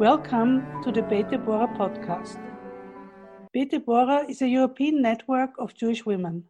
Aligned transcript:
Welcome 0.00 0.82
to 0.82 0.90
the 0.90 1.02
Beit 1.02 1.28
Deborah 1.28 1.68
podcast. 1.76 2.40
Beit 3.52 3.70
Deborah 3.70 4.24
is 4.26 4.40
a 4.40 4.48
European 4.48 5.02
network 5.02 5.50
of 5.58 5.74
Jewish 5.74 6.06
women. 6.06 6.44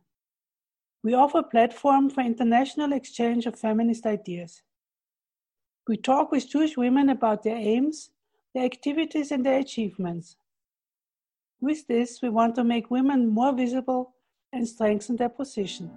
We 1.02 1.14
offer 1.14 1.38
a 1.38 1.42
platform 1.42 2.10
for 2.10 2.20
international 2.20 2.92
exchange 2.92 3.46
of 3.46 3.58
feminist 3.58 4.06
ideas. 4.06 4.62
We 5.88 5.96
talk 5.96 6.30
with 6.30 6.48
Jewish 6.48 6.76
women 6.76 7.08
about 7.08 7.42
their 7.42 7.56
aims, 7.56 8.10
their 8.54 8.64
activities, 8.64 9.32
and 9.32 9.44
their 9.44 9.58
achievements. 9.58 10.36
With 11.60 11.88
this, 11.88 12.22
we 12.22 12.28
want 12.28 12.55
to 12.55 12.62
make 12.62 12.88
women 12.88 13.27
more 13.27 13.52
visible 13.52 14.14
and 14.52 14.69
strengthen 14.69 15.16
their 15.16 15.28
position 15.28 15.91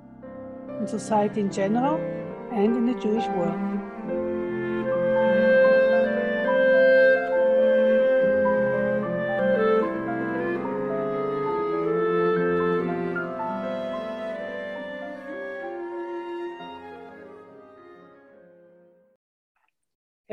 in 0.80 0.88
society 0.88 1.42
in 1.42 1.52
general 1.52 1.98
and 2.52 2.76
in 2.76 2.88
the 2.88 3.00
Jewish 3.00 3.28
world. 3.38 3.83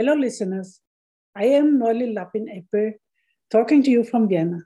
Hello, 0.00 0.14
listeners. 0.14 0.80
I 1.36 1.44
am 1.44 1.78
Norli 1.78 2.14
Lapin 2.14 2.46
Eppe, 2.48 2.94
talking 3.50 3.82
to 3.82 3.90
you 3.90 4.02
from 4.02 4.28
Vienna. 4.30 4.60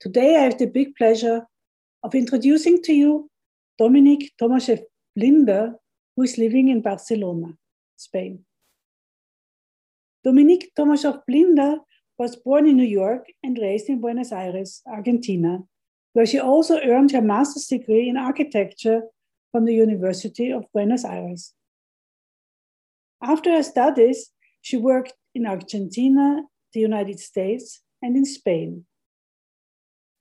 Today, 0.00 0.34
I 0.34 0.44
have 0.44 0.56
the 0.56 0.66
big 0.66 0.96
pleasure 0.96 1.46
of 2.02 2.14
introducing 2.14 2.82
to 2.84 2.94
you 2.94 3.30
Dominique 3.78 4.32
Tomasov 4.40 4.80
Blinder, 5.14 5.74
who 6.16 6.22
is 6.22 6.38
living 6.38 6.68
in 6.68 6.80
Barcelona, 6.80 7.48
Spain. 7.96 8.46
Dominique 10.24 10.70
Tomashev 10.74 11.20
Blinder 11.28 11.76
was 12.16 12.36
born 12.36 12.66
in 12.66 12.78
New 12.78 12.92
York 13.02 13.26
and 13.42 13.58
raised 13.58 13.90
in 13.90 14.00
Buenos 14.00 14.32
Aires, 14.32 14.80
Argentina, 14.86 15.58
where 16.14 16.24
she 16.24 16.38
also 16.38 16.80
earned 16.80 17.10
her 17.10 17.20
master's 17.20 17.66
degree 17.66 18.08
in 18.08 18.16
architecture 18.16 19.02
from 19.50 19.66
the 19.66 19.74
University 19.74 20.50
of 20.50 20.64
Buenos 20.72 21.04
Aires. 21.04 21.52
After 23.22 23.52
her 23.52 23.62
studies, 23.62 24.30
she 24.60 24.76
worked 24.76 25.12
in 25.34 25.46
Argentina, 25.46 26.42
the 26.74 26.80
United 26.80 27.20
States, 27.20 27.80
and 28.02 28.16
in 28.16 28.24
Spain. 28.24 28.84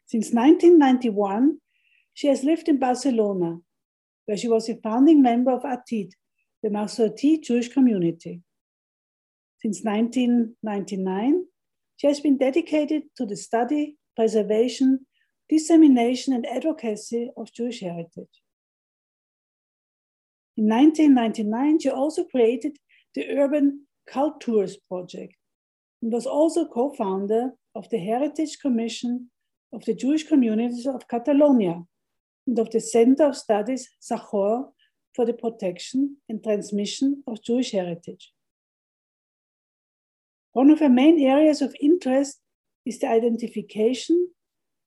Since 0.06 0.32
1991, 0.34 1.58
she 2.14 2.28
has 2.28 2.44
lived 2.44 2.70
in 2.70 2.78
Barcelona, 2.78 3.58
where 4.26 4.38
she 4.38 4.48
was 4.48 4.70
a 4.70 4.76
founding 4.76 5.22
member 5.22 5.52
of 5.52 5.64
ATID, 5.64 6.12
the 6.62 6.70
Masorti 6.70 7.42
Jewish 7.42 7.70
community. 7.70 8.42
Since 9.62 9.84
1999, 9.84 11.46
she 11.98 12.08
has 12.08 12.20
been 12.20 12.38
dedicated 12.38 13.04
to 13.18 13.26
the 13.26 13.36
study, 13.36 13.98
preservation, 14.16 15.06
dissemination, 15.50 16.34
and 16.34 16.46
advocacy 16.46 17.32
of 17.36 17.54
Jewish 17.54 17.82
heritage. 17.82 18.42
In 20.58 20.68
1999, 20.68 21.80
she 21.80 21.90
also 21.90 22.26
created 22.26 22.78
the 23.16 23.28
Urban 23.30 23.86
Cultures 24.08 24.78
Project 24.88 25.34
and 26.02 26.12
was 26.12 26.26
also 26.26 26.66
co 26.66 26.94
founder 26.94 27.52
of 27.76 27.90
the 27.90 28.00
Heritage 28.00 28.60
Commission 28.60 29.30
of 29.74 29.86
the 29.86 29.94
Jewish 29.94 30.28
Communities 30.28 30.86
of 30.86 31.08
Catalonia 31.08 31.84
and 32.48 32.60
of 32.60 32.72
the 32.72 32.82
Center 32.82 33.26
of 33.26 33.38
Studies 33.38 33.90
Zachor 34.02 34.72
for 35.16 35.26
the 35.26 35.34
protection 35.34 36.18
and 36.30 36.44
transmission 36.44 37.24
of 37.28 37.44
Jewish 37.44 37.72
heritage. 37.72 38.34
One 40.54 40.70
of 40.70 40.80
her 40.80 40.90
main 40.90 41.20
areas 41.20 41.62
of 41.62 41.76
interest 41.80 42.40
is 42.86 43.00
the 43.00 43.08
identification 43.08 44.30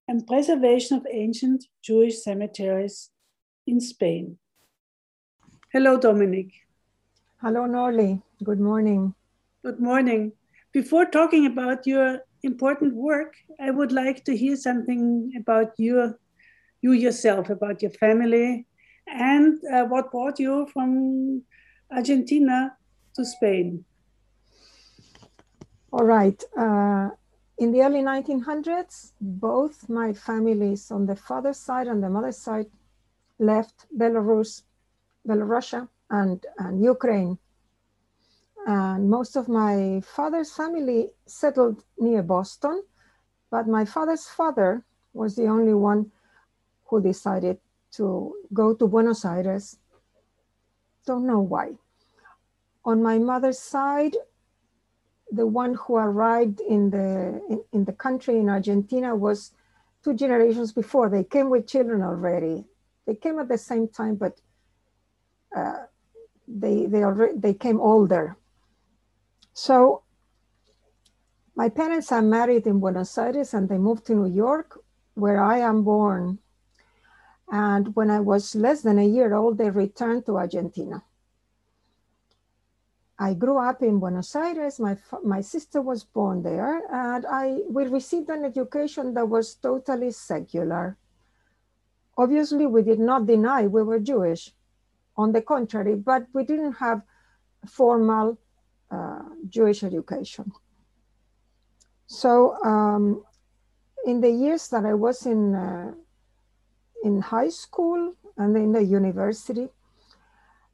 and 0.09 0.27
preservation 0.27 0.97
of 0.97 1.07
ancient 1.11 1.65
Jewish 1.83 2.23
cemeteries 2.23 3.11
in 3.67 3.81
Spain. 3.81 4.39
Hello, 5.73 5.99
Dominique. 5.99 6.64
Hello, 7.45 7.67
Norli. 7.67 8.23
Good 8.43 8.59
morning. 8.59 9.15
Good 9.63 9.79
morning. 9.79 10.33
Before 10.73 11.05
talking 11.05 11.45
about 11.45 11.87
your 11.87 12.21
important 12.43 12.95
work, 12.95 13.35
I 13.61 13.71
would 13.71 13.93
like 13.93 14.25
to 14.25 14.35
hear 14.35 14.57
something 14.57 15.31
about 15.37 15.75
your, 15.77 16.19
you 16.81 16.93
yourself, 16.93 17.51
about 17.51 17.83
your 17.83 17.91
family, 17.91 18.67
and 19.07 19.61
uh, 19.71 19.85
what 19.85 20.11
brought 20.11 20.39
you 20.39 20.67
from 20.73 21.43
Argentina 21.95 22.79
to 23.15 23.27
Spain. 23.27 23.85
All 25.93 26.07
right. 26.07 26.43
Uh, 26.57 27.11
in 27.59 27.73
the 27.73 27.83
early 27.83 28.01
1900s, 28.01 29.13
both 29.21 29.87
my 29.91 30.15
families 30.15 30.91
on 30.91 31.05
the 31.05 31.17
father's 31.17 31.59
side 31.59 31.89
and 31.89 32.03
the 32.03 32.09
mother's 32.09 32.39
side 32.39 32.71
left 33.39 33.85
Belarus, 33.95 34.63
Belarusia, 35.29 35.91
and, 36.21 36.47
and 36.59 36.83
Ukraine. 36.83 37.39
And 38.67 39.11
most 39.11 39.37
of 39.37 39.49
my 39.49 40.01
father's 40.17 40.53
family 40.53 41.11
settled 41.27 41.85
near 41.99 42.23
Boston, 42.23 42.83
but 43.51 43.69
my 43.69 43.85
father's 43.85 44.27
father 44.27 44.85
was 45.13 45.37
the 45.37 45.47
only 45.47 45.75
one 45.75 46.11
who 46.87 47.03
decided 47.03 47.59
to 47.97 48.35
go 48.53 48.75
to 48.75 48.87
Buenos 48.87 49.25
Aires. 49.25 49.77
Don't 51.07 51.27
know 51.27 51.41
why. 51.41 51.73
On 52.85 53.03
my 53.03 53.19
mother's 53.19 53.59
side, 53.59 54.17
the 55.31 55.47
one 55.47 55.75
who 55.75 55.97
arrived 55.97 56.61
in 56.61 56.91
the 56.91 57.41
in, 57.53 57.61
in 57.73 57.85
the 57.85 57.93
country 57.93 58.39
in 58.39 58.49
Argentina 58.49 59.15
was 59.17 59.53
two 60.03 60.15
generations 60.15 60.73
before. 60.73 61.09
They 61.09 61.25
came 61.25 61.49
with 61.51 61.67
children 61.67 62.03
already. 62.03 62.65
They 63.07 63.15
came 63.15 63.39
at 63.39 63.49
the 63.49 63.59
same 63.59 63.89
time, 63.89 64.17
but 64.17 64.41
uh, 65.57 65.85
they 66.47 66.87
they 66.87 67.03
already 67.03 67.39
they 67.39 67.55
came 67.55 67.81
older. 67.81 68.37
So 69.53 70.03
my 71.55 71.69
parents 71.69 72.11
are 72.11 72.23
married 72.23 72.67
in 72.67 72.81
Buenos 72.81 73.17
Aires 73.17 73.55
and 73.55 73.69
they 73.69 73.79
moved 73.79 74.07
to 74.07 74.15
New 74.15 74.33
York, 74.35 74.81
where 75.15 75.43
I 75.43 75.59
am 75.59 75.85
born. 75.85 76.39
And 77.51 77.95
when 77.95 78.11
I 78.11 78.21
was 78.21 78.55
less 78.55 78.83
than 78.83 78.99
a 78.99 79.07
year 79.07 79.35
old, 79.35 79.59
they 79.59 79.71
returned 79.71 80.27
to 80.27 80.39
Argentina. 80.39 81.05
I 83.17 83.35
grew 83.35 83.59
up 83.59 83.83
in 83.83 84.01
Buenos 84.01 84.35
Aires. 84.35 84.81
My, 84.81 84.97
my 85.23 85.41
sister 85.41 85.81
was 85.81 86.03
born 86.03 86.43
there, 86.43 86.83
and 86.91 87.25
I 87.27 87.61
we 87.71 87.87
received 87.87 88.29
an 88.31 88.45
education 88.45 89.15
that 89.15 89.29
was 89.29 89.55
totally 89.55 90.11
secular. 90.11 90.97
Obviously, 92.19 92.67
we 92.67 92.83
did 92.83 92.99
not 92.99 93.27
deny 93.27 93.67
we 93.69 93.85
were 93.85 94.01
Jewish 94.01 94.53
on 95.17 95.33
the 95.33 95.43
contrary, 95.43 95.95
but 95.95 96.27
we 96.33 96.45
didn't 96.45 96.75
have 96.75 97.03
formal 97.67 98.39
uh, 98.91 99.23
Jewish 99.49 99.83
education. 99.83 100.53
So 102.07 102.63
um, 102.65 103.25
in 104.05 104.21
the 104.21 104.31
years 104.31 104.69
that 104.69 104.85
I 104.85 104.95
was 104.95 105.27
in, 105.27 105.55
uh, 105.55 105.93
in 107.03 107.21
high 107.21 107.49
school 107.49 108.15
and 108.37 108.57
in 108.57 108.73
the 108.73 108.83
university, 108.83 109.69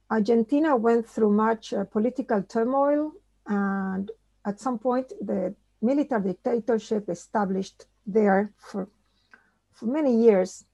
Argentina 0.09 0.75
went 0.75 1.07
through 1.07 1.31
much 1.31 1.73
uh, 1.73 1.85
political 1.85 2.43
turmoil 2.43 3.13
and 3.47 4.11
at 4.45 4.59
some 4.59 4.77
point 4.77 5.13
the 5.21 5.55
military 5.81 6.33
dictatorship 6.43 7.09
established 7.09 7.85
there 8.05 8.51
for, 8.57 8.89
for 9.71 9.85
many 9.85 10.15
years 10.23 10.65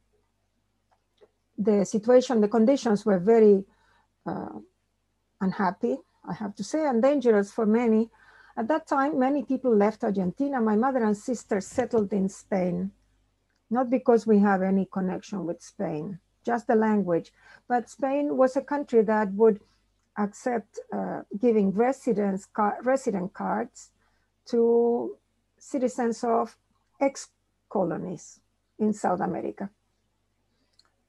the 1.57 1.85
situation, 1.85 2.41
the 2.41 2.47
conditions 2.47 3.05
were 3.05 3.19
very 3.19 3.65
uh, 4.25 4.59
unhappy, 5.41 5.97
I 6.27 6.33
have 6.33 6.55
to 6.55 6.63
say, 6.63 6.85
and 6.85 7.01
dangerous 7.01 7.51
for 7.51 7.65
many. 7.65 8.09
At 8.55 8.67
that 8.67 8.87
time, 8.87 9.19
many 9.19 9.43
people 9.43 9.75
left 9.75 10.03
Argentina. 10.03 10.61
My 10.61 10.75
mother 10.75 11.03
and 11.03 11.17
sister 11.17 11.61
settled 11.61 12.13
in 12.13 12.29
Spain, 12.29 12.91
not 13.69 13.89
because 13.89 14.27
we 14.27 14.39
have 14.39 14.61
any 14.61 14.87
connection 14.91 15.45
with 15.45 15.61
Spain, 15.61 16.19
just 16.45 16.67
the 16.67 16.75
language. 16.75 17.31
But 17.67 17.89
Spain 17.89 18.37
was 18.37 18.55
a 18.55 18.61
country 18.61 19.03
that 19.03 19.31
would 19.33 19.59
accept 20.17 20.79
uh, 20.91 21.21
giving 21.39 21.71
residence 21.71 22.45
car- 22.45 22.79
resident 22.83 23.33
cards 23.33 23.91
to 24.47 25.17
citizens 25.59 26.23
of 26.23 26.57
ex 26.99 27.29
colonies 27.69 28.39
in 28.79 28.93
South 28.93 29.19
America 29.19 29.69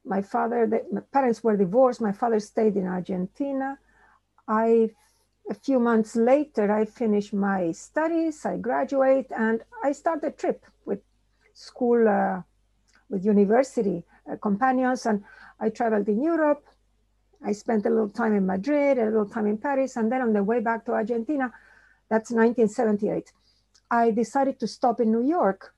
my 0.09 0.23
father, 0.23 0.67
the, 0.67 0.85
my 0.91 1.03
parents 1.13 1.45
were 1.45 1.57
divorced. 1.57 2.01
My 2.01 2.13
father 2.13 2.41
stayed 2.41 2.77
in 2.77 2.87
Argentina. 2.87 3.79
I, 4.47 4.91
a 5.51 5.55
few 5.55 5.79
months 5.79 6.17
later, 6.17 6.73
I 6.73 6.85
finished 6.85 7.35
my 7.35 7.73
studies. 7.73 8.45
I 8.45 8.57
graduate, 8.57 9.27
and 9.37 9.63
I 9.85 9.93
start 9.93 10.25
a 10.25 10.31
trip 10.31 10.65
with 10.87 11.01
school, 11.53 12.09
uh, 12.09 12.43
with 13.11 13.25
university 13.25 14.05
uh, 14.31 14.37
companions, 14.37 15.07
and 15.07 15.23
I 15.61 15.69
traveled 15.69 16.09
in 16.09 16.23
Europe. 16.23 16.65
I 17.45 17.53
spent 17.53 17.87
a 17.87 17.91
little 17.91 18.09
time 18.09 18.35
in 18.35 18.47
Madrid, 18.47 18.99
a 18.99 19.05
little 19.05 19.29
time 19.29 19.47
in 19.47 19.59
Paris, 19.59 19.97
and 19.97 20.11
then 20.11 20.23
on 20.23 20.33
the 20.33 20.43
way 20.43 20.61
back 20.61 20.85
to 20.87 20.93
Argentina, 20.93 21.53
that's 22.09 22.31
1978, 22.31 23.33
I 23.91 24.11
decided 24.11 24.59
to 24.61 24.67
stop 24.67 25.01
in 25.01 25.13
New 25.13 25.23
York. 25.23 25.75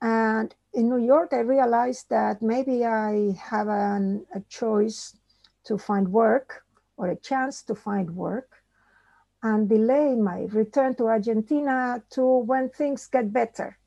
And 0.00 0.54
in 0.72 0.88
New 0.88 1.04
York, 1.04 1.32
I 1.32 1.40
realized 1.40 2.08
that 2.10 2.40
maybe 2.42 2.84
I 2.84 3.36
have 3.50 3.68
an, 3.68 4.26
a 4.34 4.40
choice 4.48 5.16
to 5.64 5.78
find 5.78 6.12
work 6.12 6.62
or 6.96 7.08
a 7.08 7.16
chance 7.16 7.62
to 7.62 7.74
find 7.74 8.14
work 8.14 8.50
and 9.42 9.68
delay 9.68 10.14
my 10.14 10.46
return 10.50 10.94
to 10.96 11.06
Argentina 11.06 12.02
to 12.10 12.22
when 12.22 12.68
things 12.70 13.06
get 13.06 13.32
better. 13.32 13.78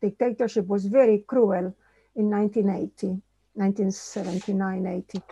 Dictatorship 0.00 0.66
was 0.66 0.86
very 0.86 1.18
cruel 1.26 1.74
in 2.16 2.30
1980, 2.30 3.22
1979, 3.54 4.86
80. 4.86 5.22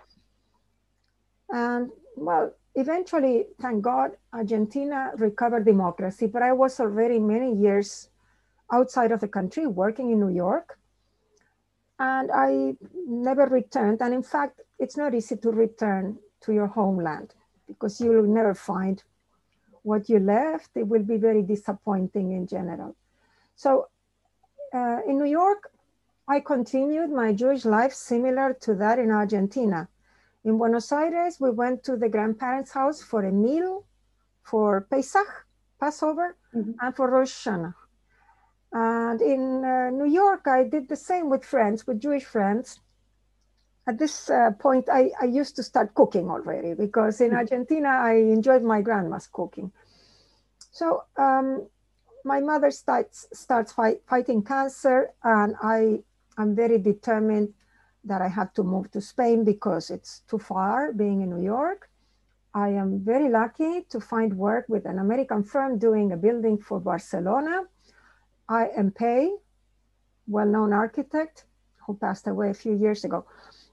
And 1.50 1.90
well, 2.16 2.52
eventually, 2.74 3.46
thank 3.60 3.82
God, 3.82 4.12
Argentina 4.32 5.12
recovered 5.16 5.64
democracy, 5.64 6.26
but 6.26 6.42
I 6.42 6.52
was 6.52 6.78
already 6.80 7.18
many 7.18 7.54
years 7.54 8.10
outside 8.72 9.12
of 9.12 9.20
the 9.20 9.28
country 9.28 9.66
working 9.66 10.10
in 10.10 10.20
New 10.20 10.34
York. 10.34 10.78
And 11.98 12.30
I 12.32 12.76
never 13.06 13.46
returned. 13.46 14.00
And 14.02 14.14
in 14.14 14.22
fact, 14.22 14.60
it's 14.78 14.96
not 14.96 15.14
easy 15.14 15.36
to 15.36 15.50
return 15.50 16.18
to 16.42 16.52
your 16.52 16.68
homeland 16.68 17.34
because 17.66 18.00
you 18.00 18.10
will 18.10 18.22
never 18.22 18.54
find 18.54 19.02
what 19.82 20.08
you 20.08 20.18
left. 20.18 20.70
It 20.76 20.86
will 20.86 21.02
be 21.02 21.16
very 21.16 21.42
disappointing 21.42 22.32
in 22.32 22.46
general. 22.46 22.94
So 23.56 23.88
uh, 24.72 25.00
in 25.06 25.18
New 25.18 25.26
York, 25.26 25.70
I 26.28 26.40
continued 26.40 27.10
my 27.10 27.32
Jewish 27.32 27.64
life 27.64 27.92
similar 27.92 28.54
to 28.60 28.74
that 28.74 28.98
in 28.98 29.10
Argentina. 29.10 29.88
In 30.44 30.58
Buenos 30.58 30.92
Aires, 30.92 31.40
we 31.40 31.50
went 31.50 31.82
to 31.84 31.96
the 31.96 32.08
grandparents' 32.08 32.72
house 32.72 33.02
for 33.02 33.24
a 33.24 33.32
meal 33.32 33.84
for 34.42 34.82
Pesach, 34.82 35.46
Passover, 35.80 36.36
mm-hmm. 36.54 36.72
and 36.80 36.94
for 36.94 37.10
Rosh 37.10 37.32
Hashanah. 37.32 37.74
And 38.72 39.20
in 39.20 39.64
uh, 39.64 39.90
New 39.90 40.10
York, 40.10 40.46
I 40.46 40.64
did 40.64 40.88
the 40.88 40.96
same 40.96 41.30
with 41.30 41.44
friends, 41.44 41.86
with 41.86 42.00
Jewish 42.00 42.24
friends. 42.24 42.80
At 43.86 43.98
this 43.98 44.28
uh, 44.28 44.50
point, 44.58 44.88
I, 44.92 45.10
I 45.20 45.24
used 45.24 45.56
to 45.56 45.62
start 45.62 45.94
cooking 45.94 46.28
already 46.30 46.74
because 46.74 47.20
in 47.20 47.28
mm-hmm. 47.28 47.38
Argentina, 47.38 47.88
I 47.88 48.14
enjoyed 48.14 48.62
my 48.62 48.82
grandma's 48.82 49.26
cooking. 49.26 49.72
So 50.70 51.04
um, 51.16 51.66
my 52.24 52.40
mother 52.40 52.70
starts, 52.70 53.26
starts 53.32 53.72
fight, 53.72 54.02
fighting 54.06 54.42
cancer, 54.42 55.12
and 55.24 55.56
I 55.62 56.00
am 56.36 56.54
very 56.54 56.78
determined 56.78 57.54
that 58.04 58.20
I 58.20 58.28
have 58.28 58.52
to 58.54 58.62
move 58.62 58.90
to 58.92 59.00
Spain 59.00 59.44
because 59.44 59.90
it's 59.90 60.20
too 60.28 60.38
far 60.38 60.92
being 60.92 61.22
in 61.22 61.30
New 61.30 61.42
York. 61.42 61.88
I 62.54 62.68
am 62.70 63.00
very 63.00 63.28
lucky 63.28 63.82
to 63.90 64.00
find 64.00 64.36
work 64.36 64.66
with 64.68 64.84
an 64.86 64.98
American 64.98 65.42
firm 65.42 65.78
doing 65.78 66.12
a 66.12 66.16
building 66.16 66.58
for 66.58 66.80
Barcelona. 66.80 67.64
I. 68.48 68.68
M. 68.68 68.90
Pei, 68.90 69.30
well-known 70.26 70.72
architect 70.72 71.44
who 71.86 71.96
passed 71.96 72.26
away 72.26 72.50
a 72.50 72.54
few 72.54 72.76
years 72.76 73.04
ago. 73.04 73.24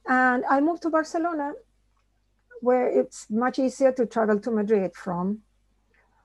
And 0.08 0.46
I 0.46 0.62
moved 0.62 0.84
to 0.84 0.90
Barcelona 0.90 1.54
where 2.62 2.88
it's 2.88 3.30
much 3.30 3.60
easier 3.60 3.92
to 3.92 4.06
travel 4.06 4.40
to 4.40 4.52
Madrid 4.52 4.96
from. 4.96 5.40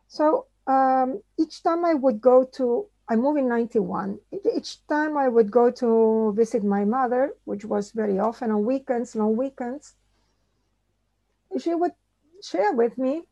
So 0.08 0.46
um, 0.66 1.22
each 1.38 1.62
time 1.62 1.84
I 1.84 1.94
would 1.94 2.20
go 2.20 2.44
to 2.56 2.86
I 3.10 3.16
moved 3.16 3.40
in 3.40 3.48
91. 3.48 4.20
Each 4.56 4.86
time 4.86 5.16
I 5.16 5.26
would 5.26 5.50
go 5.50 5.68
to 5.72 6.32
visit 6.36 6.62
my 6.62 6.84
mother, 6.84 7.34
which 7.44 7.64
was 7.64 7.90
very 7.90 8.20
often 8.20 8.52
on 8.52 8.64
weekends, 8.64 9.16
long 9.16 9.36
weekends, 9.36 9.96
she 11.58 11.74
would 11.74 11.90
share 12.40 12.72
with 12.72 12.96
me 12.96 13.22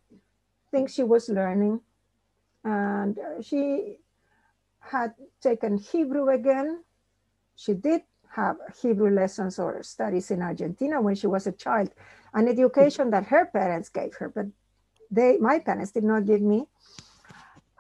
things 0.72 0.92
she 0.92 1.04
was 1.04 1.28
learning. 1.28 1.80
And 2.64 3.16
she 3.40 3.98
had 4.90 5.14
taken 5.40 5.78
Hebrew 5.78 6.28
again. 6.28 6.84
She 7.56 7.74
did 7.74 8.02
have 8.34 8.56
Hebrew 8.80 9.10
lessons 9.10 9.58
or 9.58 9.82
studies 9.82 10.30
in 10.30 10.42
Argentina 10.42 11.00
when 11.00 11.14
she 11.14 11.26
was 11.26 11.46
a 11.46 11.52
child, 11.52 11.90
an 12.34 12.48
education 12.48 13.10
that 13.10 13.26
her 13.26 13.46
parents 13.46 13.88
gave 13.88 14.14
her, 14.16 14.28
but 14.28 14.46
they, 15.10 15.38
my 15.38 15.58
parents 15.58 15.92
did 15.92 16.04
not 16.04 16.26
give 16.26 16.42
me. 16.42 16.66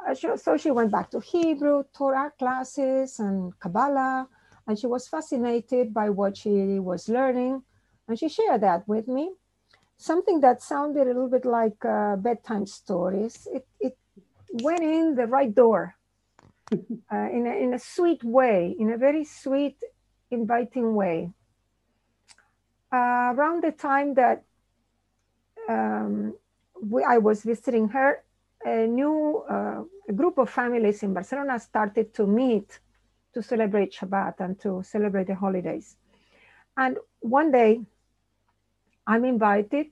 Uh, 0.06 0.14
so 0.14 0.56
she 0.56 0.70
went 0.70 0.90
back 0.90 1.10
to 1.10 1.20
Hebrew, 1.20 1.84
Torah 1.96 2.32
classes, 2.38 3.18
and 3.18 3.58
Kabbalah, 3.60 4.28
and 4.66 4.78
she 4.78 4.86
was 4.86 5.08
fascinated 5.08 5.92
by 5.92 6.10
what 6.10 6.36
she 6.36 6.78
was 6.78 7.08
learning, 7.08 7.62
and 8.06 8.18
she 8.18 8.28
shared 8.28 8.62
that 8.62 8.86
with 8.88 9.08
me. 9.08 9.32
Something 9.96 10.40
that 10.40 10.62
sounded 10.62 11.02
a 11.02 11.12
little 11.12 11.28
bit 11.28 11.44
like 11.44 11.84
uh, 11.84 12.16
bedtime 12.16 12.66
stories. 12.66 13.48
It, 13.52 13.66
it 13.80 13.98
went 14.62 14.82
in 14.82 15.16
the 15.16 15.26
right 15.26 15.52
door 15.52 15.97
uh, 16.72 17.28
in, 17.32 17.46
a, 17.46 17.62
in 17.62 17.74
a 17.74 17.78
sweet 17.78 18.22
way, 18.24 18.74
in 18.78 18.92
a 18.92 18.96
very 18.96 19.24
sweet, 19.24 19.76
inviting 20.30 20.94
way. 20.94 21.30
Uh, 22.92 23.32
around 23.34 23.62
the 23.62 23.72
time 23.72 24.14
that 24.14 24.44
um, 25.68 26.34
we, 26.82 27.02
I 27.04 27.18
was 27.18 27.42
visiting 27.42 27.88
her, 27.88 28.22
a 28.64 28.86
new 28.86 29.44
uh, 29.48 29.82
group 30.12 30.38
of 30.38 30.50
families 30.50 31.02
in 31.02 31.14
Barcelona 31.14 31.58
started 31.60 32.14
to 32.14 32.26
meet 32.26 32.80
to 33.34 33.42
celebrate 33.42 33.92
Shabbat 33.92 34.40
and 34.40 34.58
to 34.60 34.82
celebrate 34.82 35.26
the 35.26 35.34
holidays. 35.34 35.96
And 36.76 36.96
one 37.20 37.52
day, 37.52 37.80
I'm 39.06 39.24
invited 39.24 39.86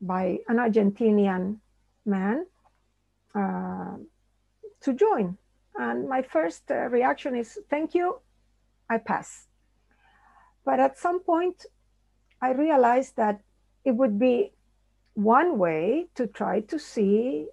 by 0.00 0.38
an 0.48 0.56
Argentinian 0.56 1.58
man 2.04 2.46
uh, 3.34 3.96
to 4.80 4.92
join. 4.92 5.38
And 5.82 6.08
my 6.08 6.22
first 6.22 6.70
uh, 6.70 6.88
reaction 6.98 7.34
is, 7.34 7.58
thank 7.68 7.94
you, 7.94 8.20
I 8.88 8.98
pass. 8.98 9.48
But 10.64 10.78
at 10.78 10.96
some 10.96 11.20
point, 11.20 11.66
I 12.40 12.52
realized 12.52 13.16
that 13.16 13.40
it 13.84 13.94
would 14.00 14.16
be 14.18 14.52
one 15.14 15.58
way 15.58 16.06
to 16.14 16.26
try 16.26 16.60
to 16.60 16.78
see 16.78 17.46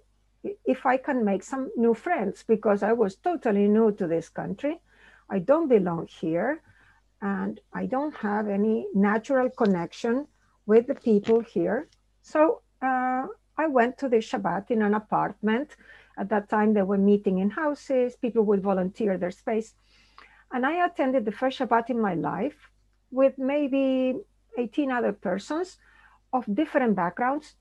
if 0.64 0.86
I 0.86 0.96
can 0.96 1.24
make 1.24 1.42
some 1.42 1.70
new 1.76 1.94
friends 1.94 2.44
because 2.46 2.82
I 2.82 2.92
was 2.92 3.16
totally 3.16 3.66
new 3.68 3.90
to 3.98 4.06
this 4.06 4.28
country. 4.28 4.80
I 5.28 5.40
don't 5.40 5.68
belong 5.68 6.06
here 6.06 6.62
and 7.20 7.60
I 7.72 7.86
don't 7.86 8.16
have 8.16 8.48
any 8.48 8.86
natural 8.94 9.50
connection 9.50 10.26
with 10.66 10.86
the 10.86 10.94
people 10.94 11.40
here. 11.40 11.88
So 12.22 12.62
uh, 12.80 13.26
I 13.58 13.66
went 13.66 13.98
to 13.98 14.08
the 14.08 14.18
Shabbat 14.18 14.70
in 14.70 14.82
an 14.82 14.94
apartment. 14.94 15.76
At 16.20 16.28
that 16.28 16.50
time, 16.50 16.74
they 16.74 16.82
were 16.82 16.98
meeting 16.98 17.38
in 17.38 17.48
houses, 17.48 18.14
people 18.14 18.42
would 18.44 18.62
volunteer 18.62 19.16
their 19.16 19.30
space. 19.30 19.74
And 20.52 20.66
I 20.66 20.84
attended 20.84 21.24
the 21.24 21.32
first 21.32 21.58
Shabbat 21.58 21.88
in 21.88 21.98
my 21.98 22.14
life 22.14 22.68
with 23.10 23.38
maybe 23.38 24.20
18 24.58 24.90
other 24.90 25.12
persons 25.12 25.78
of 26.32 26.44
different 26.54 26.94
backgrounds, 26.94 27.54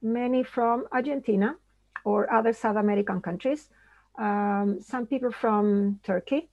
many 0.00 0.42
from 0.42 0.86
Argentina, 0.92 1.56
or 2.04 2.32
other 2.32 2.54
South 2.54 2.76
American 2.76 3.20
countries, 3.20 3.68
um, 4.18 4.78
some 4.80 5.06
people 5.06 5.30
from 5.30 6.00
Turkey, 6.02 6.48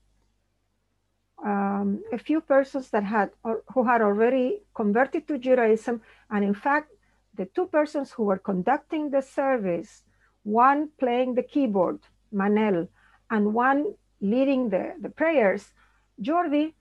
um, 1.44 2.02
a 2.12 2.18
few 2.18 2.40
persons 2.40 2.90
that 2.90 3.04
had 3.04 3.30
or, 3.42 3.62
who 3.72 3.84
had 3.84 4.02
already 4.02 4.62
converted 4.74 5.26
to 5.28 5.38
Judaism, 5.38 6.02
and 6.30 6.44
in 6.44 6.54
fact, 6.54 6.90
the 7.34 7.46
two 7.46 7.66
persons 7.66 8.12
who 8.12 8.24
were 8.24 8.38
conducting 8.38 9.10
the 9.10 9.22
service, 9.22 10.02
one 10.44 10.90
playing 10.98 11.34
the 11.34 11.42
keyboard, 11.42 12.00
Manel, 12.32 12.88
and 13.30 13.54
one 13.54 13.94
leading 14.20 14.70
the, 14.70 14.94
the 15.00 15.08
prayers, 15.08 15.72
Jordi, 16.20 16.74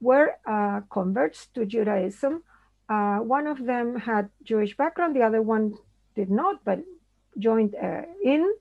were 0.00 0.36
uh, 0.46 0.80
converts 0.90 1.46
to 1.54 1.66
Judaism. 1.66 2.42
Uh, 2.88 3.18
one 3.18 3.46
of 3.46 3.64
them 3.64 3.96
had 3.96 4.30
Jewish 4.42 4.76
background, 4.76 5.14
the 5.14 5.22
other 5.22 5.42
one 5.42 5.74
did 6.14 6.30
not, 6.30 6.64
but 6.64 6.80
joined 7.38 7.74
uh, 7.74 8.02
in, 8.24 8.52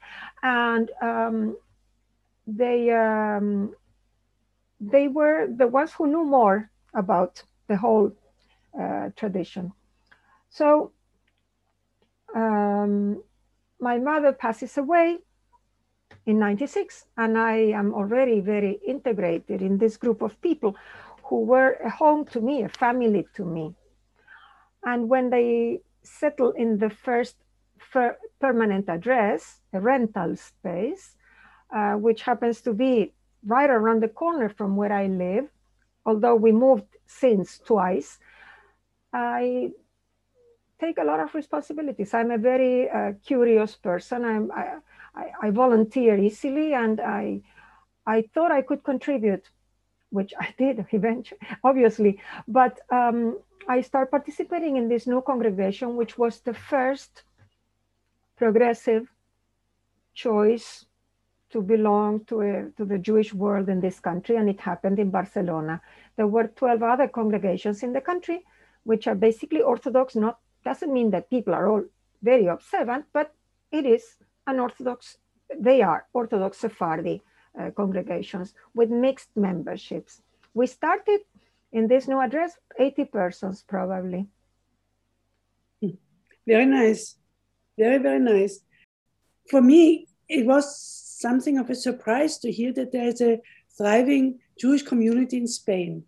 and 0.43 0.91
um, 1.01 1.57
they 2.45 2.91
um, 2.91 3.73
they 4.79 5.07
were 5.07 5.47
the 5.47 5.67
ones 5.67 5.91
who 5.93 6.07
knew 6.07 6.23
more 6.23 6.69
about 6.93 7.43
the 7.67 7.77
whole 7.77 8.11
uh, 8.79 9.09
tradition. 9.15 9.71
So 10.49 10.91
um, 12.35 13.23
my 13.79 13.97
mother 13.97 14.31
passes 14.31 14.77
away 14.77 15.19
in 16.25 16.39
96 16.39 17.05
and 17.17 17.37
I 17.37 17.57
am 17.73 17.93
already 17.93 18.39
very 18.39 18.79
integrated 18.85 19.61
in 19.61 19.77
this 19.77 19.97
group 19.97 20.21
of 20.21 20.39
people 20.41 20.75
who 21.23 21.41
were 21.41 21.73
a 21.83 21.89
home 21.89 22.25
to 22.25 22.41
me, 22.41 22.63
a 22.63 22.69
family 22.69 23.27
to 23.35 23.45
me. 23.45 23.75
And 24.83 25.09
when 25.09 25.29
they 25.29 25.81
settle 26.03 26.51
in 26.51 26.77
the 26.77 26.89
first 26.89 27.35
permanent 28.39 28.89
address, 28.89 29.61
a 29.73 29.79
rental 29.79 30.35
space, 30.35 31.15
uh, 31.73 31.93
which 31.93 32.21
happens 32.21 32.61
to 32.61 32.73
be 32.73 33.13
right 33.45 33.69
around 33.69 34.01
the 34.01 34.07
corner 34.07 34.49
from 34.49 34.75
where 34.75 34.91
I 34.91 35.07
live, 35.07 35.49
although 36.05 36.35
we 36.35 36.51
moved 36.51 36.85
since 37.05 37.59
twice. 37.59 38.19
I 39.13 39.71
take 40.79 40.97
a 40.97 41.03
lot 41.03 41.19
of 41.19 41.33
responsibilities. 41.33 42.13
I'm 42.13 42.31
a 42.31 42.37
very 42.37 42.89
uh, 42.89 43.13
curious 43.25 43.75
person. 43.75 44.23
I'm, 44.25 44.51
I, 44.51 44.77
I, 45.15 45.31
I, 45.43 45.49
volunteer 45.49 46.17
easily 46.17 46.73
and 46.73 46.99
I, 47.01 47.41
I 48.05 48.21
thought 48.33 48.51
I 48.51 48.61
could 48.61 48.83
contribute, 48.83 49.49
which 50.09 50.33
I 50.39 50.53
did 50.57 50.85
eventually, 50.91 51.39
obviously. 51.63 52.21
But 52.47 52.79
um, 52.91 53.39
I 53.67 53.81
started 53.81 54.11
participating 54.11 54.77
in 54.77 54.87
this 54.87 55.07
new 55.07 55.21
congregation, 55.21 55.95
which 55.95 56.17
was 56.17 56.39
the 56.41 56.53
first 56.53 57.23
progressive 58.35 59.07
choice 60.13 60.85
to 61.49 61.61
belong 61.61 62.25
to, 62.25 62.41
a, 62.41 62.69
to 62.77 62.85
the 62.85 62.97
Jewish 62.97 63.33
world 63.33 63.69
in 63.69 63.79
this 63.79 63.99
country, 63.99 64.35
and 64.35 64.49
it 64.49 64.59
happened 64.59 64.99
in 64.99 65.09
Barcelona. 65.09 65.81
There 66.17 66.27
were 66.27 66.47
12 66.47 66.83
other 66.83 67.07
congregations 67.07 67.83
in 67.83 67.93
the 67.93 68.01
country, 68.01 68.43
which 68.83 69.07
are 69.07 69.15
basically 69.15 69.61
Orthodox, 69.61 70.15
not 70.15 70.39
doesn't 70.69 70.93
mean 70.97 71.09
that 71.11 71.29
people 71.29 71.53
are 71.53 71.67
all 71.71 71.83
very 72.21 72.47
observant, 72.47 73.05
but 73.13 73.27
it 73.71 73.85
is 73.85 74.03
an 74.47 74.59
Orthodox, 74.59 75.17
they 75.67 75.81
are 75.81 76.05
Orthodox 76.13 76.57
Sephardi 76.57 77.21
uh, 77.59 77.69
congregations 77.71 78.53
with 78.73 78.89
mixed 78.89 79.31
memberships. 79.35 80.21
We 80.53 80.67
started 80.67 81.21
in 81.71 81.87
this 81.87 82.07
new 82.07 82.19
address, 82.19 82.51
80 82.79 83.05
persons 83.05 83.63
probably. 83.67 84.27
Very 86.47 86.65
nice. 86.65 87.15
Very, 87.77 87.97
very 87.97 88.19
nice. 88.19 88.59
For 89.49 89.61
me, 89.61 90.07
it 90.29 90.45
was 90.45 90.65
something 91.25 91.57
of 91.57 91.69
a 91.69 91.75
surprise 91.75 92.37
to 92.39 92.51
hear 92.51 92.71
that 92.73 92.91
there 92.91 93.07
is 93.07 93.21
a 93.21 93.39
thriving 93.77 94.39
Jewish 94.59 94.83
community 94.83 95.37
in 95.37 95.47
Spain. 95.47 96.03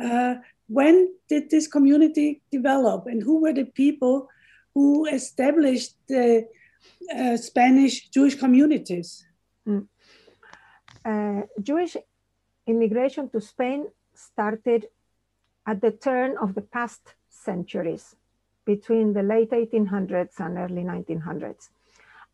Uh, 0.00 0.34
when 0.68 1.14
did 1.28 1.50
this 1.50 1.66
community 1.66 2.42
develop, 2.50 3.06
and 3.06 3.22
who 3.22 3.40
were 3.40 3.52
the 3.52 3.64
people 3.64 4.28
who 4.74 5.06
established 5.06 5.94
the 6.08 6.46
uh, 7.14 7.36
Spanish 7.36 8.08
Jewish 8.08 8.34
communities? 8.34 9.24
Mm. 9.66 9.86
Uh, 11.04 11.42
Jewish 11.62 11.96
immigration 12.66 13.30
to 13.30 13.40
Spain 13.40 13.86
started 14.14 14.86
at 15.66 15.80
the 15.80 15.90
turn 15.90 16.36
of 16.38 16.54
the 16.54 16.62
past 16.62 17.14
centuries, 17.28 18.16
between 18.64 19.12
the 19.12 19.22
late 19.22 19.50
1800s 19.50 20.40
and 20.40 20.58
early 20.58 20.82
1900s. 20.82 21.70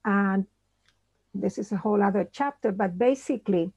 And 0.05 0.47
this 1.35 1.59
is 1.59 1.73
a 1.73 1.77
whole 1.77 2.03
other 2.03 2.29
chapter, 2.33 2.73
but 2.73 2.99
basically, 2.99 3.73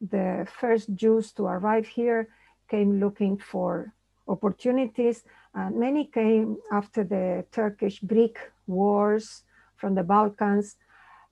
the 0.00 0.46
first 0.60 0.94
Jews 0.94 1.32
to 1.32 1.46
arrive 1.46 1.86
here 1.86 2.28
came 2.68 3.00
looking 3.00 3.38
for 3.38 3.92
opportunities. 4.26 5.24
And 5.54 5.76
many 5.76 6.06
came 6.06 6.58
after 6.72 7.04
the 7.04 7.44
Turkish 7.52 8.00
Greek 8.00 8.38
wars 8.66 9.44
from 9.76 9.94
the 9.94 10.02
Balkans. 10.02 10.76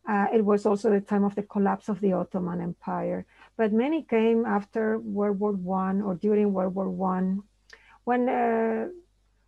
Uh, 0.08 0.26
it 0.32 0.44
was 0.44 0.66
also 0.66 0.90
the 0.90 1.00
time 1.00 1.24
of 1.24 1.34
the 1.34 1.42
collapse 1.42 1.88
of 1.88 2.00
the 2.00 2.12
Ottoman 2.12 2.60
Empire. 2.60 3.26
But 3.56 3.72
many 3.72 4.02
came 4.02 4.44
after 4.44 4.98
World 4.98 5.40
War 5.40 5.52
One 5.52 6.02
or 6.02 6.14
during 6.14 6.52
World 6.52 6.74
War 6.74 6.88
One, 6.88 7.42
when 8.04 8.28
uh, 8.28 8.88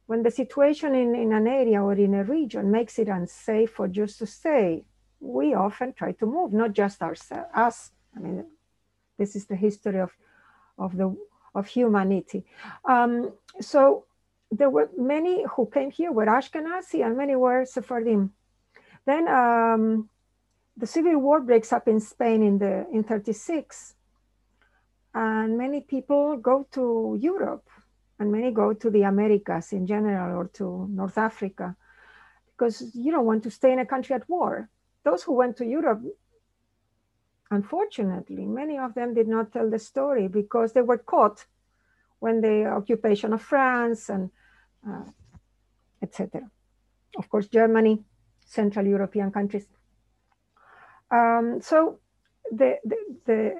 when 0.06 0.22
the 0.22 0.30
situation 0.30 0.94
in, 0.94 1.14
in 1.14 1.32
an 1.32 1.46
area 1.46 1.82
or 1.82 1.92
in 1.92 2.14
a 2.14 2.24
region 2.24 2.70
makes 2.70 2.98
it 2.98 3.08
unsafe 3.08 3.70
for 3.70 3.86
Jews 3.88 4.16
to 4.16 4.26
stay 4.26 4.84
we 5.20 5.54
often 5.54 5.92
try 5.92 6.12
to 6.12 6.26
move, 6.26 6.52
not 6.52 6.72
just 6.72 7.02
ourselves, 7.02 7.48
us. 7.54 7.90
I 8.16 8.20
mean, 8.20 8.44
this 9.18 9.34
is 9.34 9.46
the 9.46 9.56
history 9.56 10.00
of, 10.00 10.10
of 10.78 10.96
the 10.96 11.14
of 11.58 11.66
humanity. 11.66 12.44
Um, 12.84 13.32
so 13.60 14.04
there 14.50 14.70
were 14.70 14.88
many 14.96 15.44
who 15.54 15.66
came 15.66 15.90
here 15.90 16.12
were 16.12 16.26
Ashkenazi 16.26 17.04
and 17.04 17.16
many 17.16 17.36
were 17.36 17.64
Sephardim. 17.64 18.32
Then 19.04 19.28
um, 19.28 20.08
the 20.76 20.86
civil 20.86 21.18
war 21.18 21.40
breaks 21.40 21.72
up 21.72 21.88
in 21.88 22.00
Spain 22.00 22.42
in 22.42 22.58
the 22.58 22.86
in 22.92 23.02
36, 23.02 23.94
and 25.14 25.58
many 25.58 25.80
people 25.80 26.36
go 26.36 26.66
to 26.72 27.18
Europe, 27.20 27.68
and 28.18 28.30
many 28.30 28.50
go 28.50 28.72
to 28.72 28.90
the 28.90 29.02
Americas 29.02 29.72
in 29.72 29.86
general 29.86 30.38
or 30.38 30.48
to 30.54 30.86
North 30.90 31.18
Africa, 31.18 31.74
because 32.52 32.90
you 32.94 33.10
don't 33.10 33.26
want 33.26 33.42
to 33.44 33.50
stay 33.50 33.72
in 33.72 33.78
a 33.78 33.86
country 33.86 34.14
at 34.14 34.28
war 34.28 34.68
those 35.08 35.22
who 35.22 35.32
went 35.32 35.56
to 35.56 35.64
Europe, 35.64 36.02
unfortunately, 37.50 38.46
many 38.46 38.78
of 38.78 38.94
them 38.94 39.14
did 39.14 39.28
not 39.28 39.52
tell 39.52 39.70
the 39.70 39.78
story 39.78 40.28
because 40.28 40.72
they 40.72 40.82
were 40.82 40.98
caught 40.98 41.46
when 42.20 42.40
the 42.40 42.66
occupation 42.66 43.32
of 43.32 43.42
France 43.42 44.08
and 44.08 44.30
uh, 44.88 45.04
etc. 46.02 46.48
Of 47.16 47.28
course, 47.28 47.48
Germany, 47.48 48.04
Central 48.44 48.86
European 48.86 49.30
countries. 49.30 49.66
Um, 51.10 51.60
so 51.60 51.98
the, 52.52 52.78
the, 52.84 52.96
the 53.24 53.54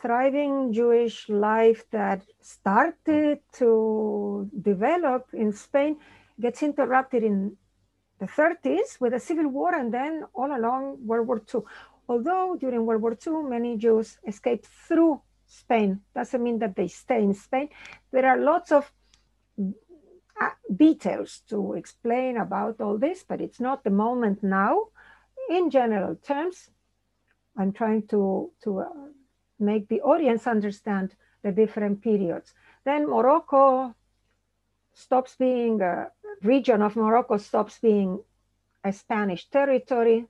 thriving 0.00 0.72
Jewish 0.72 1.28
life 1.28 1.84
that 1.90 2.22
started 2.40 3.40
to 3.54 4.48
develop 4.62 5.28
in 5.32 5.52
Spain 5.52 5.96
gets 6.40 6.62
interrupted 6.62 7.24
in 7.24 7.56
the 8.18 8.26
30s 8.26 9.00
with 9.00 9.12
the 9.12 9.20
Civil 9.20 9.48
War 9.48 9.74
and 9.74 9.92
then 9.92 10.24
all 10.34 10.56
along 10.56 10.98
World 11.04 11.26
War 11.26 11.42
II. 11.54 11.62
Although 12.08 12.56
during 12.56 12.86
World 12.86 13.02
War 13.02 13.16
II, 13.26 13.48
many 13.48 13.76
Jews 13.76 14.18
escaped 14.26 14.66
through 14.66 15.22
Spain, 15.46 16.00
doesn't 16.14 16.42
mean 16.42 16.58
that 16.60 16.76
they 16.76 16.88
stay 16.88 17.22
in 17.22 17.34
Spain. 17.34 17.68
There 18.12 18.26
are 18.26 18.38
lots 18.38 18.72
of 18.72 18.92
uh, 20.40 20.50
details 20.74 21.42
to 21.48 21.74
explain 21.74 22.36
about 22.36 22.80
all 22.80 22.98
this, 22.98 23.24
but 23.26 23.40
it's 23.40 23.60
not 23.60 23.84
the 23.84 23.90
moment 23.90 24.42
now. 24.42 24.88
In 25.48 25.70
general 25.70 26.16
terms, 26.16 26.70
I'm 27.56 27.72
trying 27.72 28.06
to, 28.08 28.50
to 28.64 28.80
uh, 28.80 28.88
make 29.58 29.88
the 29.88 30.02
audience 30.02 30.46
understand 30.46 31.14
the 31.42 31.52
different 31.52 32.02
periods. 32.02 32.52
Then 32.84 33.08
Morocco 33.08 33.94
stops 34.92 35.36
being 35.36 35.80
a 35.80 36.10
region 36.42 36.82
of 36.82 36.96
Morocco 36.96 37.36
stops 37.36 37.78
being 37.78 38.22
a 38.84 38.92
Spanish 38.92 39.48
territory, 39.48 40.26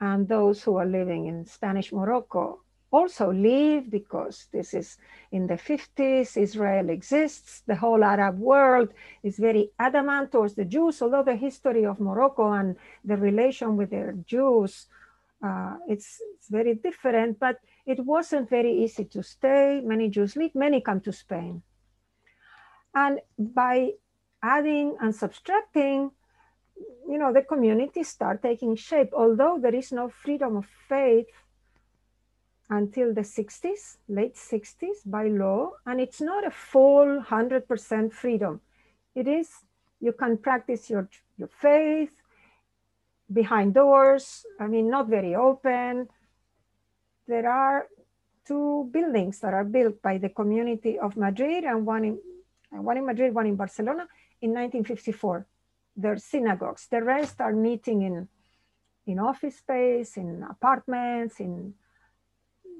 and 0.00 0.28
those 0.28 0.62
who 0.62 0.76
are 0.76 0.86
living 0.86 1.26
in 1.26 1.46
Spanish 1.46 1.92
Morocco 1.92 2.60
also 2.94 3.32
leave 3.32 3.90
because 3.90 4.46
this 4.52 4.72
is 4.72 4.96
in 5.32 5.46
the 5.48 5.54
50s, 5.54 6.36
Israel 6.36 6.90
exists, 6.90 7.62
the 7.66 7.74
whole 7.74 8.04
Arab 8.04 8.38
world 8.38 8.88
is 9.24 9.36
very 9.36 9.70
adamant 9.80 10.30
towards 10.30 10.54
the 10.54 10.64
Jews, 10.64 11.02
although 11.02 11.24
the 11.24 11.34
history 11.34 11.84
of 11.84 11.98
Morocco 11.98 12.52
and 12.52 12.76
the 13.04 13.16
relation 13.16 13.76
with 13.76 13.90
their 13.90 14.12
Jews, 14.26 14.86
uh, 15.44 15.74
it's, 15.88 16.20
it's 16.34 16.48
very 16.48 16.74
different, 16.74 17.40
but 17.40 17.58
it 17.84 17.98
wasn't 18.04 18.48
very 18.48 18.72
easy 18.84 19.04
to 19.06 19.22
stay. 19.22 19.82
Many 19.84 20.08
Jews 20.08 20.36
leave, 20.36 20.54
many 20.54 20.80
come 20.80 21.00
to 21.00 21.12
Spain. 21.12 21.62
And 22.94 23.20
by 23.38 23.94
adding 24.40 24.96
and 25.00 25.14
subtracting, 25.14 26.12
you 27.08 27.18
know, 27.18 27.32
the 27.32 27.42
communities 27.42 28.08
start 28.08 28.42
taking 28.42 28.76
shape. 28.76 29.10
Although 29.12 29.58
there 29.60 29.74
is 29.74 29.92
no 29.92 30.08
freedom 30.08 30.56
of 30.56 30.66
faith 30.88 31.26
until 32.70 33.12
the 33.12 33.20
60s, 33.20 33.98
late 34.08 34.34
60s 34.34 35.04
by 35.06 35.28
law, 35.28 35.72
and 35.86 36.00
it's 36.00 36.20
not 36.20 36.46
a 36.46 36.50
full 36.50 37.22
100% 37.22 38.12
freedom. 38.12 38.60
It 39.14 39.28
is, 39.28 39.48
you 40.00 40.12
can 40.12 40.38
practice 40.38 40.90
your, 40.90 41.08
your 41.36 41.48
faith 41.48 42.10
behind 43.32 43.74
doors, 43.74 44.44
I 44.60 44.66
mean, 44.66 44.90
not 44.90 45.08
very 45.08 45.34
open. 45.34 46.08
There 47.26 47.48
are 47.48 47.86
two 48.46 48.90
buildings 48.92 49.40
that 49.40 49.54
are 49.54 49.64
built 49.64 50.02
by 50.02 50.18
the 50.18 50.28
community 50.28 50.98
of 50.98 51.16
Madrid 51.16 51.64
and 51.64 51.86
one 51.86 52.04
in, 52.04 52.18
one 52.70 52.96
in 52.96 53.06
Madrid, 53.06 53.34
one 53.34 53.46
in 53.46 53.56
Barcelona, 53.56 54.06
in 54.42 54.50
1954. 54.50 55.46
They're 55.96 56.18
synagogues. 56.18 56.88
The 56.90 57.02
rest 57.02 57.40
are 57.40 57.52
meeting 57.52 58.02
in, 58.02 58.28
in 59.06 59.18
office 59.18 59.58
space, 59.58 60.16
in 60.16 60.44
apartments, 60.48 61.40
in, 61.40 61.74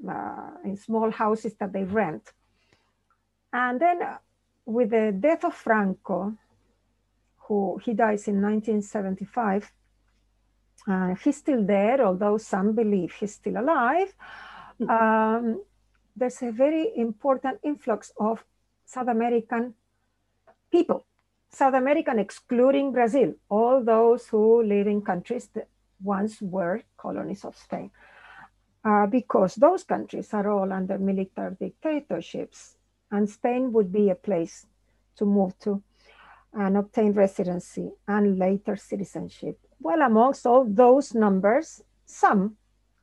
uh, 0.09 0.51
in 0.65 0.77
small 0.77 1.11
houses 1.11 1.55
that 1.61 1.73
they 1.73 1.85
rent. 1.85 2.33
And 3.53 3.81
then 3.81 4.03
uh, 4.03 4.17
with 4.67 4.91
the 4.91 5.17
death 5.19 5.45
of 5.45 5.55
Franco, 5.55 6.35
who 7.47 7.81
he 7.85 7.95
dies 7.95 8.27
in 8.27 8.43
1975, 8.43 9.71
uh, 10.89 11.15
he's 11.15 11.37
still 11.37 11.65
there, 11.65 12.05
although 12.05 12.39
some 12.39 12.73
believe 12.75 13.13
he's 13.13 13.35
still 13.35 13.59
alive. 13.59 14.13
Mm-hmm. 14.81 14.91
Um, 14.91 15.63
there's 16.17 16.43
a 16.43 16.51
very 16.51 16.93
important 16.97 17.61
influx 17.63 18.13
of 18.19 18.45
South 18.85 19.09
American 19.09 19.75
people 20.71 21.07
South 21.55 21.75
American, 21.75 22.19
excluding 22.19 22.93
Brazil, 22.93 23.35
all 23.49 23.83
those 23.85 24.29
who 24.29 24.63
live 24.63 24.87
in 24.87 25.03
countries 25.03 25.49
that 25.55 25.69
once 26.03 26.43
were 26.43 26.83
colonies 26.97 27.45
of 27.45 27.57
Spain. 27.57 27.91
Uh, 28.85 29.07
because 29.07 29.55
those 29.55 29.85
countries 29.85 30.35
are 30.35 30.51
all 30.51 30.73
under 30.73 30.99
military 30.99 31.57
dictatorships, 31.59 32.77
and 33.11 33.29
Spain 33.31 33.73
would 33.73 33.91
be 33.93 34.11
a 34.11 34.15
place 34.15 34.67
to 35.17 35.25
move 35.25 35.59
to. 35.61 35.83
and 36.55 36.77
obtain 36.77 37.13
residency 37.13 37.91
and 38.07 38.39
later 38.39 38.77
citizenship. 38.77 39.59
Well, 39.81 40.03
amongst 40.03 40.47
all 40.47 40.65
those 40.65 41.15
numbers, 41.15 41.83
some 42.07 42.57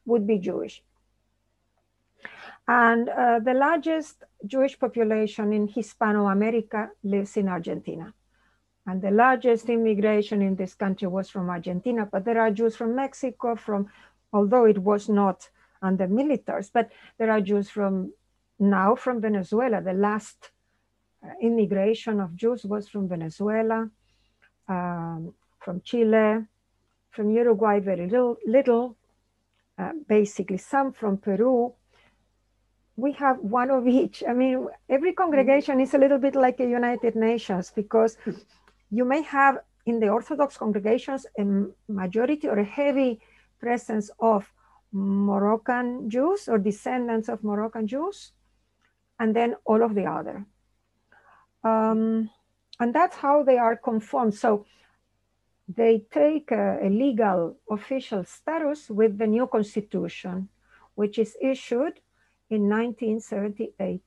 would 0.05 0.25
be 0.25 0.39
Jewish. 0.39 0.81
And 2.67 3.09
uh, 3.09 3.39
the 3.39 3.53
largest 3.53 4.23
Jewish 4.45 4.79
population 4.79 5.51
in 5.51 5.67
Hispano 5.67 6.27
America 6.27 6.89
lives 7.03 7.35
in 7.35 7.49
Argentina. 7.49 8.13
And 8.87 9.01
the 9.01 9.11
largest 9.11 9.69
immigration 9.69 10.41
in 10.41 10.55
this 10.55 10.73
country 10.73 11.07
was 11.07 11.29
from 11.29 11.49
Argentina, 11.49 12.07
but 12.11 12.25
there 12.25 12.41
are 12.41 12.51
Jews 12.51 12.75
from 12.75 12.95
Mexico, 12.95 13.55
from, 13.55 13.87
although 14.33 14.65
it 14.65 14.79
was 14.79 15.07
not 15.07 15.49
under 15.81 16.07
militaries, 16.07 16.69
but 16.73 16.89
there 17.17 17.31
are 17.31 17.41
Jews 17.41 17.69
from 17.69 18.13
now 18.59 18.95
from 18.95 19.21
Venezuela. 19.21 19.81
The 19.81 19.93
last 19.93 20.51
uh, 21.23 21.29
immigration 21.41 22.19
of 22.19 22.35
Jews 22.35 22.63
was 22.63 22.87
from 22.87 23.07
Venezuela, 23.07 23.89
um, 24.67 25.33
from 25.59 25.81
Chile, 25.81 26.45
from 27.11 27.29
Uruguay, 27.29 27.79
very 27.79 28.07
little, 28.07 28.37
little 28.45 28.95
uh, 29.77 29.91
basically 30.07 30.57
some 30.57 30.91
from 30.91 31.17
Peru. 31.17 31.73
We 32.95 33.13
have 33.13 33.39
one 33.39 33.71
of 33.71 33.87
each. 33.87 34.23
I 34.27 34.33
mean, 34.33 34.67
every 34.89 35.13
congregation 35.13 35.79
is 35.79 35.93
a 35.93 35.97
little 35.97 36.19
bit 36.19 36.35
like 36.35 36.59
a 36.59 36.67
United 36.67 37.15
Nations 37.15 37.71
because 37.75 38.17
you 38.91 39.05
may 39.05 39.21
have 39.23 39.59
in 39.85 39.99
the 39.99 40.09
Orthodox 40.09 40.57
congregations 40.57 41.25
a 41.39 41.45
majority 41.87 42.47
or 42.47 42.59
a 42.59 42.63
heavy 42.63 43.19
presence 43.59 44.11
of 44.19 44.51
Moroccan 44.91 46.09
Jews 46.09 46.47
or 46.47 46.57
descendants 46.57 47.29
of 47.29 47.43
Moroccan 47.43 47.87
Jews, 47.87 48.33
and 49.19 49.35
then 49.35 49.55
all 49.65 49.81
of 49.81 49.95
the 49.95 50.05
other. 50.05 50.45
Um, 51.63 52.29
and 52.79 52.93
that's 52.93 53.15
how 53.15 53.43
they 53.43 53.57
are 53.57 53.77
conformed. 53.77 54.35
So 54.35 54.65
they 55.67 56.05
take 56.11 56.51
a, 56.51 56.79
a, 56.83 56.89
legal 56.89 57.57
official 57.69 58.25
status 58.25 58.89
with 58.89 59.17
the 59.17 59.27
new 59.27 59.47
constitution, 59.47 60.49
which 60.95 61.17
is 61.17 61.37
issued 61.41 62.01
in 62.49 62.67
1978. 62.67 64.01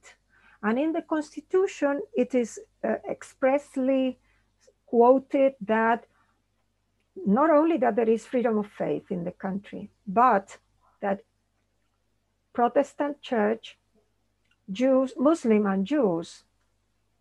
And 0.63 0.79
in 0.79 0.93
the 0.93 1.03
constitution, 1.03 2.03
it 2.15 2.35
is 2.35 2.59
uh, 2.83 2.97
expressly 3.09 4.19
quoted 4.95 5.55
that 5.61 6.07
not 7.27 7.51
only 7.51 7.77
that 7.79 7.97
there 7.97 8.09
is 8.09 8.25
freedom 8.25 8.59
of 8.59 8.69
faith 8.79 9.11
in 9.11 9.25
the 9.25 9.33
country, 9.33 9.91
but 10.07 10.59
that 11.01 11.19
Protestant 12.53 13.21
church, 13.21 13.77
Jews, 14.71 15.13
Muslim 15.19 15.67
and 15.67 15.85
Jews 15.85 16.45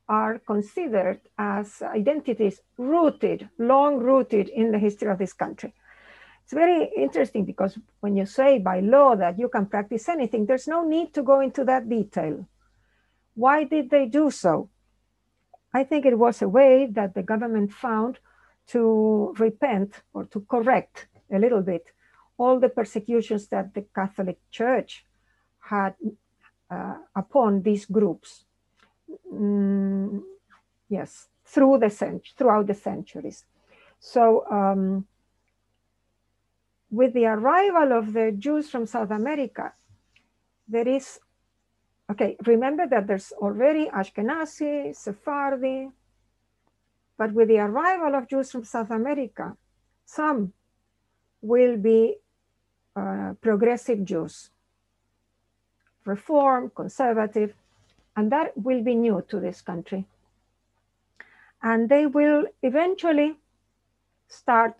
are 0.08 0.38
considered 0.38 1.20
as 1.40 1.82
identities 1.82 2.62
rooted, 2.78 3.50
long 3.58 3.98
rooted 3.98 4.50
in 4.50 4.72
the 4.72 4.78
history 4.78 5.10
of 5.10 5.18
this 5.18 5.34
country. 5.34 5.74
It's 6.44 6.54
very 6.54 6.92
interesting 6.96 7.44
because 7.44 7.80
when 8.02 8.16
you 8.16 8.28
say 8.28 8.60
by 8.60 8.82
law 8.82 9.16
that 9.16 9.40
you 9.40 9.50
can 9.50 9.66
practice 9.66 10.08
anything, 10.10 10.46
there's 10.46 10.68
no 10.68 10.88
need 10.88 11.12
to 11.16 11.24
go 11.24 11.40
into 11.40 11.64
that 11.66 11.90
detail. 11.90 12.46
Why 13.34 13.64
did 13.64 13.90
they 13.90 14.06
do 14.06 14.30
so? 14.30 14.70
I 15.74 15.84
think 15.84 16.06
it 16.06 16.18
was 16.18 16.42
a 16.42 16.50
way 16.50 16.88
that 16.92 17.16
the 17.16 17.24
government 17.24 17.74
found 17.74 18.20
to 18.68 19.34
repent 19.40 20.02
or 20.14 20.26
to 20.26 20.42
correct 20.42 21.08
a 21.32 21.40
little 21.40 21.62
bit 21.62 21.92
all 22.38 22.60
the 22.60 22.70
persecutions 22.70 23.48
that 23.48 23.74
the 23.74 23.86
Catholic 23.96 24.40
Church 24.52 25.06
had 25.60 25.96
uh, 26.70 26.96
upon 27.16 27.62
these 27.62 27.86
groups. 27.86 28.46
Mm, 29.32 30.22
yes, 30.90 31.28
through 31.46 31.80
the 31.80 31.90
cent- 31.90 32.34
throughout 32.38 32.68
the 32.68 32.74
centuries. 32.74 33.46
So, 34.00 34.46
um, 34.50 35.08
with 36.90 37.14
the 37.14 37.26
arrival 37.26 37.98
of 37.98 38.14
the 38.14 38.32
Jews 38.32 38.70
from 38.70 38.86
South 38.86 39.12
America, 39.12 39.74
there 40.68 40.88
is 40.88 41.20
okay. 42.14 42.38
Remember 42.46 42.86
that 42.88 43.08
there's 43.08 43.32
already 43.34 43.90
Ashkenazi, 43.90 44.96
Sephardi, 44.96 45.90
but 47.18 47.34
with 47.34 47.48
the 47.48 47.60
arrival 47.60 48.16
of 48.16 48.30
Jews 48.30 48.52
from 48.52 48.64
South 48.64 48.92
America, 48.92 49.58
some 50.06 50.54
will 51.42 51.78
be 51.78 52.16
uh, 52.96 53.34
progressive 53.42 54.06
Jews, 54.06 54.52
reform, 56.06 56.72
conservative, 56.76 57.54
and 58.16 58.32
that 58.32 58.56
will 58.56 58.84
be 58.84 58.94
new 58.94 59.24
to 59.30 59.40
this 59.40 59.62
country. 59.62 60.06
And 61.64 61.90
they 61.90 62.06
will 62.06 62.46
eventually 62.62 63.38
start 64.28 64.76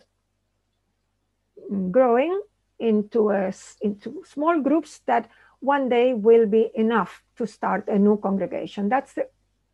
growing 1.90 2.40
into, 2.78 3.30
a, 3.30 3.52
into 3.80 4.22
small 4.24 4.60
groups 4.60 5.00
that 5.06 5.28
one 5.60 5.88
day 5.88 6.14
will 6.14 6.46
be 6.46 6.70
enough 6.74 7.23
to 7.36 7.46
start 7.46 7.88
a 7.88 7.98
new 7.98 8.16
congregation. 8.16 8.88
That's 8.88 9.12
the, 9.14 9.28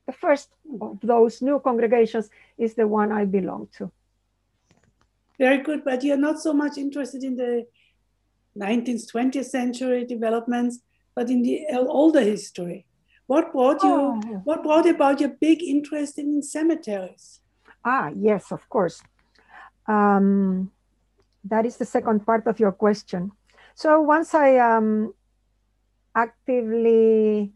the 0.07 0.13
first 0.13 0.51
of 0.81 1.01
those 1.01 1.43
new 1.43 1.61
congregations 1.61 2.31
is 2.59 2.75
the 2.75 2.87
one 2.87 3.13
I 3.13 3.25
belong 3.25 3.69
to. 3.79 3.91
Very 5.39 5.63
good, 5.63 5.85
but 5.85 6.05
you're 6.05 6.17
not 6.17 6.41
so 6.41 6.53
much 6.53 6.77
interested 6.77 7.25
in 7.25 7.37
the 7.37 7.67
19th, 8.59 9.11
20th 9.11 9.47
century 9.47 10.05
developments, 10.05 10.81
but 11.15 11.31
in 11.31 11.43
the 11.43 11.65
older 11.73 12.21
history. 12.21 12.87
What 13.27 13.53
brought 13.53 13.83
you? 13.83 13.91
Oh. 13.91 14.21
What 14.45 14.63
brought 14.63 14.89
about 14.89 15.21
your 15.21 15.31
big 15.31 15.63
interest 15.63 16.19
in 16.19 16.43
cemeteries? 16.43 17.41
Ah, 17.85 18.11
yes, 18.15 18.51
of 18.51 18.69
course. 18.69 19.01
Um, 19.87 20.73
that 21.45 21.65
is 21.65 21.77
the 21.77 21.85
second 21.85 22.27
part 22.27 22.47
of 22.47 22.59
your 22.59 22.73
question. 22.73 23.33
So 23.75 24.01
once 24.01 24.35
I 24.35 24.59
um, 24.59 25.15
actively 26.15 27.53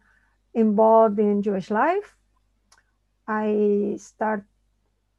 involved 0.55 1.19
in 1.19 1.43
Jewish 1.43 1.71
life, 1.71 2.17
I 3.27 3.97
start 3.99 4.45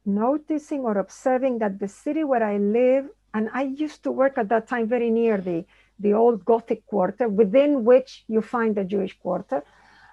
noticing 0.04 0.80
or 0.80 0.98
observing 0.98 1.58
that 1.58 1.78
the 1.78 1.88
city 1.88 2.24
where 2.24 2.42
I 2.42 2.58
live 2.58 3.08
and 3.34 3.50
I 3.52 3.62
used 3.62 4.02
to 4.04 4.10
work 4.10 4.38
at 4.38 4.48
that 4.48 4.68
time 4.68 4.88
very 4.88 5.10
near 5.10 5.36
the, 5.38 5.66
the 5.98 6.14
old 6.14 6.44
Gothic 6.44 6.86
quarter, 6.86 7.28
within 7.28 7.84
which 7.84 8.24
you 8.28 8.40
find 8.40 8.74
the 8.74 8.84
Jewish 8.84 9.18
quarter. 9.18 9.62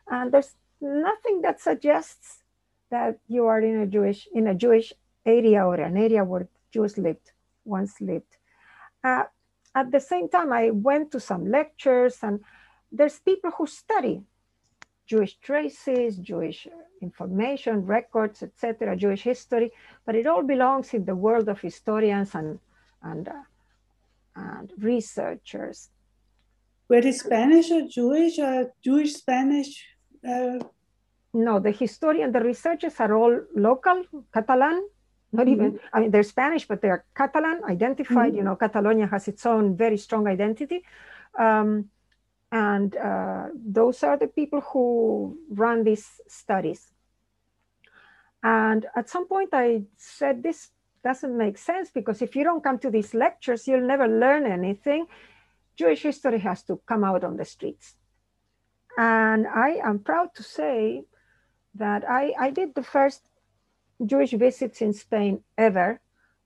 And 0.10 0.32
there's 0.32 0.56
nothing 0.82 1.42
that 1.42 1.62
suggests 1.62 2.40
that 2.90 3.20
you 3.28 3.46
are 3.46 3.62
in 3.62 3.80
a 3.80 3.88
Jewish 3.88 4.28
in 4.34 4.48
a 4.48 4.54
Jewish 4.54 4.92
area 5.26 5.66
or 5.66 5.76
an 5.76 5.96
area 5.96 6.24
where 6.24 6.48
Jews 6.72 6.98
lived 6.98 7.32
once 7.64 8.02
lived. 8.02 8.36
Uh, 9.04 9.24
at 9.76 9.92
the 9.92 10.00
same 10.00 10.28
time, 10.30 10.52
I 10.52 10.70
went 10.70 11.12
to 11.14 11.20
some 11.20 11.50
lectures, 11.50 12.18
and 12.22 12.42
there's 12.94 13.20
people 13.20 13.52
who 13.58 13.66
study 13.68 14.22
Jewish 15.06 15.36
traces, 15.40 16.18
Jewish 16.18 16.68
information, 17.02 17.86
records, 17.86 18.42
etc., 18.44 18.96
Jewish 18.96 19.24
history, 19.24 19.72
but 20.06 20.16
it 20.16 20.28
all 20.28 20.44
belongs 20.44 20.94
in 20.94 21.04
the 21.06 21.16
world 21.16 21.50
of 21.50 21.60
historians 21.60 22.36
and 22.36 22.60
and, 23.02 23.28
uh, 23.28 23.44
and 24.36 24.72
researchers. 24.78 25.90
Were 26.88 27.02
they 27.02 27.12
Spanish 27.12 27.70
or 27.72 27.82
Jewish 27.88 28.40
or 28.40 28.72
Jewish 28.82 29.14
Spanish? 29.16 29.86
Uh... 30.26 30.60
No, 31.34 31.60
the 31.60 31.72
historian, 31.72 32.32
the 32.32 32.40
researchers 32.40 33.00
are 33.00 33.14
all 33.14 33.42
local, 33.56 34.04
Catalan, 34.34 34.88
not 35.34 35.48
mm-hmm. 35.48 35.54
even, 35.54 35.80
I 35.92 36.00
mean, 36.00 36.12
they're 36.12 36.24
Spanish, 36.24 36.68
but 36.68 36.82
they're 36.82 37.04
Catalan, 37.16 37.64
identified. 37.66 38.30
Mm-hmm. 38.30 38.38
You 38.38 38.44
know, 38.44 38.56
Catalonia 38.56 39.08
has 39.08 39.28
its 39.28 39.46
own 39.46 39.76
very 39.76 39.98
strong 39.98 40.28
identity. 40.28 40.84
Um, 41.38 41.90
and 42.54 42.96
uh, 42.98 43.48
those 43.56 44.04
are 44.04 44.16
the 44.16 44.28
people 44.28 44.62
who 44.62 45.36
run 45.50 45.84
these 45.84 46.22
studies. 46.28 46.94
And 48.44 48.86
at 48.96 49.10
some 49.10 49.28
point, 49.28 49.50
I 49.54 49.86
said, 49.98 50.44
This 50.44 50.70
doesn't 51.04 51.36
make 51.36 51.58
sense 51.58 51.90
because 51.90 52.22
if 52.22 52.36
you 52.36 52.44
don't 52.44 52.64
come 52.64 52.78
to 52.80 52.92
these 52.92 53.16
lectures, 53.16 53.68
you'll 53.68 53.88
never 53.88 54.08
learn 54.08 54.46
anything. 54.46 55.08
Jewish 55.76 56.04
history 56.04 56.38
has 56.40 56.62
to 56.64 56.80
come 56.86 57.04
out 57.04 57.24
on 57.24 57.38
the 57.38 57.46
streets. 57.46 57.96
And 59.00 59.48
I 59.48 59.80
am 59.84 59.98
proud 59.98 60.36
to 60.36 60.44
say 60.44 61.06
that 61.74 62.08
I, 62.08 62.34
I 62.40 62.52
did 62.52 62.76
the 62.76 62.84
first 62.84 63.30
Jewish 64.06 64.30
visits 64.32 64.80
in 64.80 64.94
Spain 64.94 65.44
ever. 65.58 66.02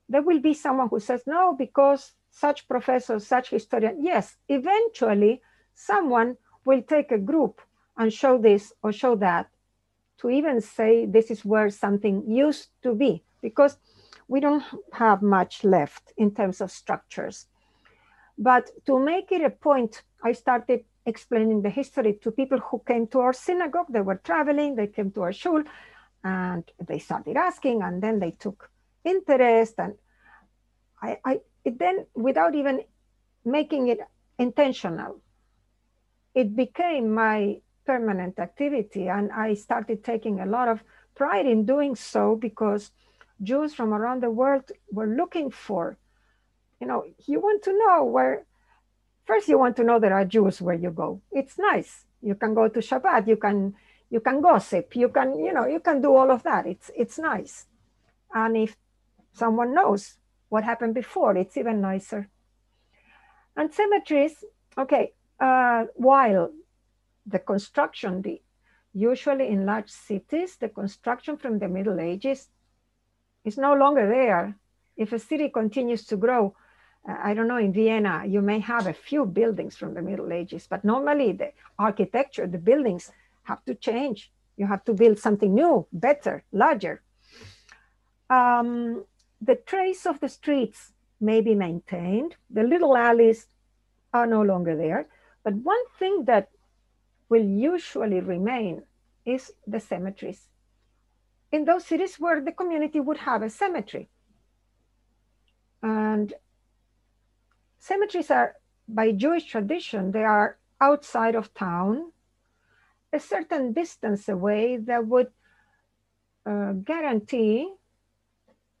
There 0.08 0.22
will 0.22 0.40
be 0.40 0.54
someone 0.54 0.88
who 0.88 1.00
says, 1.00 1.24
no, 1.26 1.54
because 1.54 2.12
such 2.30 2.66
professors, 2.66 3.26
such 3.26 3.50
historian. 3.50 4.02
Yes, 4.02 4.36
eventually 4.48 5.42
someone 5.78 6.36
will 6.64 6.82
take 6.82 7.12
a 7.12 7.18
group 7.18 7.60
and 7.96 8.12
show 8.12 8.36
this 8.38 8.72
or 8.82 8.92
show 8.92 9.14
that 9.16 9.48
to 10.18 10.28
even 10.28 10.60
say 10.60 11.06
this 11.06 11.30
is 11.30 11.44
where 11.44 11.70
something 11.70 12.28
used 12.28 12.68
to 12.82 12.94
be. 12.94 13.22
Because 13.40 13.78
we 14.26 14.40
don't 14.40 14.64
have 14.92 15.22
much 15.22 15.64
left 15.64 16.12
in 16.16 16.34
terms 16.34 16.60
of 16.60 16.70
structures. 16.70 17.46
But 18.36 18.70
to 18.86 18.98
make 18.98 19.30
it 19.32 19.42
a 19.42 19.50
point, 19.50 20.02
I 20.22 20.32
started 20.32 20.84
explaining 21.06 21.62
the 21.62 21.70
history 21.70 22.18
to 22.22 22.30
people 22.32 22.58
who 22.58 22.82
came 22.86 23.06
to 23.08 23.20
our 23.20 23.32
synagogue. 23.32 23.86
They 23.90 24.00
were 24.00 24.20
traveling, 24.22 24.74
they 24.74 24.88
came 24.88 25.10
to 25.12 25.22
our 25.22 25.32
shul, 25.32 25.62
And 26.24 26.64
they 26.88 26.98
started 26.98 27.36
asking, 27.36 27.82
and 27.82 28.02
then 28.02 28.18
they 28.18 28.32
took 28.32 28.70
interest. 29.04 29.74
And 29.78 29.94
I, 31.00 31.18
I 31.24 31.40
it 31.64 31.78
then, 31.78 32.06
without 32.14 32.54
even 32.54 32.82
making 33.44 33.88
it 33.88 34.00
intentional, 34.38 35.20
it 36.38 36.54
became 36.54 37.12
my 37.12 37.56
permanent 37.84 38.38
activity. 38.38 39.08
And 39.08 39.32
I 39.32 39.54
started 39.54 40.04
taking 40.04 40.38
a 40.38 40.46
lot 40.46 40.68
of 40.68 40.84
pride 41.16 41.46
in 41.46 41.66
doing 41.66 41.96
so 41.96 42.36
because 42.36 42.92
Jews 43.42 43.74
from 43.74 43.92
around 43.92 44.22
the 44.22 44.30
world 44.30 44.70
were 44.92 45.08
looking 45.08 45.50
for, 45.50 45.98
you 46.80 46.86
know, 46.86 47.02
you 47.26 47.40
want 47.40 47.64
to 47.64 47.72
know 47.72 48.04
where, 48.04 48.44
first 49.24 49.48
you 49.48 49.58
want 49.58 49.74
to 49.78 49.82
know 49.82 49.98
there 49.98 50.14
are 50.14 50.24
Jews 50.24 50.62
where 50.62 50.76
you 50.76 50.92
go. 50.92 51.20
It's 51.32 51.58
nice. 51.58 52.04
You 52.22 52.36
can 52.36 52.54
go 52.54 52.68
to 52.68 52.78
Shabbat, 52.78 53.26
you 53.26 53.36
can 53.36 53.74
you 54.10 54.20
can 54.20 54.40
gossip, 54.40 54.94
you 54.94 55.08
can, 55.08 55.38
you 55.44 55.52
know, 55.52 55.66
you 55.66 55.80
can 55.80 56.00
do 56.00 56.14
all 56.14 56.30
of 56.30 56.44
that. 56.44 56.66
It's 56.66 56.88
it's 56.94 57.18
nice. 57.18 57.66
And 58.32 58.56
if 58.56 58.76
someone 59.32 59.74
knows 59.74 60.18
what 60.50 60.62
happened 60.62 60.94
before, 60.94 61.36
it's 61.36 61.56
even 61.56 61.80
nicer. 61.80 62.28
And 63.56 63.74
cemeteries, 63.74 64.44
okay, 64.78 65.12
uh, 65.40 65.84
while 65.94 66.50
the 67.26 67.38
construction, 67.38 68.22
the 68.22 68.40
usually 68.94 69.48
in 69.48 69.66
large 69.66 69.90
cities, 69.90 70.56
the 70.56 70.68
construction 70.68 71.36
from 71.36 71.58
the 71.58 71.68
Middle 71.68 72.00
Ages 72.00 72.48
is 73.44 73.58
no 73.58 73.74
longer 73.74 74.08
there. 74.08 74.56
If 74.96 75.12
a 75.12 75.18
city 75.18 75.48
continues 75.48 76.04
to 76.06 76.16
grow, 76.16 76.54
uh, 77.08 77.16
I 77.22 77.34
don't 77.34 77.48
know, 77.48 77.58
in 77.58 77.72
Vienna, 77.72 78.24
you 78.26 78.40
may 78.40 78.58
have 78.60 78.86
a 78.86 78.92
few 78.92 79.26
buildings 79.26 79.76
from 79.76 79.94
the 79.94 80.02
Middle 80.02 80.32
Ages, 80.32 80.66
but 80.68 80.84
normally 80.84 81.32
the 81.32 81.52
architecture, 81.78 82.46
the 82.46 82.58
buildings 82.58 83.12
have 83.44 83.64
to 83.66 83.74
change. 83.74 84.32
You 84.56 84.66
have 84.66 84.84
to 84.84 84.92
build 84.92 85.18
something 85.18 85.54
new, 85.54 85.86
better, 85.92 86.42
larger. 86.52 87.02
Um, 88.28 89.04
the 89.40 89.54
trace 89.54 90.04
of 90.04 90.18
the 90.20 90.28
streets 90.28 90.92
may 91.20 91.40
be 91.40 91.54
maintained. 91.54 92.34
The 92.50 92.64
little 92.64 92.96
alleys 92.96 93.46
are 94.12 94.26
no 94.26 94.42
longer 94.42 94.76
there. 94.76 95.06
But 95.48 95.64
one 95.64 95.88
thing 95.98 96.26
that 96.26 96.50
will 97.30 97.42
usually 97.42 98.20
remain 98.20 98.82
is 99.24 99.50
the 99.66 99.80
cemeteries. 99.80 100.46
In 101.50 101.64
those 101.64 101.86
cities 101.86 102.16
where 102.20 102.42
the 102.42 102.52
community 102.52 103.00
would 103.00 103.16
have 103.16 103.40
a 103.40 103.48
cemetery. 103.48 104.10
And 105.82 106.34
cemeteries 107.78 108.30
are, 108.30 108.56
by 108.86 109.12
Jewish 109.12 109.46
tradition, 109.46 110.12
they 110.12 110.22
are 110.22 110.58
outside 110.82 111.34
of 111.34 111.54
town, 111.54 112.12
a 113.10 113.18
certain 113.18 113.72
distance 113.72 114.28
away 114.28 114.76
that 114.76 115.06
would 115.06 115.28
uh, 116.44 116.72
guarantee 116.72 117.72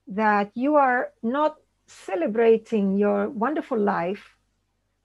that 0.06 0.50
you 0.52 0.74
are 0.74 1.12
not 1.22 1.56
celebrating 1.86 2.98
your 2.98 3.30
wonderful 3.30 3.78
life 3.78 4.36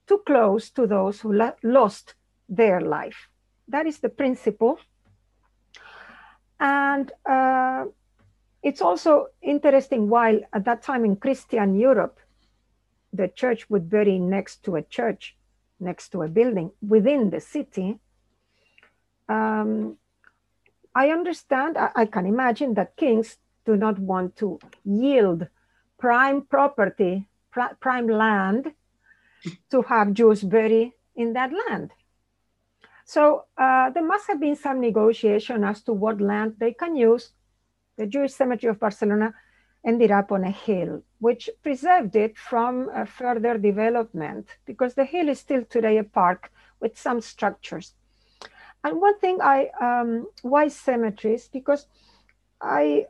too 0.06 0.22
close 0.26 0.70
to 0.70 0.86
those 0.86 1.20
who 1.20 1.32
lost 1.62 2.14
their 2.48 2.80
life. 2.80 3.28
That 3.68 3.86
is 3.86 3.98
the 3.98 4.08
principle. 4.08 4.78
And 6.60 7.10
uh, 7.28 7.86
it's 8.62 8.80
also 8.80 9.28
interesting 9.42 10.08
while 10.08 10.40
at 10.52 10.64
that 10.64 10.82
time 10.82 11.04
in 11.04 11.16
Christian 11.16 11.74
Europe, 11.78 12.18
the 13.12 13.28
church 13.28 13.68
would 13.70 13.88
bury 13.88 14.18
next 14.18 14.64
to 14.64 14.76
a 14.76 14.82
church, 14.82 15.36
next 15.80 16.08
to 16.10 16.22
a 16.22 16.28
building 16.28 16.70
within 16.86 17.30
the 17.30 17.40
city. 17.40 17.98
Um, 19.28 19.96
I 20.94 21.10
understand, 21.10 21.76
I, 21.76 21.90
I 21.94 22.06
can 22.06 22.26
imagine 22.26 22.74
that 22.74 22.96
kings 22.96 23.36
do 23.64 23.76
not 23.76 23.98
want 23.98 24.36
to 24.36 24.58
yield 24.84 25.46
prime 25.98 26.42
property, 26.42 27.26
pr- 27.50 27.74
prime 27.80 28.08
land 28.08 28.72
to 29.70 29.82
have 29.82 30.12
Jews 30.14 30.42
buried 30.42 30.92
in 31.16 31.32
that 31.34 31.50
land. 31.68 31.90
So 33.04 33.44
uh, 33.58 33.90
there 33.90 34.06
must 34.06 34.26
have 34.28 34.40
been 34.40 34.56
some 34.56 34.80
negotiation 34.80 35.64
as 35.64 35.82
to 35.82 35.92
what 35.92 36.20
land 36.20 36.54
they 36.58 36.72
can 36.72 36.96
use. 36.96 37.32
The 37.96 38.06
Jewish 38.06 38.32
cemetery 38.32 38.70
of 38.70 38.80
Barcelona 38.80 39.34
ended 39.84 40.10
up 40.10 40.32
on 40.32 40.44
a 40.44 40.50
hill, 40.50 41.02
which 41.18 41.50
preserved 41.62 42.16
it 42.16 42.38
from 42.38 42.88
uh, 42.88 43.04
further 43.04 43.58
development 43.58 44.48
because 44.64 44.94
the 44.94 45.04
hill 45.04 45.28
is 45.28 45.38
still 45.38 45.64
today 45.64 45.98
a 45.98 46.04
park 46.04 46.50
with 46.80 46.98
some 46.98 47.20
structures. 47.20 47.94
And 48.82 49.00
one 49.00 49.18
thing 49.18 49.38
I, 49.42 49.68
um, 49.80 50.26
why 50.42 50.68
cemeteries? 50.68 51.48
Because 51.48 51.86
I 52.60 53.06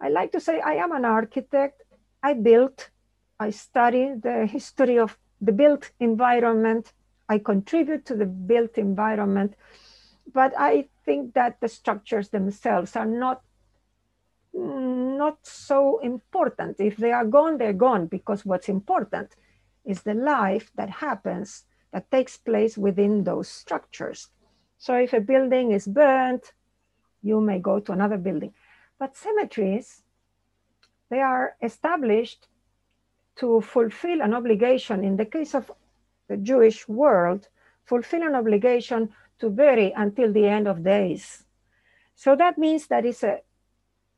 I 0.00 0.08
like 0.08 0.32
to 0.32 0.40
say 0.40 0.60
I 0.60 0.74
am 0.74 0.92
an 0.92 1.04
architect. 1.04 1.82
I 2.22 2.34
built, 2.34 2.90
I 3.38 3.50
study 3.50 4.14
the 4.20 4.46
history 4.46 4.98
of 4.98 5.16
the 5.42 5.52
built 5.52 5.90
environment. 6.00 6.92
I 7.28 7.38
contribute 7.38 8.06
to 8.06 8.16
the 8.16 8.26
built 8.26 8.78
environment. 8.78 9.54
But 10.32 10.54
I 10.56 10.88
think 11.04 11.34
that 11.34 11.60
the 11.60 11.68
structures 11.68 12.28
themselves 12.28 12.96
are 12.96 13.06
not 13.06 13.42
not 14.54 15.38
so 15.46 15.98
important. 16.00 16.78
If 16.78 16.96
they 16.96 17.12
are 17.12 17.24
gone, 17.24 17.58
they're 17.58 17.72
gone 17.72 18.06
because 18.06 18.44
what's 18.44 18.68
important 18.68 19.34
is 19.84 20.02
the 20.02 20.14
life 20.14 20.70
that 20.76 20.90
happens, 20.90 21.64
that 21.92 22.10
takes 22.10 22.36
place 22.36 22.76
within 22.76 23.24
those 23.24 23.48
structures. 23.48 24.28
So 24.78 24.94
if 24.94 25.12
a 25.12 25.20
building 25.20 25.72
is 25.72 25.86
burnt, 25.86 26.52
you 27.22 27.40
may 27.40 27.60
go 27.60 27.80
to 27.80 27.92
another 27.92 28.18
building. 28.18 28.52
But 28.98 29.16
cemeteries, 29.16 30.02
they 31.08 31.20
are 31.20 31.56
established 31.62 32.48
to 33.36 33.60
fulfill 33.60 34.20
an 34.22 34.34
obligation. 34.34 35.04
In 35.04 35.16
the 35.16 35.26
case 35.26 35.54
of 35.54 35.70
the 36.28 36.36
Jewish 36.36 36.88
world, 36.88 37.48
fulfill 37.84 38.22
an 38.22 38.34
obligation 38.34 39.10
to 39.38 39.50
bury 39.50 39.92
until 39.96 40.32
the 40.32 40.46
end 40.46 40.68
of 40.68 40.84
days. 40.84 41.44
So 42.14 42.36
that 42.36 42.58
means 42.58 42.86
that 42.88 43.04
it's 43.04 43.22
a, 43.22 43.40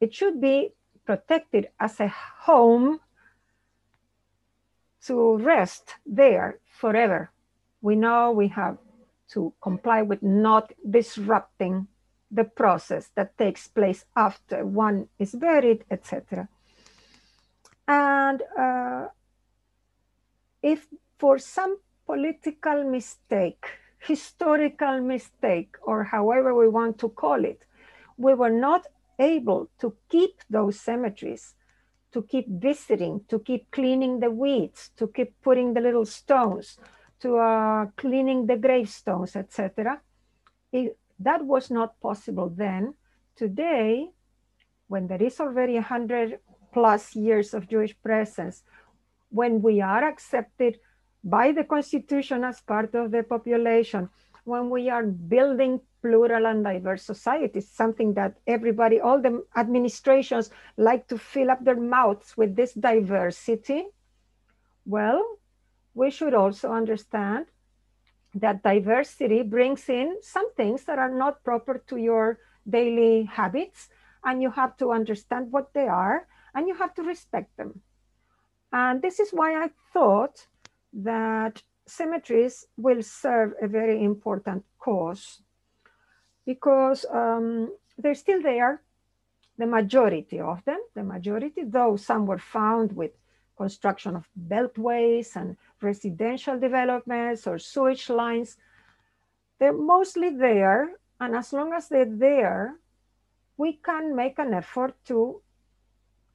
it 0.01 0.13
should 0.15 0.41
be 0.41 0.73
protected 1.07 1.69
as 1.79 2.01
a 2.01 2.09
home 2.09 3.01
to 5.07 5.37
rest 5.39 5.95
there 6.07 6.59
forever. 6.67 7.31
We 7.81 7.97
know 7.97 8.33
we 8.33 8.49
have 8.49 8.79
to 9.33 9.53
comply 9.61 10.03
with 10.03 10.23
not 10.23 10.73
disrupting 10.89 11.89
the 12.31 12.45
process 12.45 13.11
that 13.15 13.39
takes 13.39 13.69
place 13.69 14.05
after 14.17 14.67
one 14.67 15.09
is 15.19 15.35
buried, 15.35 15.85
etc. 15.91 16.49
And 17.87 18.43
uh, 18.59 19.09
if 20.63 20.87
for 21.19 21.39
some 21.39 21.79
political 22.07 22.85
mistake, 22.85 23.65
historical 23.99 25.01
mistake, 25.01 25.77
or 25.83 26.05
however 26.05 26.55
we 26.55 26.69
want 26.69 26.99
to 26.99 27.09
call 27.09 27.45
it, 27.45 27.65
we 28.17 28.35
were 28.35 28.51
not 28.51 28.87
able 29.19 29.71
to 29.81 29.95
keep 30.09 30.41
those 30.51 30.81
cemeteries, 30.81 31.55
to 32.13 32.23
keep 32.23 32.47
visiting, 32.49 33.23
to 33.29 33.39
keep 33.39 33.71
cleaning 33.71 34.21
the 34.21 34.31
weeds, 34.31 34.91
to 34.97 35.09
keep 35.09 35.35
putting 35.43 35.75
the 35.75 35.81
little 35.81 36.05
stones, 36.07 36.79
to 37.21 37.37
uh, 37.37 37.87
cleaning 37.97 38.47
the 38.47 38.57
gravestones, 38.57 39.37
etc 39.37 40.01
that 41.19 41.45
was 41.45 41.71
not 41.71 42.01
possible 42.01 42.49
then. 42.49 42.95
Today, 43.37 44.11
when 44.89 45.07
there 45.07 45.23
is 45.23 45.41
already 45.41 45.75
100 45.75 46.39
plus 46.75 47.15
years 47.15 47.55
of 47.55 47.69
Jewish 47.69 47.95
presence, 48.03 48.63
when 49.31 49.63
we 49.63 49.81
are 49.81 50.05
accepted 50.05 50.79
by 51.23 51.53
the 51.53 51.65
Constitution 51.65 52.45
as 52.45 52.61
part 52.61 52.95
of 52.95 53.13
the 53.13 53.23
population, 53.23 54.11
when 54.45 54.69
we 54.69 54.91
are 54.91 55.05
building 55.07 55.81
plural 56.03 56.47
and 56.47 56.63
diverse 56.65 57.03
societies, 57.03 57.71
something 57.71 58.13
that 58.15 58.35
everybody, 58.47 59.01
all 59.01 59.23
the 59.23 59.43
administrations 59.57 60.51
like 60.77 61.07
to 61.09 61.17
fill 61.17 61.51
up 61.51 61.65
their 61.65 61.81
mouths 61.81 62.37
with 62.37 62.55
this 62.57 62.75
diversity, 62.75 63.87
well, 64.85 65.25
we 65.95 66.11
should 66.11 66.35
also 66.35 66.73
understand 66.73 67.47
that 68.35 68.63
diversity 68.63 69.43
brings 69.43 69.89
in 69.89 70.17
some 70.21 70.53
things 70.55 70.85
that 70.85 70.99
are 70.99 71.15
not 71.15 71.43
proper 71.45 71.83
to 71.87 71.97
your 71.97 72.39
daily 72.69 73.25
habits 73.25 73.89
and 74.25 74.43
you 74.43 74.51
have 74.51 74.77
to 74.77 74.91
understand 74.91 75.53
what 75.53 75.73
they 75.73 75.87
are 75.87 76.27
and 76.55 76.69
you 76.69 76.75
have 76.75 76.95
to 76.95 77.03
respect 77.03 77.57
them 77.57 77.81
and 78.73 79.03
this 79.03 79.21
is 79.21 79.31
why 79.31 79.65
i 79.65 79.69
thought 79.93 80.47
that 80.93 81.63
cemeteries 81.87 82.67
will 82.77 83.03
serve 83.03 83.53
a 83.63 83.69
very 83.69 84.03
important 84.03 84.65
cause 84.79 85.43
because 86.47 87.05
um, 87.13 87.73
they're 87.99 88.15
still 88.15 88.43
there 88.43 88.83
the 89.59 89.67
majority 89.67 90.41
of 90.41 90.65
them 90.65 90.81
the 90.95 91.03
majority 91.03 91.63
though 91.67 91.97
some 91.97 92.27
were 92.27 92.39
found 92.39 92.95
with 92.95 93.13
construction 93.57 94.17
of 94.17 94.29
beltways 94.49 95.37
and 95.37 95.57
residential 95.81 96.59
developments 96.59 97.47
or 97.47 97.59
sewage 97.59 98.09
lines. 98.09 98.57
They're 99.59 99.73
mostly 99.73 100.31
there, 100.31 100.99
and 101.21 101.37
as 101.37 101.53
long 101.53 101.73
as 101.73 101.89
they're 101.89 102.05
there, 102.05 102.77
we 103.57 103.75
can 103.75 104.17
make 104.17 104.39
an 104.39 104.53
effort 104.53 104.95
to 105.07 105.41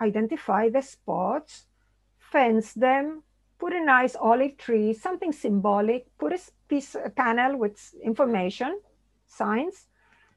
identify 0.02 0.70
the 0.70 0.82
spots, 0.82 1.66
fence 2.18 2.74
them, 2.74 3.24
put 3.60 3.74
a 3.74 3.84
nice 3.84 4.16
olive 4.16 4.58
tree, 4.58 4.94
something 4.94 5.32
symbolic, 5.32 6.06
put 6.18 6.34
a 6.34 6.40
piece, 6.68 6.96
a 6.96 7.10
panel 7.10 7.58
with 7.58 7.94
information, 8.04 8.80
signs, 9.28 9.88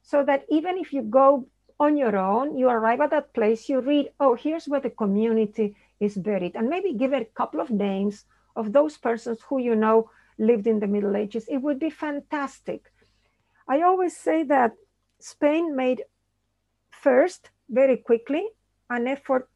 so 0.03 0.25
that 0.25 0.45
even 0.51 0.77
if 0.77 0.93
you 0.93 1.03
go 1.03 1.47
on 1.79 1.97
your 1.97 2.17
own, 2.17 2.57
you 2.57 2.69
arrive 2.69 3.01
at 3.01 3.11
that 3.11 3.33
place, 3.35 3.69
you 3.69 3.81
read, 3.81 4.11
oh, 4.21 4.35
here's 4.35 4.67
where 4.67 4.81
the 4.81 4.91
community 4.91 5.77
is 6.01 6.17
buried, 6.17 6.57
and 6.57 6.69
maybe 6.69 6.93
give 6.93 7.13
a 7.13 7.25
couple 7.25 7.61
of 7.61 7.71
names 7.71 8.25
of 8.57 8.73
those 8.73 8.99
persons 8.99 9.39
who 9.49 9.59
you 9.59 9.75
know 9.75 10.11
lived 10.39 10.67
in 10.67 10.81
the 10.81 10.87
Middle 10.87 11.17
Ages. 11.17 11.47
It 11.49 11.59
would 11.59 11.79
be 11.79 11.91
fantastic. 11.91 12.93
I 13.69 13.83
always 13.83 14.17
say 14.17 14.43
that 14.45 14.73
Spain 15.21 15.77
made 15.77 16.03
first, 16.91 17.51
very 17.71 17.97
quickly, 17.97 18.49
an 18.91 19.07
effort 19.07 19.49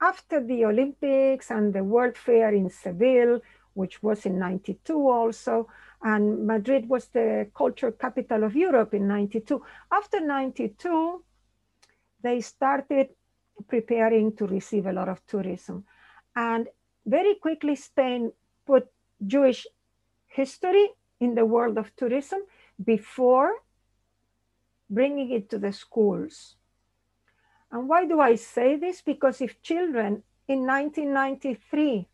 after 0.00 0.42
the 0.42 0.64
Olympics 0.64 1.50
and 1.50 1.72
the 1.72 1.84
World 1.84 2.16
Fair 2.16 2.54
in 2.54 2.70
Seville, 2.70 3.40
which 3.74 4.02
was 4.02 4.26
in 4.26 4.38
92 4.38 5.08
also, 5.08 5.68
and 6.02 6.46
Madrid 6.46 6.88
was 6.88 7.06
the 7.08 7.48
culture 7.54 7.92
capital 7.92 8.44
of 8.44 8.56
Europe 8.56 8.94
in 8.94 9.06
92. 9.06 9.62
After 9.92 10.20
92, 10.20 11.22
they 12.22 12.40
started 12.40 13.10
preparing 13.68 14.34
to 14.36 14.46
receive 14.46 14.86
a 14.86 14.92
lot 14.92 15.08
of 15.08 15.24
tourism. 15.26 15.84
And 16.34 16.68
very 17.04 17.34
quickly, 17.34 17.76
Spain 17.76 18.32
put 18.66 18.88
Jewish 19.26 19.66
history 20.26 20.88
in 21.20 21.34
the 21.34 21.44
world 21.44 21.76
of 21.76 21.94
tourism 21.96 22.40
before 22.82 23.52
bringing 24.88 25.30
it 25.30 25.50
to 25.50 25.58
the 25.58 25.72
schools. 25.72 26.56
And 27.72 27.88
why 27.88 28.06
do 28.06 28.20
I 28.20 28.34
say 28.34 28.76
this? 28.76 29.00
Because 29.02 29.40
if 29.40 29.62
children 29.62 30.22
in 30.48 30.66
1993 30.66 32.08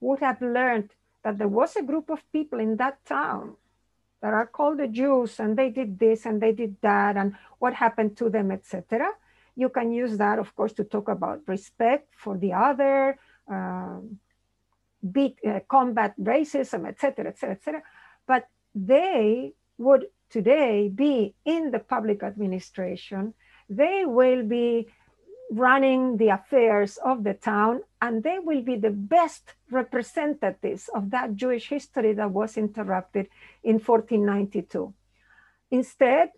would 0.00 0.20
have 0.20 0.40
learned 0.42 0.90
that 1.22 1.38
there 1.38 1.48
was 1.48 1.76
a 1.76 1.82
group 1.82 2.10
of 2.10 2.20
people 2.32 2.58
in 2.58 2.76
that 2.76 3.04
town 3.04 3.56
that 4.20 4.34
are 4.34 4.46
called 4.46 4.78
the 4.78 4.88
Jews 4.88 5.38
and 5.38 5.56
they 5.56 5.70
did 5.70 5.98
this 5.98 6.26
and 6.26 6.40
they 6.40 6.52
did 6.52 6.76
that 6.82 7.16
and 7.16 7.34
what 7.58 7.74
happened 7.74 8.16
to 8.16 8.28
them, 8.28 8.50
etc. 8.50 9.10
You 9.54 9.68
can 9.68 9.92
use 9.92 10.18
that, 10.18 10.38
of 10.38 10.54
course, 10.56 10.72
to 10.74 10.84
talk 10.84 11.08
about 11.08 11.42
respect 11.46 12.14
for 12.16 12.36
the 12.36 12.52
other, 12.52 13.18
um, 13.48 14.18
beat, 15.12 15.38
uh, 15.46 15.60
combat 15.68 16.14
racism, 16.20 16.88
etc., 16.88 17.28
etc., 17.28 17.52
etc. 17.52 17.82
But 18.26 18.48
they 18.74 19.54
would 19.78 20.06
today 20.30 20.88
be 20.88 21.34
in 21.44 21.70
the 21.70 21.78
public 21.78 22.22
administration 22.22 23.34
they 23.68 24.04
will 24.04 24.42
be 24.42 24.88
running 25.50 26.16
the 26.18 26.28
affairs 26.28 26.98
of 27.04 27.24
the 27.24 27.34
town 27.34 27.80
and 28.02 28.22
they 28.22 28.38
will 28.38 28.62
be 28.62 28.76
the 28.76 28.90
best 28.90 29.54
representatives 29.70 30.90
of 30.94 31.10
that 31.10 31.34
Jewish 31.34 31.68
history 31.68 32.12
that 32.12 32.30
was 32.30 32.56
interrupted 32.56 33.28
in 33.64 33.74
1492. 33.74 34.92
Instead, 35.70 36.30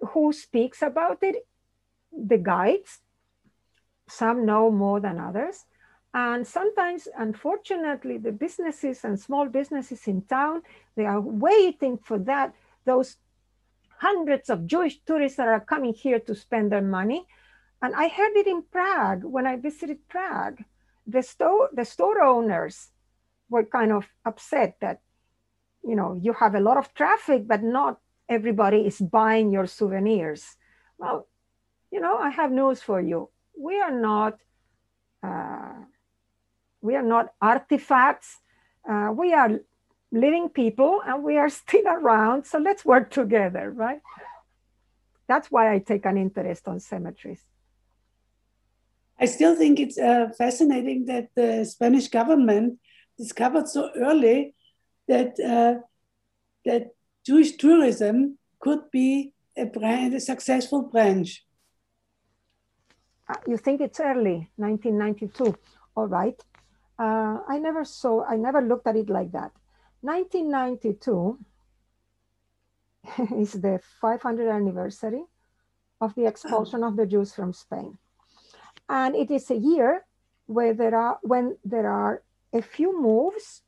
who 0.00 0.32
speaks 0.32 0.82
about 0.82 1.18
it? 1.22 1.46
The 2.12 2.38
guides. 2.38 3.00
Some 4.08 4.44
know 4.44 4.70
more 4.70 5.00
than 5.00 5.18
others. 5.18 5.64
And 6.12 6.46
sometimes, 6.46 7.08
unfortunately, 7.18 8.18
the 8.18 8.30
businesses 8.30 9.04
and 9.04 9.18
small 9.18 9.48
businesses 9.48 10.06
in 10.06 10.22
town, 10.22 10.62
they 10.94 11.06
are 11.06 11.20
waiting 11.20 11.98
for 11.98 12.18
that, 12.20 12.54
those 12.84 13.16
hundreds 13.98 14.50
of 14.50 14.66
Jewish 14.66 15.00
tourists 15.04 15.36
that 15.36 15.48
are 15.48 15.60
coming 15.60 15.94
here 15.94 16.20
to 16.20 16.34
spend 16.34 16.72
their 16.72 16.82
money. 16.82 17.26
And 17.82 17.94
I 17.94 18.08
heard 18.08 18.36
it 18.36 18.46
in 18.46 18.62
Prague 18.62 19.24
when 19.24 19.46
I 19.46 19.56
visited 19.56 20.08
Prague. 20.08 20.62
The 21.06 21.22
store, 21.22 21.68
the 21.72 21.84
store 21.84 22.22
owners 22.22 22.90
were 23.50 23.64
kind 23.64 23.92
of 23.92 24.06
upset 24.24 24.76
that, 24.80 25.00
you 25.82 25.94
know, 25.94 26.18
you 26.20 26.32
have 26.32 26.54
a 26.54 26.60
lot 26.60 26.78
of 26.78 26.94
traffic, 26.94 27.46
but 27.46 27.62
not 27.62 28.00
everybody 28.28 28.86
is 28.86 29.00
buying 29.00 29.52
your 29.52 29.66
souvenirs. 29.66 30.56
Well, 30.98 31.28
you 31.90 32.00
know, 32.00 32.16
I 32.16 32.30
have 32.30 32.50
news 32.50 32.80
for 32.80 33.00
you. 33.00 33.28
We 33.56 33.80
are 33.80 33.90
not, 33.90 34.38
uh, 35.22 35.84
we 36.80 36.96
are 36.96 37.02
not 37.02 37.34
artifacts. 37.40 38.40
Uh, 38.88 39.10
we 39.14 39.32
are 39.34 39.60
living 40.12 40.48
people 40.48 41.00
and 41.06 41.22
we 41.22 41.36
are 41.36 41.48
still 41.48 41.86
around. 41.86 42.46
So 42.46 42.58
let's 42.58 42.84
work 42.84 43.10
together, 43.10 43.70
right? 43.70 44.00
That's 45.26 45.50
why 45.50 45.72
I 45.72 45.78
take 45.78 46.04
an 46.06 46.16
interest 46.18 46.68
on 46.68 46.80
cemeteries. 46.80 47.42
I 49.18 49.26
still 49.26 49.54
think 49.56 49.80
it's 49.80 49.98
uh, 49.98 50.28
fascinating 50.36 51.06
that 51.06 51.28
the 51.34 51.64
Spanish 51.64 52.08
government 52.08 52.78
discovered 53.16 53.68
so 53.68 53.90
early 53.96 54.54
that 55.08 55.38
uh, 55.40 55.80
that 56.64 56.88
Jewish 57.24 57.56
tourism 57.56 58.38
could 58.60 58.90
be 58.90 59.32
a, 59.56 59.66
brand, 59.66 60.14
a 60.14 60.20
successful 60.20 60.82
branch. 60.82 61.44
Uh, 63.28 63.34
you 63.46 63.56
think 63.56 63.80
it's 63.80 64.00
early, 64.00 64.50
1992? 64.56 65.54
All 65.96 66.06
right. 66.06 66.38
Uh, 66.98 67.38
I 67.48 67.58
never 67.58 67.84
saw. 67.84 68.24
I 68.24 68.36
never 68.36 68.60
looked 68.60 68.86
at 68.86 68.96
it 68.96 69.08
like 69.08 69.32
that. 69.32 69.52
1992 70.04 71.38
is 73.40 73.52
the 73.52 73.80
500th 74.02 74.54
anniversary 74.54 75.24
of 75.98 76.14
the 76.14 76.26
expulsion 76.26 76.84
of 76.84 76.96
the 76.96 77.06
Jews 77.06 77.34
from 77.34 77.54
Spain. 77.54 77.96
And 78.88 79.16
it 79.16 79.30
is 79.30 79.50
a 79.50 79.56
year 79.56 80.04
where 80.44 80.74
there 80.74 80.94
are, 80.94 81.18
when 81.22 81.56
there 81.64 81.90
are 81.90 82.22
a 82.52 82.60
few 82.60 83.00
moves 83.00 83.62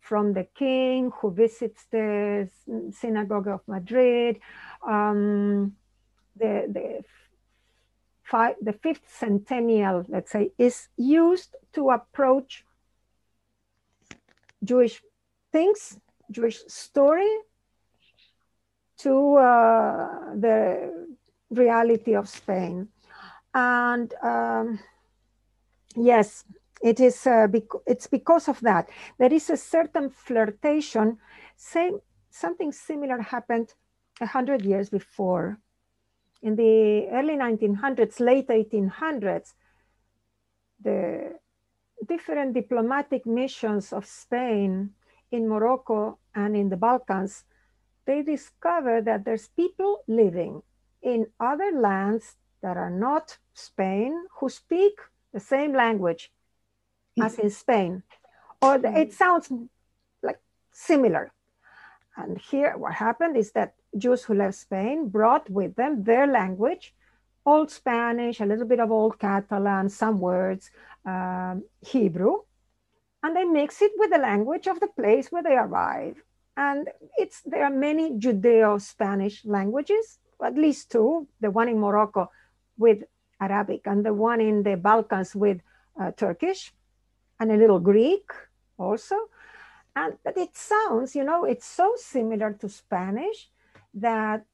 from 0.00 0.34
the 0.34 0.44
king 0.54 1.10
who 1.20 1.32
visits 1.32 1.86
the 1.90 2.48
synagogue 2.92 3.48
of 3.48 3.60
Madrid, 3.66 4.38
um, 4.86 5.74
the, 6.36 6.66
the, 6.68 7.02
five, 8.22 8.54
the 8.62 8.72
fifth 8.72 9.08
centennial, 9.08 10.04
let's 10.08 10.30
say, 10.30 10.52
is 10.58 10.88
used 10.96 11.56
to 11.72 11.90
approach 11.90 12.64
Jewish 14.62 15.02
things, 15.52 15.98
Jewish 16.30 16.60
story, 16.66 17.30
to 18.98 19.36
uh, 19.36 20.34
the 20.34 21.06
reality 21.50 22.14
of 22.14 22.28
Spain. 22.28 22.88
And 23.54 24.12
um, 24.22 24.78
yes, 25.94 26.44
it 26.82 27.00
is. 27.00 27.26
Uh, 27.26 27.46
bec- 27.46 27.82
it's 27.86 28.06
because 28.06 28.48
of 28.48 28.60
that. 28.60 28.88
There 29.18 29.32
is 29.32 29.50
a 29.50 29.56
certain 29.56 30.10
flirtation. 30.10 31.18
Same, 31.56 32.00
something 32.30 32.72
similar 32.72 33.20
happened 33.20 33.74
a 34.20 34.26
hundred 34.26 34.64
years 34.64 34.88
before. 34.88 35.58
In 36.42 36.56
the 36.56 37.08
early 37.10 37.36
1900s, 37.36 38.18
late 38.18 38.48
1800s, 38.48 39.54
the 40.82 41.38
different 42.08 42.54
diplomatic 42.54 43.26
missions 43.26 43.92
of 43.92 44.04
Spain 44.06 44.90
in 45.32 45.48
Morocco 45.48 46.18
and 46.34 46.54
in 46.54 46.68
the 46.68 46.76
Balkans, 46.76 47.44
they 48.04 48.22
discover 48.22 49.00
that 49.00 49.24
there's 49.24 49.48
people 49.48 50.04
living 50.06 50.62
in 51.02 51.26
other 51.40 51.72
lands 51.74 52.36
that 52.62 52.76
are 52.76 52.90
not 52.90 53.38
Spain 53.54 54.26
who 54.38 54.48
speak 54.48 54.94
the 55.32 55.40
same 55.40 55.72
language 55.72 56.30
as 57.20 57.38
in 57.38 57.50
Spain, 57.50 58.02
or 58.60 58.78
the, 58.78 58.96
it 58.98 59.12
sounds 59.12 59.52
like 60.22 60.40
similar. 60.72 61.32
And 62.16 62.38
here, 62.38 62.76
what 62.76 62.94
happened 62.94 63.36
is 63.36 63.52
that 63.52 63.74
Jews 63.96 64.22
who 64.24 64.34
left 64.34 64.56
Spain 64.56 65.08
brought 65.08 65.48
with 65.50 65.74
them 65.76 66.04
their 66.04 66.26
language, 66.26 66.94
Old 67.44 67.70
Spanish, 67.70 68.40
a 68.40 68.46
little 68.46 68.66
bit 68.66 68.80
of 68.80 68.90
Old 68.90 69.18
Catalan, 69.18 69.88
some 69.88 70.20
words, 70.20 70.70
um, 71.04 71.64
Hebrew, 71.80 72.42
and 73.22 73.36
they 73.36 73.44
mix 73.44 73.80
it 73.82 73.92
with 73.96 74.10
the 74.10 74.18
language 74.18 74.66
of 74.66 74.80
the 74.80 74.88
place 74.88 75.30
where 75.30 75.42
they 75.42 75.54
arrive. 75.54 76.22
And 76.56 76.88
it's 77.16 77.40
there 77.42 77.64
are 77.64 77.70
many 77.70 78.18
Judeo-Spanish 78.18 79.44
languages, 79.44 80.18
at 80.44 80.54
least 80.54 80.90
two, 80.90 81.28
the 81.40 81.50
one 81.50 81.68
in 81.68 81.78
Morocco 81.78 82.30
with 82.76 83.04
Arabic 83.40 83.82
and 83.86 84.04
the 84.04 84.12
one 84.12 84.40
in 84.40 84.62
the 84.62 84.76
Balkans 84.76 85.34
with 85.34 85.60
uh, 86.00 86.10
Turkish 86.12 86.72
and 87.40 87.50
a 87.50 87.56
little 87.56 87.80
Greek 87.80 88.30
also. 88.78 89.16
And 89.94 90.18
but 90.24 90.36
it 90.36 90.56
sounds, 90.56 91.14
you 91.14 91.24
know, 91.24 91.44
it's 91.44 91.66
so 91.66 91.94
similar 91.96 92.52
to 92.54 92.68
Spanish 92.68 93.50
that 93.94 94.44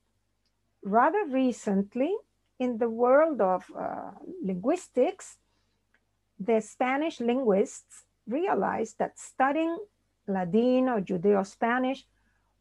rather 0.82 1.24
recently 1.26 2.14
in 2.58 2.78
the 2.78 2.88
world 2.88 3.40
of 3.40 3.64
uh, 3.78 4.10
linguistics, 4.42 5.38
the 6.38 6.60
Spanish 6.60 7.20
linguists 7.20 8.04
realized 8.28 8.98
that 8.98 9.18
studying 9.18 9.76
Ladino 10.26 10.96
or 10.96 11.00
Judeo 11.00 11.46
Spanish 11.46 12.04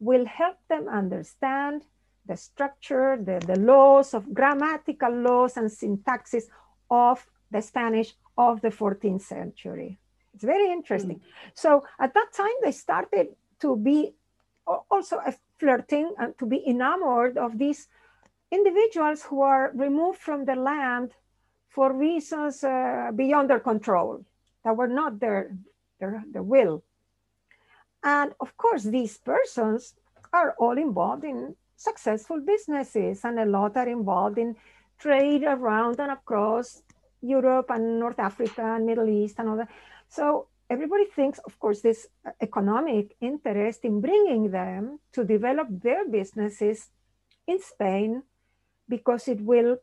will 0.00 0.26
help 0.26 0.56
them 0.68 0.88
understand 0.88 1.84
the 2.26 2.36
structure, 2.36 3.18
the, 3.20 3.44
the 3.46 3.58
laws 3.58 4.14
of 4.14 4.32
grammatical 4.34 5.10
laws 5.10 5.56
and 5.56 5.70
syntaxes 5.70 6.44
of 6.90 7.26
the 7.50 7.62
Spanish 7.62 8.14
of 8.36 8.60
the 8.60 8.68
14th 8.68 9.22
century. 9.22 9.98
It's 10.34 10.44
very 10.44 10.70
interesting. 10.70 11.16
Mm. 11.16 11.22
So 11.54 11.84
at 11.98 12.14
that 12.14 12.32
time, 12.32 12.56
they 12.62 12.72
started 12.72 13.28
to 13.60 13.76
be 13.76 14.14
also 14.90 15.20
flirting 15.58 16.14
and 16.18 16.38
to 16.38 16.46
be 16.46 16.62
enamored 16.68 17.38
of 17.38 17.58
these 17.58 17.88
individuals 18.50 19.22
who 19.24 19.40
are 19.42 19.72
removed 19.74 20.18
from 20.18 20.44
the 20.44 20.54
land 20.54 21.12
for 21.68 21.92
reasons 21.92 22.64
uh, 22.64 23.10
beyond 23.14 23.50
their 23.50 23.60
control, 23.60 24.24
that 24.68 24.76
were 24.76 24.86
not 24.86 25.18
their, 25.18 25.56
their, 25.98 26.22
their 26.30 26.42
will. 26.42 26.84
And 28.04 28.34
of 28.38 28.54
course, 28.58 28.84
these 28.84 29.16
persons 29.16 29.94
are 30.30 30.54
all 30.58 30.76
involved 30.76 31.24
in 31.24 31.56
successful 31.76 32.40
businesses, 32.40 33.24
and 33.24 33.38
a 33.38 33.46
lot 33.46 33.78
are 33.78 33.88
involved 33.88 34.36
in 34.36 34.56
trade 34.98 35.42
around 35.44 35.98
and 36.00 36.12
across 36.12 36.82
Europe 37.22 37.70
and 37.70 37.98
North 37.98 38.18
Africa 38.18 38.74
and 38.76 38.84
Middle 38.84 39.08
East 39.08 39.36
and 39.38 39.48
all 39.48 39.56
that. 39.56 39.70
So 40.10 40.48
everybody 40.68 41.06
thinks, 41.06 41.38
of 41.46 41.58
course, 41.58 41.80
this 41.80 42.06
uh, 42.26 42.32
economic 42.42 43.16
interest 43.22 43.84
in 43.84 44.02
bringing 44.02 44.50
them 44.50 44.98
to 45.12 45.24
develop 45.24 45.68
their 45.70 46.06
businesses 46.06 46.88
in 47.46 47.58
Spain 47.62 48.22
because 48.86 49.28
it 49.28 49.40
will 49.40 49.78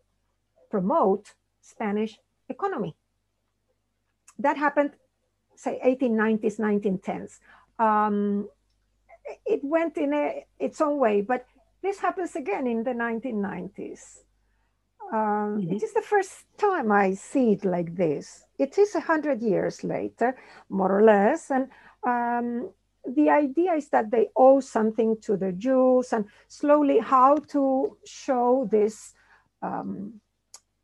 promote 0.70 1.34
Spanish 1.60 2.20
economy. 2.48 2.96
That 4.40 4.58
happened, 4.58 4.92
say, 5.56 5.80
1890s, 5.86 6.60
1910s. 6.60 7.40
Um, 7.80 8.50
it 9.46 9.62
went 9.64 9.98
in 9.98 10.14
a, 10.14 10.46
its 10.60 10.82
own 10.82 10.98
way, 10.98 11.22
but 11.22 11.46
this 11.82 12.00
happens 12.00 12.36
again 12.36 12.68
in 12.68 12.84
the 12.84 12.92
1990s. 12.92 14.20
Um, 15.14 15.62
mm-hmm. 15.62 15.74
it 15.74 15.84
is 15.84 15.94
the 15.94 16.02
first 16.02 16.46
time 16.58 16.92
I 16.92 17.14
see 17.14 17.52
it 17.52 17.64
like 17.64 17.96
this. 17.96 18.44
It 18.58 18.78
is 18.78 18.96
a 18.96 19.00
hundred 19.00 19.42
years 19.42 19.84
later, 19.84 20.36
more 20.70 21.00
or 21.00 21.04
less, 21.04 21.52
and 21.52 21.70
um, 22.06 22.72
the 23.08 23.30
idea 23.30 23.74
is 23.74 23.90
that 23.90 24.10
they 24.10 24.30
owe 24.36 24.60
something 24.60 25.18
to 25.22 25.38
the 25.38 25.52
Jews, 25.52 26.12
and 26.12 26.26
slowly 26.48 27.00
how 27.00 27.36
to 27.50 27.98
show 28.04 28.68
this 28.72 29.14
um, 29.62 30.22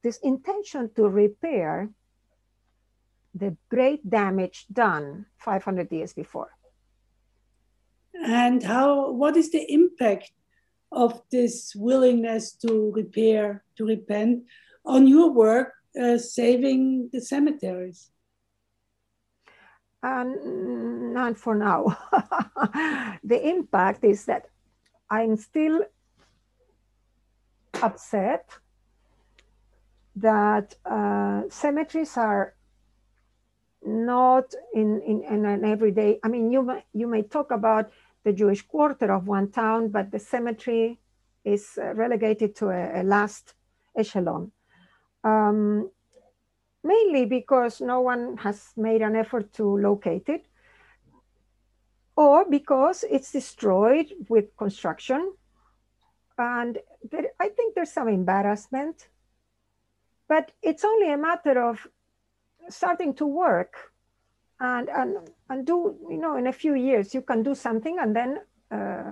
this 0.04 0.18
intention 0.20 0.92
to 0.96 1.08
repair 1.08 1.90
the 3.34 3.56
great 3.70 4.10
damage 4.10 4.66
done 4.72 5.26
500 5.38 5.92
years 5.92 6.14
before. 6.14 6.50
And 8.14 8.62
how? 8.62 9.12
What 9.12 9.38
is 9.38 9.52
the 9.52 9.66
impact 9.72 10.32
of 10.92 11.22
this 11.32 11.74
willingness 11.76 12.54
to 12.58 12.92
repair, 12.92 13.64
to 13.78 13.86
repent, 13.86 14.44
on 14.86 15.08
your 15.08 15.32
work 15.32 15.74
uh, 16.00 16.18
saving 16.18 17.10
the 17.14 17.22
cemeteries? 17.22 18.12
Um, 20.04 21.14
not 21.14 21.38
for 21.38 21.56
now. 21.56 21.98
the 23.24 23.40
impact 23.48 24.04
is 24.04 24.26
that 24.26 24.48
I'm 25.10 25.38
still 25.38 25.86
upset 27.82 28.50
that 30.16 30.76
uh, 30.86 31.44
cemeteries 31.50 32.18
are 32.18 32.56
not 33.84 34.54
in, 34.74 35.02
in, 35.02 35.24
in, 35.24 35.46
an 35.46 35.66
everyday, 35.66 36.20
I 36.24 36.28
mean, 36.28 36.52
you, 36.52 36.62
may, 36.62 36.84
you 36.94 37.08
may 37.08 37.24
talk 37.24 37.52
about 37.52 37.92
the 38.24 38.34
Jewish 38.34 38.62
quarter 38.62 39.12
of 39.12 39.28
one 39.28 39.52
town, 39.52 39.90
but 39.90 40.12
the 40.12 40.20
cemetery 40.20 41.00
is 41.44 41.78
uh, 41.82 41.94
relegated 41.96 42.56
to 42.58 42.70
a, 42.70 43.02
a 43.02 43.04
last 43.04 43.56
echelon. 43.98 44.52
Um, 45.24 45.90
mainly 46.84 47.26
because 47.26 47.82
no 47.82 48.02
one 48.02 48.38
has 48.38 48.74
made 48.78 49.02
an 49.02 49.16
effort 49.16 49.54
to 49.54 49.78
locate 49.78 50.30
it, 50.30 50.46
or 52.16 52.46
because 52.50 53.04
it's 53.10 53.32
destroyed 53.32 54.12
with 54.30 54.56
construction. 54.58 55.34
And 56.38 56.80
there, 57.10 57.28
I 57.40 57.50
think 57.50 57.76
there's 57.76 57.92
some 57.92 58.08
embarrassment, 58.08 59.10
but 60.28 60.52
it's 60.62 60.84
only 60.84 61.12
a 61.12 61.18
matter 61.18 61.62
of 61.62 61.88
starting 62.70 63.14
to 63.16 63.26
work 63.26 63.92
and, 64.60 64.90
and, 64.90 65.18
and 65.50 65.66
do, 65.66 65.96
you 66.10 66.18
know, 66.18 66.38
in 66.38 66.48
a 66.48 66.54
few 66.54 66.76
years, 66.76 67.14
you 67.14 67.22
can 67.22 67.44
do 67.44 67.56
something 67.56 67.98
and 68.00 68.16
then 68.16 68.40
uh, 68.72 69.12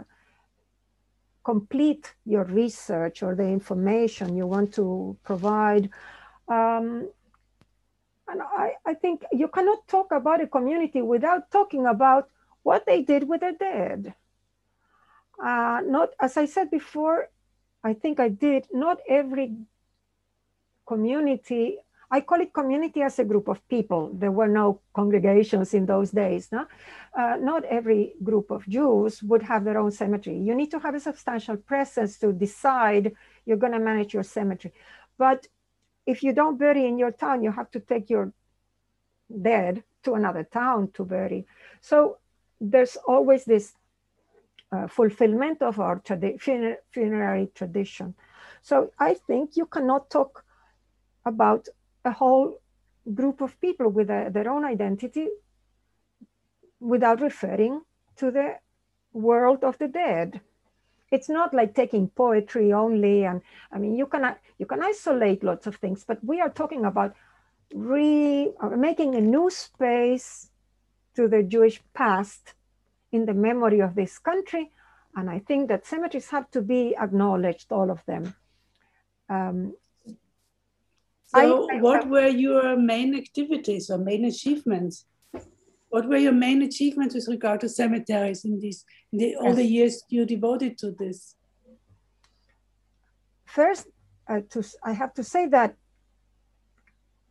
complete 1.44 2.14
your 2.26 2.44
research 2.44 3.24
or 3.24 3.36
the 3.36 3.48
information 3.48 4.36
you 4.36 4.46
want 4.46 4.74
to 4.76 5.18
provide. 5.24 5.90
Um, 6.48 7.10
and 8.28 8.42
I, 8.42 8.74
I 8.86 8.94
think 8.94 9.24
you 9.32 9.48
cannot 9.48 9.88
talk 9.88 10.12
about 10.12 10.42
a 10.42 10.48
community 10.48 11.02
without 11.02 11.50
talking 11.50 11.88
about 11.88 12.30
what 12.62 12.86
they 12.86 13.02
did 13.02 13.28
with 13.28 13.42
the 13.42 13.56
dead. 13.60 14.14
Uh, 15.44 15.80
not, 15.86 16.10
as 16.20 16.38
I 16.38 16.46
said 16.46 16.70
before, 16.70 17.30
I 17.84 17.94
think 17.94 18.20
I 18.20 18.30
did, 18.30 18.68
not 18.72 19.00
every 19.08 19.56
community 20.86 21.78
I 22.12 22.22
call 22.22 22.41
it 22.41 22.54
community 22.54 23.02
as 23.04 23.19
a 23.19 23.24
group 23.24 23.48
of 23.48 23.67
people. 23.67 24.12
There 24.13 24.32
were 24.32 24.48
no 24.48 24.82
congregations 24.93 25.74
in 25.74 25.86
those 25.86 26.10
days. 26.12 26.52
No? 26.52 26.65
Uh, 27.15 27.38
not 27.39 27.65
every 27.65 28.15
group 28.24 28.50
of 28.50 28.67
Jews 28.67 29.22
would 29.22 29.43
have 29.43 29.63
their 29.63 29.78
own 29.78 29.91
cemetery. 29.91 30.38
You 30.38 30.56
need 30.56 30.72
to 30.72 30.80
have 30.80 30.95
a 30.95 31.00
substantial 31.00 31.58
presence 31.58 32.17
to 32.19 32.34
decide 32.34 33.13
you're 33.45 33.58
going 33.58 33.74
to 33.74 33.80
manage 33.80 34.13
your 34.13 34.24
cemetery. 34.24 34.74
But 35.17 35.48
if 36.06 36.24
you 36.24 36.34
don't 36.34 36.58
bury 36.58 36.88
in 36.88 36.98
your 36.98 37.12
town, 37.12 37.43
you 37.43 37.52
have 37.52 37.69
to 37.72 37.80
take 37.80 38.10
your 38.10 38.34
dead 39.30 39.84
to 40.04 40.15
another 40.15 40.43
town 40.43 40.91
to 40.93 41.06
bury. 41.06 41.45
So 41.82 42.17
there's 42.60 42.98
always 43.08 43.45
this 43.45 43.74
uh, 44.72 44.88
fulfillment 44.88 45.62
of 45.62 45.80
our 45.80 46.00
tradi- 46.00 46.39
funerary 46.91 47.52
tradition. 47.54 48.15
So 48.62 48.91
I 49.00 49.13
think 49.13 49.58
you 49.58 49.65
cannot 49.65 50.10
talk 50.10 50.43
about 51.26 51.67
a 52.06 52.12
whole 52.12 52.60
group 53.14 53.42
of 53.42 53.60
people 53.60 53.90
with 53.90 54.10
a, 54.10 54.30
their 54.32 54.50
own 54.50 54.66
identity 54.66 55.28
without 56.80 57.22
referring 57.22 57.82
to 58.18 58.32
the 58.32 58.56
world 59.14 59.64
of 59.64 59.78
the 59.78 59.88
dead. 59.88 60.42
It's 61.12 61.30
not 61.30 61.54
like 61.54 61.74
taking 61.74 62.10
poetry 62.10 62.72
only, 62.72 63.26
and 63.26 63.42
I 63.72 63.80
mean 63.80 63.96
you 63.96 64.06
can 64.06 64.36
you 64.60 64.66
can 64.66 64.84
isolate 64.84 65.44
lots 65.44 65.66
of 65.66 65.78
things, 65.78 66.06
but 66.08 66.24
we 66.24 66.40
are 66.40 66.50
talking 66.50 66.86
about 66.86 67.16
re 67.74 68.52
uh, 68.62 68.70
making 68.70 69.16
a 69.16 69.22
new 69.22 69.50
space 69.50 70.52
to 71.16 71.28
the 71.28 71.42
Jewish 71.42 71.82
past 71.94 72.54
in 73.12 73.26
the 73.26 73.34
memory 73.34 73.80
of 73.80 73.96
this 73.96 74.20
country, 74.20 74.72
and 75.16 75.30
I 75.30 75.40
think 75.40 75.68
that 75.70 75.86
cemeteries 75.86 76.30
have 76.30 76.52
to 76.52 76.62
be 76.62 76.96
acknowledged, 76.96 77.72
all 77.72 77.90
of 77.90 78.06
them. 78.06 78.36
Um, 79.30 79.74
so, 81.34 81.70
I, 81.70 81.76
I, 81.76 81.82
what 81.82 82.10
were 82.10 82.28
your 82.28 82.76
main 82.76 83.15
activities 83.15 83.89
or 83.89 83.98
main 84.00 84.26
achievements? 84.26 85.06
What 85.89 86.08
were 86.08 86.18
your 86.18 86.34
main 86.34 86.62
achievements 86.63 87.13
with 87.15 87.28
regard 87.28 87.62
to 87.62 87.70
cemeteries 87.70 88.46
in 88.46 88.60
these 88.60 88.84
in 89.12 89.20
the, 89.20 89.36
all 89.36 89.54
the 89.54 89.63
years 89.63 90.04
you 90.10 90.26
devoted 90.26 90.78
to 90.80 90.92
this? 90.92 91.36
First, 93.46 93.88
uh, 94.28 94.42
to, 94.52 94.63
I 94.84 94.94
have 94.94 95.13
to 95.15 95.24
say 95.24 95.48
that 95.48 95.76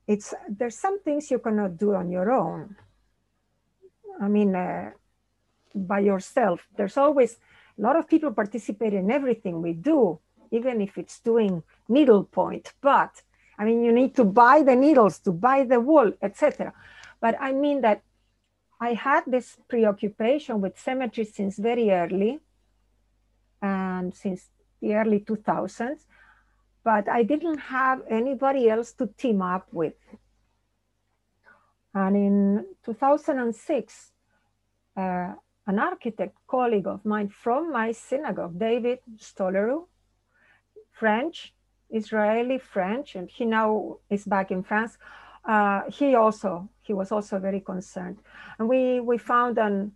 it's 0.06 0.32
there's 0.48 0.78
some 0.78 1.00
things 1.02 1.30
you 1.30 1.38
cannot 1.38 1.76
do 1.76 1.94
on 1.94 2.10
your 2.10 2.30
own. 2.30 2.76
I 4.20 4.28
mean, 4.28 4.54
uh, 4.54 4.90
by 5.74 6.00
yourself. 6.00 6.66
There's 6.76 6.96
always 6.96 7.38
a 7.78 7.82
lot 7.82 7.96
of 7.96 8.08
people 8.08 8.32
participate 8.32 8.94
in 8.94 9.10
everything 9.10 9.60
we 9.60 9.72
do, 9.72 10.20
even 10.50 10.80
if 10.80 10.98
it's 10.98 11.20
doing 11.20 11.62
needlepoint. 11.88 12.72
But 12.80 13.22
I 13.58 13.64
mean, 13.64 13.82
you 13.82 13.92
need 13.92 14.14
to 14.16 14.24
buy 14.24 14.62
the 14.62 14.76
needles, 14.76 15.18
to 15.20 15.32
buy 15.32 15.64
the 15.64 15.80
wool, 15.80 16.12
etc. 16.22 16.72
But 17.20 17.36
I 17.40 17.52
mean 17.52 17.80
that 17.80 18.02
I 18.80 18.94
had 18.94 19.24
this 19.26 19.56
preoccupation 19.68 20.60
with 20.60 20.78
cemetery 20.78 21.26
since 21.26 21.58
very 21.58 21.90
early, 21.90 22.38
and 23.60 24.14
since 24.14 24.50
the 24.80 24.94
early 24.94 25.20
2000s, 25.20 26.04
but 26.84 27.08
I 27.08 27.24
didn't 27.24 27.58
have 27.58 28.02
anybody 28.08 28.70
else 28.70 28.92
to 28.92 29.08
team 29.08 29.42
up 29.42 29.66
with. 29.72 29.98
And 31.92 32.16
in 32.16 32.66
2006, 32.84 34.12
uh, 34.96 35.32
an 35.66 35.78
architect 35.78 36.36
colleague 36.46 36.86
of 36.86 37.04
mine 37.04 37.28
from 37.28 37.72
my 37.72 37.92
synagogue, 37.92 38.58
David 38.58 39.00
Stolleru, 39.16 39.86
French, 40.92 41.54
Israeli 41.90 42.58
French, 42.58 43.14
and 43.14 43.28
he 43.30 43.44
now 43.44 43.98
is 44.10 44.24
back 44.24 44.50
in 44.50 44.62
France. 44.62 44.98
Uh, 45.44 45.82
he 45.90 46.14
also 46.14 46.68
he 46.82 46.92
was 46.92 47.12
also 47.12 47.38
very 47.38 47.60
concerned, 47.60 48.18
and 48.58 48.68
we 48.68 49.00
we 49.00 49.18
found 49.18 49.58
an 49.58 49.92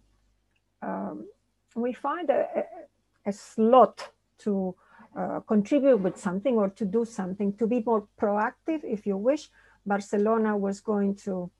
um, 0.83 1.27
we 1.75 1.93
find 1.93 2.29
a, 2.31 2.47
a, 2.57 3.31
a, 3.31 3.33
slot 3.33 4.11
to 4.39 4.75
uh, 5.17 5.41
contribute 5.41 5.99
with 5.99 6.19
something 6.19 6.57
or 6.57 6.69
to 6.71 6.85
do 6.85 7.05
something, 7.05 7.53
to 7.55 7.67
be 7.67 7.83
more 7.85 8.07
proactive, 8.21 8.83
if 8.83 9.07
you 9.07 9.17
wish. 9.17 9.49
Barcelona 9.87 10.57
was 10.57 10.81
going 10.81 11.15
to 11.17 11.51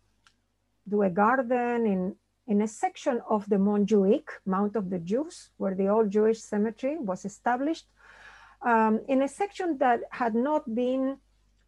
do 0.89 1.03
a 1.03 1.11
garden 1.11 1.87
in, 1.87 2.17
in 2.47 2.63
a 2.63 2.69
section 2.69 3.21
of 3.29 3.49
the 3.49 3.57
Montjuic, 3.57 4.29
Mount 4.47 4.77
of 4.77 4.91
the 4.91 4.99
Jews, 4.99 5.51
where 5.57 5.75
the 5.75 5.89
old 5.89 6.11
Jewish 6.11 6.41
cemetery 6.41 6.99
was 6.99 7.25
established, 7.25 7.87
um, 8.65 9.01
in 9.09 9.23
a 9.23 9.29
section 9.29 9.79
that 9.79 10.01
had 10.11 10.35
not 10.35 10.75
been 10.75 11.19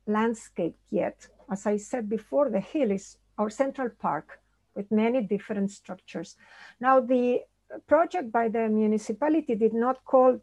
landscaped 0.06 0.80
yet. 0.90 1.26
As 1.50 1.66
I 1.66 1.76
said 1.76 2.08
before, 2.08 2.50
the 2.50 2.60
hill 2.60 2.90
is 2.90 3.16
our 3.38 3.50
central 3.50 3.90
park 3.90 4.40
with 4.74 4.90
many 4.90 5.22
different 5.22 5.70
structures. 5.70 6.36
Now, 6.80 7.00
the 7.00 7.42
project 7.86 8.30
by 8.32 8.48
the 8.48 8.68
municipality 8.68 9.54
did 9.54 9.74
not 9.74 10.04
call 10.04 10.40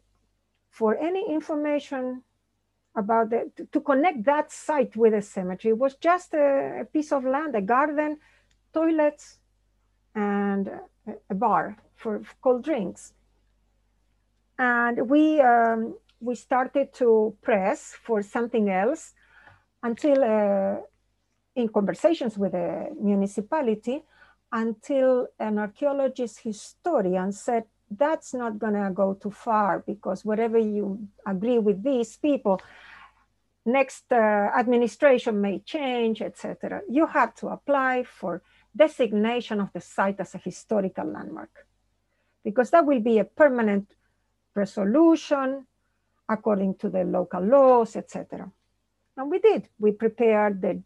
for 0.70 0.96
any 0.96 1.32
information 1.32 2.22
about 2.94 3.30
the, 3.30 3.50
to, 3.56 3.66
to 3.66 3.80
connect 3.80 4.24
that 4.24 4.52
site 4.52 4.96
with 4.96 5.14
a 5.14 5.22
cemetery. 5.22 5.72
It 5.72 5.78
was 5.78 5.94
just 5.96 6.34
a, 6.34 6.80
a 6.80 6.84
piece 6.84 7.12
of 7.12 7.24
land, 7.24 7.54
a 7.54 7.62
garden, 7.62 8.18
toilets, 8.72 9.38
and 10.14 10.70
a, 11.30 11.34
bar 11.34 11.76
for, 11.96 12.22
for, 12.22 12.34
cold 12.42 12.64
drinks. 12.64 13.14
And 14.58 15.08
we, 15.08 15.40
um, 15.40 15.94
we 16.22 16.36
started 16.36 16.94
to 16.94 17.36
press 17.42 17.94
for 18.00 18.22
something 18.22 18.70
else 18.70 19.12
until 19.82 20.22
uh, 20.22 20.76
in 21.56 21.68
conversations 21.68 22.38
with 22.38 22.52
the 22.52 22.94
municipality 23.00 24.02
until 24.52 25.26
an 25.38 25.58
archaeologist 25.58 26.40
historian 26.40 27.32
said 27.32 27.64
that's 27.90 28.32
not 28.32 28.58
going 28.58 28.74
to 28.74 28.90
go 28.94 29.14
too 29.14 29.30
far 29.30 29.82
because 29.86 30.24
whatever 30.24 30.58
you 30.58 31.08
agree 31.26 31.58
with 31.58 31.82
these 31.82 32.16
people 32.16 32.60
next 33.66 34.04
uh, 34.12 34.50
administration 34.56 35.40
may 35.40 35.58
change 35.60 36.22
etc 36.22 36.80
you 36.88 37.06
have 37.06 37.34
to 37.34 37.48
apply 37.48 38.04
for 38.04 38.42
designation 38.74 39.60
of 39.60 39.68
the 39.72 39.80
site 39.80 40.20
as 40.20 40.34
a 40.34 40.38
historical 40.38 41.04
landmark 41.04 41.66
because 42.44 42.70
that 42.70 42.86
will 42.86 43.00
be 43.00 43.18
a 43.18 43.24
permanent 43.24 43.94
resolution 44.54 45.66
according 46.28 46.74
to 46.74 46.88
the 46.88 47.04
local 47.04 47.42
laws 47.42 47.96
etc 47.96 48.50
and 49.16 49.30
we 49.30 49.38
did 49.38 49.68
we 49.78 49.92
prepared 49.92 50.60
the 50.62 50.82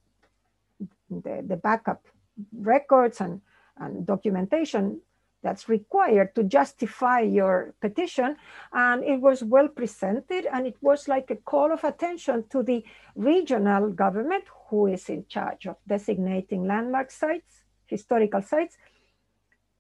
the, 1.11 1.45
the 1.47 1.57
backup 1.57 2.07
records 2.53 3.21
and, 3.21 3.41
and 3.79 4.07
documentation 4.07 5.01
that's 5.43 5.69
required 5.69 6.35
to 6.35 6.43
justify 6.43 7.21
your 7.21 7.75
petition. 7.81 8.37
And 8.73 9.05
it 9.05 9.21
was 9.21 9.45
well 9.45 9.69
presented 9.69 10.47
and 10.53 10.67
it 10.67 10.77
was 10.81 11.07
like 11.07 11.31
a 11.31 11.37
call 11.37 11.73
of 11.73 11.85
attention 11.85 12.45
to 12.51 12.63
the 12.63 12.85
regional 13.15 13.91
government 13.91 14.45
who 14.69 14.89
is 14.89 15.09
in 15.09 15.25
charge 15.29 15.67
of 15.67 15.77
designating 15.87 16.67
landmark 16.67 17.11
sites, 17.11 17.63
historical 17.87 18.43
sites, 18.43 18.77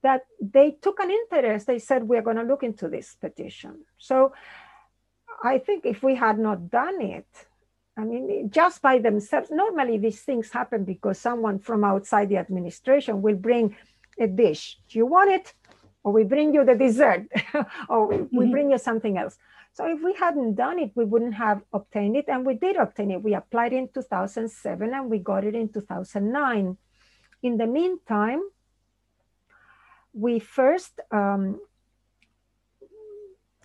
that 0.03 0.27
they 0.41 0.71
took 0.71 1.01
an 1.01 1.11
interest. 1.11 1.67
They 1.67 1.81
said, 1.81 2.05
we're 2.05 2.23
going 2.23 2.37
to 2.37 2.45
look 2.45 2.63
into 2.63 2.89
this 2.89 3.17
petition. 3.17 3.81
So 3.99 4.33
I 5.43 5.59
think 5.59 5.85
if 5.85 6.03
we 6.03 6.15
had 6.15 6.39
not 6.39 6.71
done 6.71 7.01
it, 7.01 7.27
I 7.99 8.05
mean, 8.05 8.51
just 8.51 8.83
by 8.83 8.99
themselves, 8.99 9.51
normally 9.51 9.99
these 9.99 10.21
things 10.21 10.51
happen 10.51 10.85
because 10.85 11.19
someone 11.19 11.59
from 11.59 11.83
outside 11.83 12.29
the 12.29 12.37
administration 12.37 13.23
will 13.23 13.37
bring 13.37 13.75
a 14.19 14.27
dish. 14.27 14.79
Do 14.89 14.99
you 14.99 15.07
want 15.07 15.31
it? 15.31 15.55
Or 16.05 16.13
we 16.13 16.25
bring 16.25 16.55
you 16.55 16.65
the 16.65 16.75
dessert, 16.75 17.27
or 17.89 18.09
we 18.09 18.17
mm-hmm. 18.17 18.51
bring 18.51 18.71
you 18.71 18.79
something 18.79 19.19
else. 19.19 19.37
So 19.73 19.87
if 19.87 20.03
we 20.03 20.15
hadn't 20.15 20.55
done 20.55 20.79
it, 20.79 20.93
we 20.95 21.05
wouldn't 21.05 21.35
have 21.35 21.63
obtained 21.73 22.17
it. 22.17 22.27
And 22.29 22.47
we 22.47 22.55
did 22.55 22.77
obtain 22.77 23.11
it. 23.11 23.23
We 23.23 23.35
applied 23.35 23.73
in 23.73 23.89
2007 23.93 24.95
and 24.95 25.11
we 25.11 25.19
got 25.19 25.45
it 25.45 25.55
in 25.55 25.69
2009. 25.69 26.79
In 27.43 27.57
the 27.59 27.67
meantime, 27.67 28.41
we 30.15 30.39
first 30.39 30.99
um, 31.11 31.61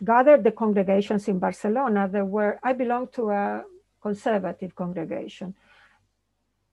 gathered 0.04 0.44
the 0.44 0.52
congregations 0.52 1.28
in 1.28 1.40
Barcelona. 1.40 2.10
There 2.12 2.26
were, 2.26 2.60
I 2.64 2.74
belong 2.74 3.08
to 3.14 3.30
a 3.30 3.64
conservative 4.02 4.76
congregation. 4.76 5.56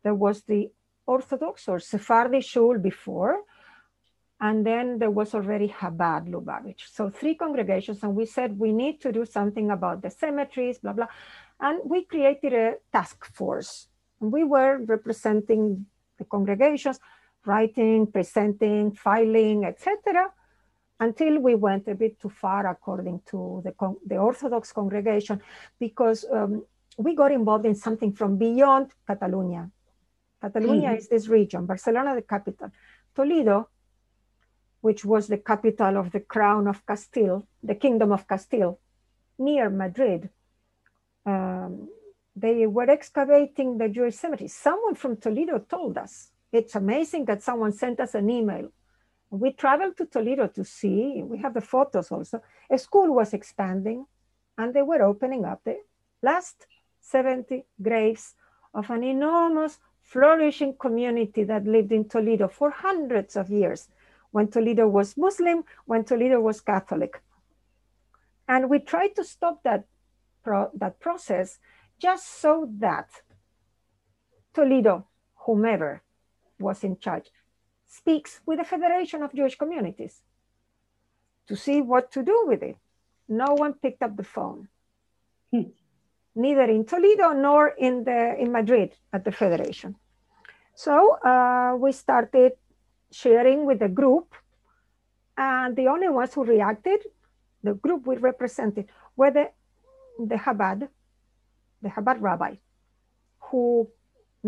There 0.02 0.14
was 0.14 0.42
the 0.42 0.70
Orthodox 1.06 1.68
or 1.68 1.78
Sephardi 1.78 2.40
shul 2.40 2.78
before, 2.78 3.40
and 4.40 4.64
then 4.64 4.98
there 4.98 5.10
was 5.10 5.34
already 5.34 5.68
Chabad 5.68 6.28
Lubavitch. 6.28 6.82
So 6.92 7.10
three 7.10 7.34
congregations, 7.34 8.02
and 8.02 8.14
we 8.14 8.26
said 8.26 8.58
we 8.58 8.72
need 8.72 9.00
to 9.00 9.12
do 9.12 9.24
something 9.24 9.70
about 9.70 10.02
the 10.02 10.10
cemeteries, 10.10 10.78
blah, 10.78 10.92
blah. 10.92 11.08
And 11.60 11.80
we 11.84 12.04
created 12.04 12.52
a 12.52 12.74
task 12.92 13.24
force. 13.34 13.88
And 14.20 14.32
we 14.32 14.44
were 14.44 14.78
representing 14.84 15.86
the 16.18 16.24
congregations, 16.24 17.00
writing, 17.44 18.06
presenting, 18.06 18.92
filing, 18.92 19.64
etc., 19.64 20.32
until 21.00 21.38
we 21.38 21.54
went 21.54 21.86
a 21.88 21.94
bit 21.94 22.20
too 22.20 22.28
far 22.28 22.66
according 22.66 23.20
to 23.30 23.62
the, 23.64 23.72
the 24.06 24.16
Orthodox 24.16 24.72
congregation, 24.72 25.40
because 25.78 26.24
um, 26.32 26.64
we 26.96 27.14
got 27.14 27.32
involved 27.32 27.66
in 27.66 27.74
something 27.74 28.12
from 28.12 28.36
beyond 28.36 28.90
Catalonia. 29.06 29.70
Catalonia 30.40 30.90
mm-hmm. 30.90 30.98
is 30.98 31.08
this 31.08 31.28
region, 31.28 31.66
Barcelona, 31.66 32.14
the 32.14 32.22
capital. 32.22 32.70
Toledo, 33.14 33.68
which 34.80 35.04
was 35.04 35.26
the 35.26 35.38
capital 35.38 35.96
of 35.96 36.12
the 36.12 36.20
crown 36.20 36.68
of 36.68 36.86
Castile, 36.86 37.46
the 37.62 37.74
kingdom 37.74 38.12
of 38.12 38.26
Castile, 38.28 38.78
near 39.38 39.70
Madrid. 39.70 40.30
Um, 41.26 41.88
they 42.36 42.66
were 42.66 42.88
excavating 42.88 43.78
the 43.78 43.88
Jewish 43.88 44.16
cemetery. 44.16 44.48
Someone 44.48 44.94
from 44.94 45.16
Toledo 45.16 45.58
told 45.58 45.98
us. 45.98 46.30
It's 46.52 46.76
amazing 46.76 47.24
that 47.26 47.42
someone 47.42 47.72
sent 47.72 48.00
us 48.00 48.14
an 48.14 48.30
email. 48.30 48.70
We 49.30 49.52
traveled 49.52 49.96
to 49.98 50.06
Toledo 50.06 50.46
to 50.48 50.64
see, 50.64 51.22
we 51.22 51.38
have 51.38 51.54
the 51.54 51.60
photos 51.60 52.10
also. 52.10 52.42
A 52.70 52.78
school 52.78 53.14
was 53.14 53.34
expanding 53.34 54.06
and 54.56 54.72
they 54.72 54.82
were 54.82 55.02
opening 55.02 55.44
up 55.44 55.60
the 55.64 55.76
last 56.22 56.66
70 57.00 57.64
graves 57.80 58.34
of 58.74 58.90
an 58.90 59.04
enormous, 59.04 59.78
flourishing 60.02 60.74
community 60.78 61.44
that 61.44 61.66
lived 61.66 61.92
in 61.92 62.08
Toledo 62.08 62.48
for 62.48 62.70
hundreds 62.70 63.36
of 63.36 63.50
years, 63.50 63.88
when 64.30 64.48
Toledo 64.48 64.88
was 64.88 65.16
Muslim, 65.16 65.64
when 65.84 66.04
Toledo 66.04 66.40
was 66.40 66.60
Catholic. 66.60 67.22
And 68.46 68.70
we 68.70 68.78
tried 68.78 69.14
to 69.16 69.24
stop 69.24 69.62
that, 69.64 69.84
pro 70.42 70.70
that 70.74 71.00
process 71.00 71.58
just 71.98 72.40
so 72.40 72.68
that 72.78 73.08
Toledo, 74.54 75.06
whomever 75.34 76.02
was 76.58 76.84
in 76.84 76.98
charge, 76.98 77.30
speaks 77.88 78.40
with 78.46 78.58
the 78.58 78.64
Federation 78.64 79.22
of 79.22 79.34
Jewish 79.34 79.56
Communities 79.56 80.22
to 81.48 81.56
see 81.56 81.80
what 81.80 82.12
to 82.12 82.22
do 82.22 82.44
with 82.46 82.62
it. 82.62 82.76
No 83.28 83.54
one 83.54 83.74
picked 83.74 84.02
up 84.02 84.16
the 84.16 84.24
phone. 84.24 84.68
Hmm 85.50 85.70
neither 86.38 86.62
in 86.62 86.84
Toledo 86.84 87.32
nor 87.32 87.68
in, 87.68 88.04
the, 88.04 88.36
in 88.38 88.52
Madrid 88.52 88.94
at 89.12 89.24
the 89.24 89.32
Federation. 89.32 89.96
So 90.74 91.18
uh, 91.18 91.74
we 91.76 91.90
started 91.92 92.52
sharing 93.10 93.66
with 93.66 93.80
the 93.80 93.88
group 93.88 94.32
and 95.36 95.74
the 95.74 95.88
only 95.88 96.08
ones 96.08 96.32
who 96.34 96.44
reacted, 96.44 97.00
the 97.62 97.74
group 97.74 98.06
we 98.06 98.16
represented, 98.16 98.86
were 99.16 99.32
the, 99.32 99.50
the 100.18 100.36
Chabad, 100.36 100.88
the 101.82 101.88
Chabad 101.88 102.20
rabbi, 102.20 102.54
who 103.40 103.88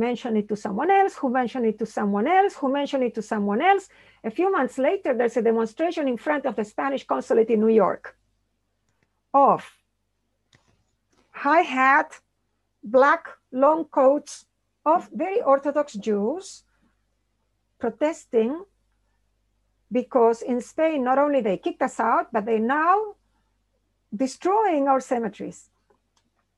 mentioned 0.09 0.37
it 0.39 0.49
to 0.49 0.57
someone 0.57 0.91
else, 0.91 1.15
who 1.21 1.29
mentioned 1.41 1.67
it 1.67 1.79
to 1.79 1.87
someone 1.87 2.27
else, 2.27 2.55
who 2.57 2.69
mentioned 2.73 3.05
it 3.09 3.15
to 3.15 3.23
someone 3.23 3.61
else. 3.71 3.89
A 4.25 4.31
few 4.39 4.51
months 4.51 4.77
later, 4.79 5.15
there's 5.15 5.37
a 5.37 5.43
demonstration 5.43 6.09
in 6.09 6.17
front 6.17 6.47
of 6.47 6.57
the 6.57 6.65
Spanish 6.65 7.05
consulate 7.07 7.51
in 7.51 7.61
New 7.61 7.75
York 7.85 8.17
of 9.33 9.61
high 11.31 11.67
hat, 11.79 12.21
black 12.83 13.29
long 13.53 13.85
coats 13.85 14.47
of 14.85 15.09
very 15.13 15.41
Orthodox 15.43 15.95
Jews 15.95 16.65
protesting 17.79 18.65
because 19.93 20.43
in 20.43 20.61
Spain, 20.61 21.05
not 21.05 21.19
only 21.19 21.41
they 21.41 21.57
kicked 21.57 21.83
us 21.83 21.99
out, 21.99 22.33
but 22.33 22.47
they 22.47 22.59
now 22.59 23.15
destroying 24.15 24.89
our 24.89 25.01
cemeteries. 25.01 25.71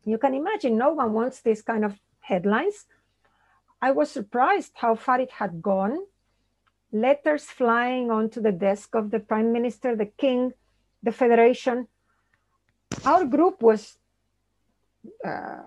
You 0.05 0.18
can 0.18 0.34
imagine 0.34 0.76
no 0.76 0.93
one 0.93 1.12
wants 1.12 1.40
this 1.40 1.62
kind 1.62 1.84
of 1.84 1.99
headlines. 2.20 2.86
I 3.83 3.91
was 3.91 4.11
surprised 4.11 4.72
how 4.76 4.95
far 4.95 5.20
it 5.20 5.33
had 5.33 5.61
gone. 5.61 5.99
Letters 6.93 7.45
flying 7.45 8.11
onto 8.11 8.41
the 8.41 8.53
desk 8.53 8.95
of 8.95 9.11
the 9.11 9.18
prime 9.18 9.53
minister, 9.53 9.97
the 9.97 10.07
king, 10.07 10.53
the 11.03 11.12
federation. 11.12 11.89
Our 13.05 13.24
group 13.24 13.61
was 13.61 13.99
uh, 15.24 15.62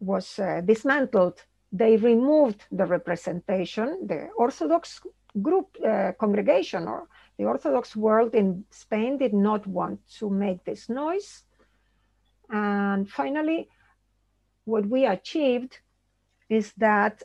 was 0.00 0.38
uh, 0.38 0.62
dismantled, 0.64 1.44
they 1.72 1.96
removed 1.96 2.64
the 2.72 2.86
representation. 2.86 4.06
The 4.06 4.28
Orthodox 4.36 5.00
group 5.40 5.76
uh, 5.86 6.12
congregation 6.18 6.88
or 6.88 7.06
the 7.38 7.44
Orthodox 7.44 7.94
world 7.94 8.34
in 8.34 8.64
Spain 8.70 9.18
did 9.18 9.32
not 9.32 9.66
want 9.66 10.00
to 10.18 10.28
make 10.28 10.64
this 10.64 10.88
noise. 10.88 11.44
And 12.50 13.08
finally, 13.08 13.68
what 14.64 14.86
we 14.86 15.06
achieved 15.06 15.78
is 16.48 16.72
that, 16.78 17.22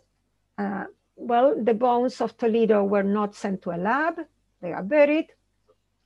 uh, 0.57 0.85
well, 1.15 1.55
the 1.61 1.73
bones 1.73 2.21
of 2.21 2.37
Toledo 2.37 2.83
were 2.83 3.03
not 3.03 3.35
sent 3.35 3.61
to 3.63 3.71
a 3.71 3.77
lab, 3.77 4.15
they 4.61 4.73
are 4.73 4.83
buried. 4.83 5.27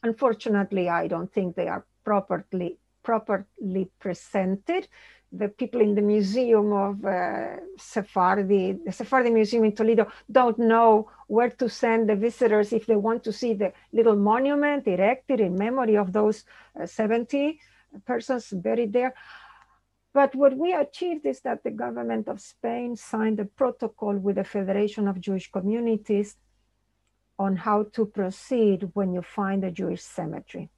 Unfortunately, 0.04 0.90
I 0.90 1.08
don't 1.08 1.32
think 1.32 1.56
they 1.56 1.68
are 1.68 1.86
properly, 2.04 2.78
properly 3.04 3.90
presented. 4.00 4.88
The 5.32 5.50
people 5.50 5.82
in 5.82 5.94
the 5.94 6.02
Museum 6.02 6.74
of 6.74 7.06
uh, 7.06 7.58
Sephardi, 7.78 8.80
the 8.84 8.92
Sephardi 8.92 9.30
Museum 9.30 9.66
in 9.66 9.76
Toledo, 9.76 10.08
don't 10.32 10.58
know 10.58 11.12
where 11.28 11.52
to 11.52 11.70
send 11.70 12.10
the 12.10 12.16
visitors 12.16 12.74
if 12.74 12.88
they 12.88 12.96
want 12.96 13.24
to 13.26 13.34
see 13.34 13.54
the 13.54 13.72
little 13.94 14.16
monument 14.16 14.88
erected 14.88 15.40
in 15.40 15.56
memory 15.56 15.98
of 15.98 16.14
those 16.14 16.46
uh, 16.82 16.88
70 16.88 17.60
persons 18.06 18.50
buried 18.52 18.94
there. 18.94 19.14
But 20.14 20.36
what 20.36 20.58
we 20.58 20.74
achieved 20.74 21.26
is 21.26 21.42
that 21.42 21.64
the 21.64 21.72
government 21.72 22.28
of 22.28 22.42
Spain 22.42 22.96
signed 22.96 23.40
a 23.40 23.46
protocol 23.46 24.18
with 24.18 24.38
the 24.38 24.44
Federation 24.44 25.08
of 25.08 25.22
Jewish 25.22 25.52
Communities 25.52 26.36
on 27.38 27.56
how 27.56 27.84
to 27.94 28.06
proceed 28.06 28.90
when 28.94 29.14
you 29.14 29.22
find 29.22 29.64
a 29.64 29.72
Jewish 29.72 30.02
cemetery. 30.02 30.70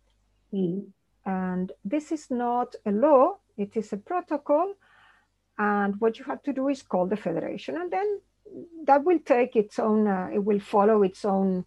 Mm. 0.53 0.87
And 1.25 1.71
this 1.85 2.11
is 2.11 2.29
not 2.29 2.75
a 2.85 2.91
law, 2.91 3.37
it 3.57 3.77
is 3.77 3.93
a 3.93 3.97
protocol. 3.97 4.73
And 5.57 5.99
what 6.01 6.19
you 6.19 6.25
have 6.25 6.43
to 6.43 6.53
do 6.53 6.67
is 6.67 6.81
call 6.81 7.07
the 7.07 7.15
Federation, 7.15 7.75
and 7.77 7.91
then 7.91 8.21
that 8.85 9.03
will 9.03 9.19
take 9.19 9.55
its 9.55 9.79
own, 9.79 10.07
uh, 10.07 10.29
it 10.33 10.43
will 10.43 10.59
follow 10.59 11.03
its 11.03 11.23
own 11.23 11.65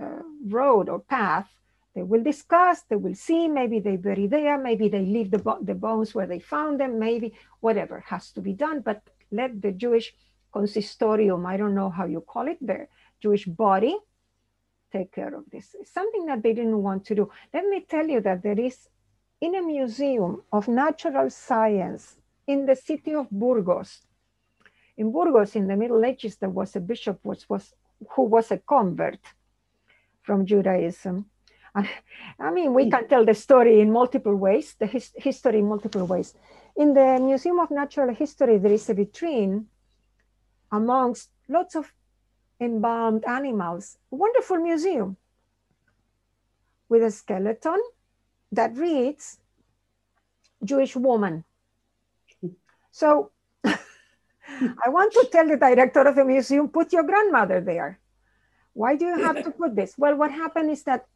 uh, 0.00 0.22
road 0.46 0.88
or 0.88 1.00
path 1.00 1.50
they 1.94 2.02
will 2.02 2.22
discuss, 2.22 2.82
they 2.82 2.96
will 2.96 3.14
see, 3.14 3.48
maybe 3.48 3.80
they 3.80 3.96
bury 3.96 4.26
there, 4.26 4.58
maybe 4.58 4.88
they 4.88 5.04
leave 5.04 5.30
the, 5.30 5.38
bo 5.38 5.58
the 5.60 5.74
bones 5.74 6.14
where 6.14 6.26
they 6.26 6.38
found 6.38 6.80
them, 6.80 6.98
maybe 6.98 7.34
whatever 7.60 8.00
has 8.00 8.30
to 8.32 8.40
be 8.40 8.52
done, 8.52 8.80
but 8.80 9.02
let 9.30 9.60
the 9.60 9.72
Jewish 9.72 10.14
consistorium, 10.54 11.46
I 11.46 11.56
don't 11.56 11.74
know 11.74 11.90
how 11.90 12.06
you 12.06 12.20
call 12.20 12.48
it, 12.48 12.58
the 12.60 12.86
Jewish 13.20 13.44
body, 13.44 13.96
take 14.92 15.12
care 15.12 15.34
of 15.34 15.44
this. 15.50 15.74
It's 15.78 15.92
something 15.92 16.26
that 16.26 16.42
they 16.42 16.52
didn't 16.52 16.82
want 16.82 17.04
to 17.06 17.14
do. 17.14 17.30
Let 17.52 17.66
me 17.66 17.84
tell 17.88 18.06
you 18.06 18.20
that 18.20 18.42
there 18.42 18.58
is 18.58 18.88
in 19.40 19.54
a 19.54 19.62
museum 19.62 20.42
of 20.52 20.68
natural 20.68 21.28
science 21.30 22.16
in 22.46 22.66
the 22.66 22.76
city 22.76 23.14
of 23.14 23.30
Burgos. 23.30 24.02
In 24.96 25.10
Burgos, 25.12 25.56
in 25.56 25.66
the 25.66 25.76
Middle 25.76 26.04
Ages, 26.04 26.36
there 26.36 26.50
was 26.50 26.76
a 26.76 26.80
bishop 26.80 27.18
was, 27.24 27.48
was, 27.48 27.74
who 28.10 28.22
was 28.22 28.50
a 28.50 28.58
convert 28.58 29.20
from 30.22 30.46
Judaism. 30.46 31.26
I 31.74 32.50
mean, 32.52 32.74
we 32.74 32.84
hmm. 32.84 32.90
can 32.90 33.08
tell 33.08 33.24
the 33.24 33.34
story 33.34 33.80
in 33.80 33.92
multiple 33.92 34.36
ways, 34.36 34.74
the 34.78 34.86
his, 34.86 35.12
history 35.16 35.58
in 35.58 35.68
multiple 35.68 36.06
ways. 36.06 36.34
In 36.76 36.94
the 36.94 37.18
Museum 37.20 37.58
of 37.60 37.70
Natural 37.70 38.14
History, 38.14 38.58
there 38.58 38.72
is 38.72 38.88
a 38.88 38.94
vitrine 38.94 39.64
amongst 40.70 41.30
lots 41.48 41.74
of 41.74 41.92
embalmed 42.60 43.24
animals, 43.24 43.98
a 44.10 44.16
wonderful 44.16 44.56
museum 44.58 45.16
with 46.88 47.02
a 47.02 47.10
skeleton 47.10 47.80
that 48.52 48.76
reads 48.76 49.38
Jewish 50.64 50.94
woman. 50.96 51.44
So 52.90 53.32
I 53.64 54.88
want 54.88 55.12
to 55.14 55.28
tell 55.32 55.48
the 55.48 55.56
director 55.56 56.00
of 56.00 56.14
the 56.14 56.24
museum, 56.24 56.68
put 56.68 56.92
your 56.92 57.02
grandmother 57.02 57.60
there. 57.60 57.98
Why 58.74 58.96
do 58.96 59.06
you 59.06 59.18
have 59.22 59.42
to 59.44 59.50
put 59.60 59.74
this? 59.74 59.94
Well, 59.96 60.16
what 60.16 60.30
happened 60.30 60.70
is 60.70 60.82
that 60.84 61.06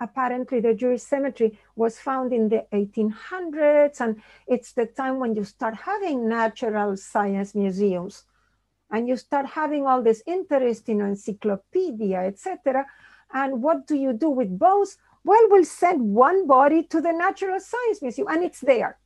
apparently 0.00 0.60
the 0.60 0.74
Jewish 0.74 1.02
cemetery 1.02 1.58
was 1.76 1.98
found 1.98 2.32
in 2.32 2.48
the 2.48 2.66
1800s, 2.72 4.00
and 4.00 4.20
it's 4.46 4.72
the 4.72 4.86
time 4.86 5.18
when 5.18 5.34
you 5.34 5.44
start 5.44 5.74
having 5.74 6.28
natural 6.28 6.96
science 6.96 7.54
museums, 7.54 8.24
and 8.90 9.08
you 9.08 9.16
start 9.16 9.46
having 9.46 9.86
all 9.86 10.02
this 10.02 10.22
interest 10.26 10.88
in 10.88 11.00
encyclopedia, 11.00 12.18
etc. 12.18 12.86
And 13.32 13.62
what 13.62 13.86
do 13.86 13.96
you 13.96 14.12
do 14.12 14.30
with 14.30 14.58
both? 14.58 14.96
Well, 15.24 15.46
we'll 15.50 15.64
send 15.64 16.14
one 16.14 16.46
body 16.46 16.84
to 16.84 17.00
the 17.00 17.12
Natural 17.12 17.60
Science 17.60 18.00
Museum, 18.00 18.28
and 18.28 18.44
it's 18.44 18.60
there. 18.60 18.98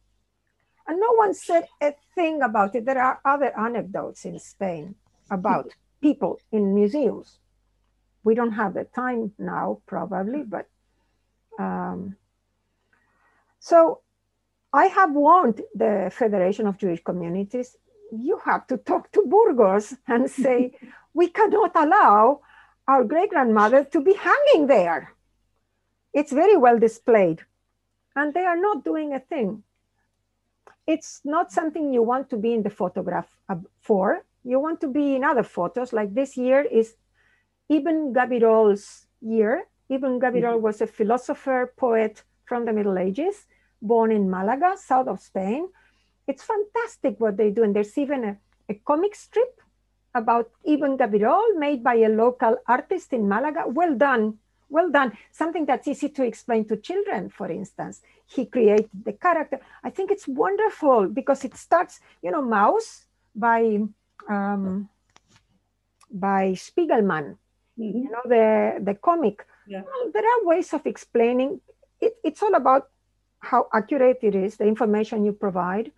And 0.87 1.01
no 1.01 1.13
one 1.15 1.35
said 1.35 1.67
a 1.81 1.95
thing 2.15 2.43
about 2.43 2.75
it. 2.75 2.85
There 2.85 3.01
are 3.01 3.21
other 3.25 3.57
anecdotes 3.59 4.25
in 4.25 4.39
Spain 4.39 4.95
about 5.31 5.73
people 6.01 6.39
in 6.51 6.75
museums. 6.75 7.39
We 8.25 8.35
don't 8.35 8.53
have 8.53 8.75
the 8.75 8.85
time 8.85 9.33
now, 9.39 9.81
probably, 9.87 10.43
but 10.43 10.69
um, 11.59 12.17
so 13.61 14.01
I 14.73 14.87
have 14.87 15.13
warned 15.13 15.61
the 15.75 16.11
Federation 16.13 16.67
of 16.67 16.79
Jewish 16.79 17.03
Communities, 17.03 17.77
you 18.11 18.41
have 18.45 18.67
to 18.67 18.77
talk 18.77 19.11
to 19.13 19.23
Burgos 19.27 19.95
and 20.07 20.31
say, 20.31 20.73
we 21.15 21.29
cannot 21.29 21.73
allow 21.75 22.41
our 22.89 23.05
great 23.05 23.31
grandmother 23.31 23.85
to 23.85 24.01
be 24.01 24.15
hanging 24.15 24.67
there. 24.67 25.15
It's 26.13 26.33
very 26.33 26.57
well 26.57 26.79
displayed. 26.79 27.43
And 28.17 28.35
they 28.35 28.45
are 28.45 28.57
not 28.57 28.85
doing 28.85 29.15
a 29.15 29.21
thing. 29.21 29.63
It's 30.87 31.21
not 31.25 31.53
something 31.53 31.93
you 31.93 32.03
want 32.03 32.29
to 32.31 32.37
be 32.37 32.53
in 32.53 32.63
the 32.63 32.71
photograph 32.71 33.29
for. 33.81 34.25
You 34.45 34.59
want 34.59 34.81
to 34.81 34.89
be 34.89 35.15
in 35.15 35.25
other 35.25 35.45
photos, 35.45 35.93
like 35.93 36.13
this 36.13 36.37
year 36.37 36.63
is 36.63 36.97
Ibn 37.69 38.13
Gabirol's 38.13 39.07
year. 39.21 39.69
Ibn 39.93 40.21
Gabirol 40.21 40.57
mm-hmm. 40.57 40.63
was 40.63 40.81
a 40.81 40.87
philosopher, 40.87 41.73
poet 41.77 42.23
from 42.47 42.65
the 42.65 42.73
Middle 42.73 42.99
Ages, 42.99 43.47
born 43.81 44.11
in 44.11 44.31
Malaga, 44.31 44.77
south 44.77 45.09
of 45.09 45.21
Spain. 45.21 45.69
It's 46.27 46.43
fantastic 46.43 47.21
what 47.21 47.37
they 47.37 47.51
do. 47.51 47.63
And 47.63 47.77
there's 47.77 47.97
even 47.99 48.25
a, 48.25 48.37
a 48.69 48.75
comic 48.87 49.15
strip 49.15 49.61
about 50.15 50.51
Ibn 50.65 50.97
Gabirol 50.97 51.59
made 51.59 51.85
by 51.85 51.97
a 51.97 52.09
local 52.09 52.57
artist 52.67 53.13
in 53.13 53.29
Malaga. 53.29 53.65
Well 53.67 53.95
done. 53.95 54.39
Well 54.69 54.91
done. 54.91 55.13
Something 55.31 55.67
that's 55.67 55.87
easy 55.87 56.09
to 56.09 56.25
explain 56.25 56.65
to 56.69 56.77
children, 56.77 57.29
for 57.29 57.51
instance. 57.51 58.01
He 58.27 58.47
created 58.47 58.89
the 59.05 59.13
character. 59.13 59.61
I 59.85 59.91
think 59.91 60.11
it's 60.11 60.27
wonderful 60.27 61.09
because 61.09 61.45
it 61.45 61.55
starts, 61.57 62.01
you 62.23 62.31
know, 62.31 62.41
Mouse 62.41 63.07
by 63.35 63.81
um, 64.29 64.89
by 66.13 66.53
Spiegelman, 66.53 67.37
mm-hmm. 67.79 67.99
you 67.99 68.11
know, 68.11 68.23
the, 68.25 68.85
the 68.85 68.95
comic 68.95 69.47
yeah. 69.67 69.83
Well, 69.83 70.11
there 70.13 70.25
are 70.25 70.47
ways 70.47 70.73
of 70.73 70.87
explaining. 70.87 71.61
It, 72.01 72.17
it's 72.25 72.43
all 72.43 72.55
about 72.55 72.89
how 73.41 73.69
accurate 73.73 74.19
it 74.23 74.35
is, 74.35 74.57
the 74.57 74.67
information 74.67 75.25
you 75.25 75.33
provide. 75.33 75.93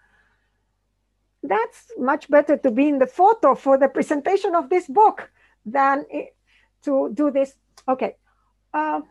That's 1.42 1.92
much 1.98 2.30
better 2.30 2.56
to 2.56 2.70
be 2.70 2.88
in 2.88 2.98
the 2.98 3.06
photo 3.06 3.54
for 3.54 3.76
the 3.76 3.88
presentation 3.88 4.54
of 4.54 4.70
this 4.70 4.86
book 4.86 5.30
than 5.66 6.06
it, 6.10 6.34
to 6.84 7.10
do 7.12 7.30
this. 7.30 7.54
Okay. 7.86 8.16
Uh, 8.72 9.02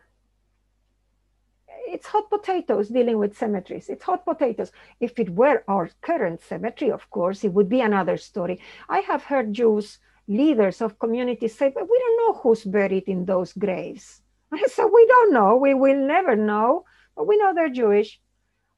it's 1.87 2.07
hot 2.07 2.29
potatoes 2.29 2.89
dealing 2.89 3.19
with 3.19 3.37
cemeteries. 3.37 3.87
It's 3.87 4.03
hot 4.03 4.25
potatoes. 4.25 4.71
If 4.99 5.19
it 5.19 5.29
were 5.29 5.63
our 5.67 5.91
current 6.01 6.41
cemetery, 6.41 6.91
of 6.91 7.09
course, 7.11 7.43
it 7.43 7.53
would 7.53 7.69
be 7.69 7.81
another 7.81 8.17
story. 8.17 8.59
I 8.89 8.99
have 8.99 9.23
heard 9.23 9.53
Jews, 9.53 9.99
leaders 10.27 10.81
of 10.81 10.97
communities 10.97 11.55
say, 11.55 11.69
but 11.69 11.83
we 11.83 11.99
don't 11.99 12.17
know 12.17 12.39
who's 12.41 12.63
buried 12.63 13.03
in 13.03 13.25
those 13.25 13.53
graves. 13.53 14.22
So 14.67 14.87
we 14.87 15.05
don't 15.07 15.33
know. 15.33 15.55
We 15.57 15.73
will 15.73 15.97
never 15.97 16.35
know, 16.35 16.85
but 17.15 17.27
we 17.27 17.37
know 17.37 17.53
they're 17.53 17.69
Jewish. 17.69 18.19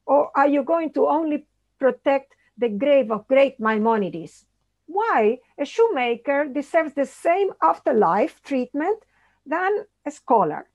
Or 0.06 0.30
are 0.36 0.48
you 0.48 0.62
going 0.62 0.92
to 0.94 1.06
only 1.08 1.46
protect 1.78 2.34
the 2.56 2.68
grave 2.68 3.10
of 3.10 3.26
great 3.28 3.58
Maimonides? 3.60 4.46
Why? 4.86 5.38
A 5.58 5.64
shoemaker 5.64 6.46
deserves 6.46 6.94
the 6.94 7.06
same 7.06 7.50
afterlife 7.62 8.40
treatment 8.42 9.02
than 9.44 9.84
a 10.06 10.10
scholar. 10.10 10.68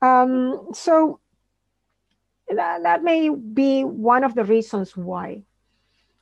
Um, 0.00 0.68
so 0.72 1.20
that, 2.48 2.82
that 2.82 3.02
may 3.02 3.28
be 3.28 3.82
one 3.82 4.24
of 4.24 4.34
the 4.34 4.44
reasons 4.44 4.96
why. 4.96 5.42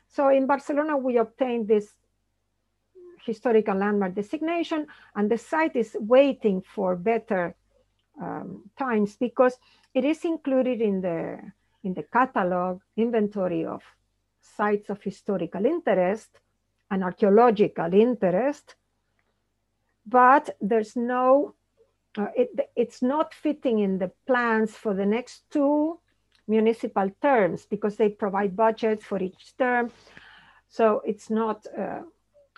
So 0.09 0.29
in 0.29 0.47
Barcelona, 0.47 0.97
we 0.97 1.19
obtained 1.19 1.69
this 1.69 1.93
historical 3.25 3.77
landmark 3.77 4.15
designation, 4.15 4.87
and 5.15 5.31
the 5.31 5.37
site 5.37 5.77
is 5.77 5.95
waiting 6.01 6.63
for 6.63 6.97
better 6.97 7.55
um, 8.21 8.71
times 8.79 9.17
because 9.17 9.57
it 9.95 10.05
is 10.05 10.25
included 10.25 10.81
in 10.81 11.01
the 11.01 11.39
in 11.85 11.95
the 11.95 12.03
catalog 12.03 12.81
inventory 12.97 13.65
of 13.65 13.83
sites 14.41 14.91
of 14.91 15.03
historical 15.03 15.65
interest 15.65 16.29
and 16.91 17.05
archaeological 17.05 17.93
interest, 17.95 18.75
but 20.07 20.57
there's 20.61 20.97
no, 20.97 21.55
uh, 22.17 22.29
it, 22.37 22.49
it's 22.75 23.03
not 23.03 23.35
fitting 23.35 23.79
in 23.79 23.99
the 23.99 24.11
plans 24.27 24.75
for 24.75 24.95
the 24.95 25.07
next 25.07 25.43
two 25.51 25.99
municipal 26.47 27.11
terms 27.21 27.67
because 27.67 27.97
they 27.97 28.09
provide 28.09 28.57
budgets 28.57 29.05
for 29.05 29.23
each 29.23 29.57
term. 29.59 29.91
So 30.69 31.03
it's 31.05 31.31
not 31.31 31.67
uh, 31.79 32.03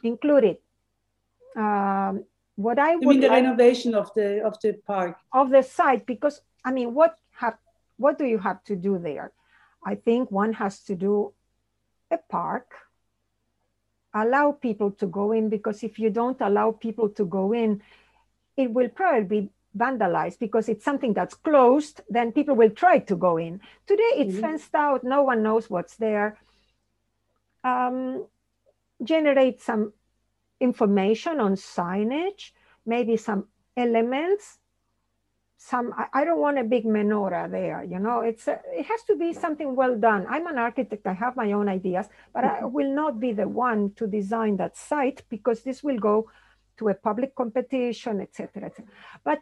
included. 0.03 0.59
Um, 1.57 2.25
what 2.63 2.79
I 2.79 2.97
would 2.97 3.07
mean 3.07 3.21
the 3.21 3.29
like, 3.29 3.43
renovation 3.43 3.95
of 3.95 4.11
the 4.15 4.45
of 4.45 4.61
the 4.61 4.73
park 4.87 5.17
of 5.33 5.51
the 5.51 5.63
site 5.63 6.05
because 6.07 6.41
I 6.65 6.73
mean 6.73 6.95
what 6.95 7.17
have 7.37 7.57
what 7.97 8.19
do 8.19 8.25
you 8.25 8.39
have 8.39 8.65
to 8.65 8.77
do 8.77 8.99
there? 8.99 9.33
I 9.85 9.95
think 9.95 10.31
one 10.31 10.53
has 10.55 10.81
to 10.85 10.95
do 10.95 11.33
a 12.11 12.19
park, 12.19 12.73
allow 14.15 14.53
people 14.53 14.91
to 14.93 15.07
go 15.07 15.33
in, 15.33 15.49
because 15.49 15.83
if 15.83 15.99
you 15.99 16.11
don't 16.11 16.41
allow 16.41 16.73
people 16.73 17.09
to 17.11 17.25
go 17.25 17.53
in, 17.53 17.83
it 18.57 18.73
will 18.73 18.89
probably 18.89 19.43
be 19.43 19.51
vandalized 19.77 20.39
because 20.39 20.69
it's 20.69 20.85
something 20.85 21.13
that's 21.13 21.35
closed, 21.35 22.01
then 22.09 22.33
people 22.33 22.57
will 22.57 22.71
try 22.71 22.99
to 22.99 23.17
go 23.17 23.37
in. 23.37 23.61
Today 23.87 24.13
it's 24.17 24.33
mm-hmm. 24.33 24.41
fenced 24.41 24.75
out, 24.75 25.05
no 25.05 25.23
one 25.23 25.43
knows 25.43 25.71
what's 25.71 25.97
there. 25.97 26.39
Um, 27.63 28.27
generate 29.05 29.61
some 29.63 29.93
information 30.61 31.41
on 31.41 31.55
signage, 31.55 32.53
maybe 32.87 33.17
some 33.17 33.47
elements. 33.77 34.59
Some 35.63 35.93
I, 36.15 36.25
don't 36.25 36.41
want 36.41 36.59
a 36.59 36.65
big 36.65 36.87
menorah 36.87 37.51
there, 37.51 37.85
you 37.85 37.99
know. 37.99 38.21
It's 38.21 38.49
a, 38.49 38.59
it 38.73 38.87
has 38.87 39.03
to 39.05 39.17
be 39.17 39.35
something 39.35 39.77
well 39.77 39.95
done. 39.95 40.27
I'm 40.29 40.47
an 40.47 40.57
architect. 40.57 41.07
I 41.07 41.13
have 41.13 41.37
my 41.37 41.53
own 41.53 41.69
ideas, 41.69 42.07
but 42.33 42.45
I 42.45 42.61
mm-hmm. 42.61 42.73
will 42.73 42.95
not 42.95 43.21
be 43.21 43.33
the 43.33 43.47
one 43.47 43.93
to 43.97 44.07
design 44.07 44.57
that 44.57 44.79
site 44.79 45.23
because 45.29 45.63
this 45.63 45.83
will 45.83 45.99
go 45.99 46.31
to 46.79 46.89
a 46.89 46.95
public 46.95 47.35
competition, 47.35 48.23
etc., 48.23 48.65
etc. 48.65 48.87
But 49.23 49.41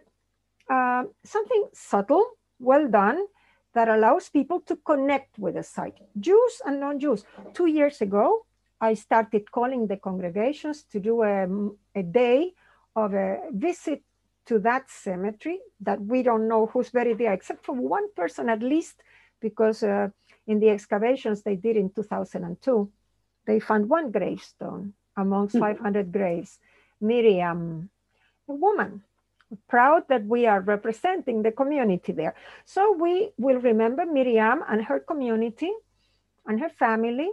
uh, 0.68 1.04
something 1.24 1.68
subtle, 1.72 2.26
well 2.58 2.88
done, 2.88 3.24
that 3.74 3.88
allows 3.88 4.28
people 4.28 4.60
to 4.62 4.74
connect 4.76 5.38
with 5.38 5.54
the 5.54 5.62
site, 5.62 5.98
Jews 6.18 6.60
and 6.66 6.80
non-Jews. 6.80 7.24
Two 7.54 7.66
years 7.66 8.00
ago, 8.00 8.44
I 8.80 8.94
started 8.94 9.50
calling 9.50 9.86
the 9.86 9.96
congregations 9.96 10.84
to 10.92 11.00
do 11.00 11.22
a, 11.22 11.46
a 11.94 12.02
day 12.02 12.52
of 12.94 13.14
a 13.14 13.40
visit 13.52 14.02
to 14.46 14.58
that 14.60 14.90
cemetery 14.90 15.58
that 15.80 16.00
we 16.00 16.22
don't 16.22 16.48
know 16.48 16.66
who's 16.66 16.90
buried 16.90 17.18
there, 17.18 17.32
except 17.32 17.64
for 17.64 17.74
one 17.74 18.12
person 18.14 18.48
at 18.48 18.62
least, 18.62 19.02
because 19.40 19.82
uh, 19.82 20.08
in 20.46 20.58
the 20.58 20.70
excavations 20.70 21.42
they 21.42 21.56
did 21.56 21.76
in 21.76 21.90
2002, 21.90 22.90
they 23.46 23.60
found 23.60 23.88
one 23.88 24.10
gravestone 24.10 24.94
amongst 25.16 25.56
mm. 25.56 25.60
500 25.60 26.12
graves, 26.12 26.58
Miriam, 27.00 27.90
a 28.48 28.52
woman, 28.52 29.02
proud 29.68 30.04
that 30.08 30.24
we 30.24 30.46
are 30.46 30.60
representing 30.60 31.42
the 31.42 31.52
community 31.52 32.12
there. 32.12 32.34
So 32.64 32.92
we 32.92 33.30
will 33.38 33.58
remember 33.60 34.06
Miriam 34.06 34.62
and 34.68 34.84
her 34.84 35.00
community 35.00 35.72
and 36.46 36.60
her 36.60 36.68
family 36.68 37.30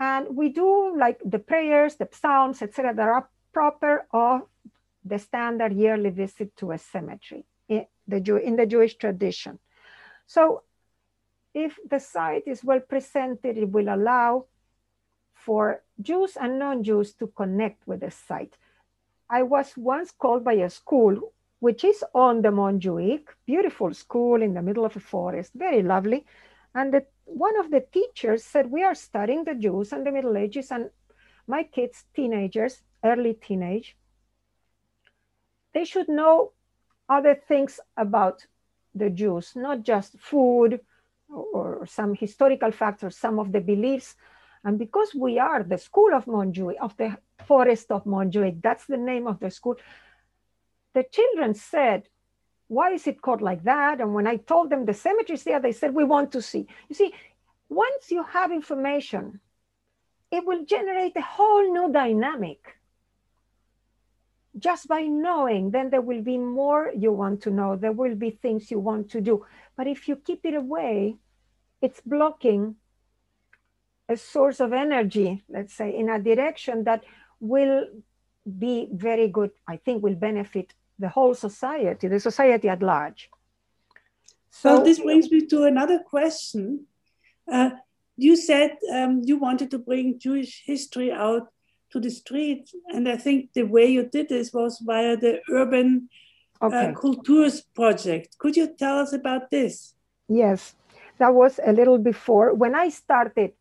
and 0.00 0.36
we 0.36 0.48
do 0.48 0.96
like 0.96 1.20
the 1.24 1.38
prayers, 1.38 1.96
the 1.96 2.08
psalms, 2.10 2.62
etc., 2.62 2.94
that 2.94 3.08
are 3.08 3.28
proper 3.52 4.06
of 4.12 4.42
the 5.04 5.18
standard 5.18 5.72
yearly 5.72 6.10
visit 6.10 6.56
to 6.56 6.72
a 6.72 6.78
cemetery 6.78 7.44
in 7.68 7.86
the, 8.08 8.20
Jew, 8.20 8.36
in 8.36 8.56
the 8.56 8.66
Jewish 8.66 8.96
tradition. 8.96 9.58
So 10.26 10.62
if 11.54 11.78
the 11.88 12.00
site 12.00 12.44
is 12.46 12.64
well 12.64 12.80
presented, 12.80 13.56
it 13.56 13.70
will 13.70 13.94
allow 13.94 14.46
for 15.34 15.82
Jews 16.00 16.36
and 16.40 16.58
non-Jews 16.58 17.14
to 17.14 17.28
connect 17.28 17.86
with 17.86 18.00
the 18.00 18.10
site. 18.10 18.56
I 19.28 19.42
was 19.42 19.76
once 19.76 20.10
called 20.10 20.42
by 20.42 20.54
a 20.54 20.70
school, 20.70 21.32
which 21.60 21.84
is 21.84 22.04
on 22.14 22.42
the 22.42 22.48
Montjuic, 22.48 23.26
beautiful 23.46 23.94
school 23.94 24.42
in 24.42 24.54
the 24.54 24.62
middle 24.62 24.84
of 24.84 24.96
a 24.96 25.00
forest, 25.00 25.52
very 25.54 25.82
lovely. 25.82 26.24
And 26.74 26.92
the, 26.92 27.06
one 27.24 27.58
of 27.58 27.70
the 27.70 27.84
teachers 27.92 28.44
said, 28.44 28.70
we 28.70 28.82
are 28.82 28.94
studying 28.94 29.44
the 29.44 29.54
Jews 29.54 29.92
and 29.92 30.06
the 30.06 30.12
Middle 30.12 30.36
Ages 30.36 30.70
and 30.70 30.90
my 31.46 31.62
kids, 31.62 32.04
teenagers, 32.14 32.82
early 33.04 33.34
teenage, 33.34 33.96
they 35.72 35.84
should 35.84 36.08
know 36.08 36.52
other 37.08 37.34
things 37.34 37.80
about 37.96 38.46
the 38.94 39.10
Jews, 39.10 39.52
not 39.54 39.82
just 39.82 40.18
food 40.18 40.80
or 41.28 41.84
some 41.86 42.14
historical 42.14 42.70
facts 42.70 43.04
or 43.04 43.10
some 43.10 43.38
of 43.38 43.52
the 43.52 43.60
beliefs. 43.60 44.14
And 44.64 44.78
because 44.78 45.14
we 45.14 45.38
are 45.38 45.62
the 45.62 45.78
school 45.78 46.14
of 46.14 46.24
Montjuic, 46.24 46.76
of 46.80 46.96
the 46.96 47.18
forest 47.44 47.90
of 47.90 48.04
Montjuic, 48.04 48.62
that's 48.62 48.86
the 48.86 48.96
name 48.96 49.26
of 49.26 49.40
the 49.40 49.50
school, 49.50 49.76
the 50.94 51.04
children 51.10 51.54
said, 51.54 52.08
why 52.68 52.92
is 52.92 53.06
it 53.06 53.22
called 53.22 53.42
like 53.42 53.64
that? 53.64 54.00
And 54.00 54.14
when 54.14 54.26
I 54.26 54.36
told 54.36 54.70
them 54.70 54.84
the 54.84 54.94
cemetery 54.94 55.34
is 55.34 55.44
there, 55.44 55.60
they 55.60 55.72
said, 55.72 55.94
we 55.94 56.04
want 56.04 56.32
to 56.32 56.42
see. 56.42 56.66
You 56.88 56.94
see, 56.94 57.12
once 57.68 58.10
you 58.10 58.22
have 58.22 58.52
information, 58.52 59.40
it 60.30 60.44
will 60.46 60.64
generate 60.64 61.16
a 61.16 61.22
whole 61.22 61.72
new 61.72 61.92
dynamic. 61.92 62.76
Just 64.58 64.88
by 64.88 65.02
knowing, 65.02 65.70
then 65.72 65.90
there 65.90 66.00
will 66.00 66.22
be 66.22 66.38
more 66.38 66.92
you 66.96 67.12
want 67.12 67.42
to 67.42 67.50
know. 67.50 67.76
There 67.76 67.92
will 67.92 68.14
be 68.14 68.30
things 68.30 68.70
you 68.70 68.78
want 68.78 69.10
to 69.10 69.20
do. 69.20 69.44
But 69.76 69.88
if 69.88 70.08
you 70.08 70.16
keep 70.16 70.44
it 70.44 70.54
away, 70.54 71.16
it's 71.82 72.00
blocking 72.00 72.76
a 74.08 74.16
source 74.16 74.60
of 74.60 74.72
energy, 74.72 75.44
let's 75.48 75.74
say, 75.74 75.96
in 75.96 76.08
a 76.08 76.20
direction 76.22 76.84
that 76.84 77.04
will 77.40 77.86
be 78.58 78.88
very 78.92 79.28
good, 79.28 79.50
I 79.66 79.76
think 79.76 80.02
will 80.02 80.14
benefit 80.14 80.74
the 80.98 81.08
whole 81.08 81.34
society, 81.34 82.08
the 82.08 82.20
society 82.20 82.68
at 82.68 82.82
large. 82.82 83.30
So 84.50 84.74
well, 84.74 84.84
this 84.84 85.00
brings 85.00 85.30
me 85.30 85.46
to 85.46 85.64
another 85.64 85.98
question. 85.98 86.86
Uh, 87.50 87.70
you 88.16 88.36
said 88.36 88.76
um, 88.92 89.22
you 89.24 89.36
wanted 89.38 89.70
to 89.72 89.78
bring 89.78 90.18
Jewish 90.18 90.62
history 90.64 91.10
out 91.10 91.48
to 91.90 92.00
the 92.00 92.10
street, 92.10 92.70
and 92.88 93.08
I 93.08 93.16
think 93.16 93.52
the 93.52 93.64
way 93.64 93.86
you 93.86 94.04
did 94.04 94.28
this 94.28 94.52
was 94.52 94.80
via 94.84 95.16
the 95.16 95.40
Urban 95.50 96.08
uh, 96.60 96.66
okay. 96.66 96.86
uh, 96.86 96.92
Cultours 96.94 97.62
project. 97.74 98.38
Could 98.38 98.56
you 98.56 98.74
tell 98.76 98.98
us 98.98 99.12
about 99.12 99.50
this? 99.50 99.94
Yes, 100.28 100.74
that 101.18 101.34
was 101.34 101.60
a 101.64 101.72
little 101.72 101.98
before 101.98 102.54
when 102.54 102.74
I 102.74 102.88
started. 102.88 103.52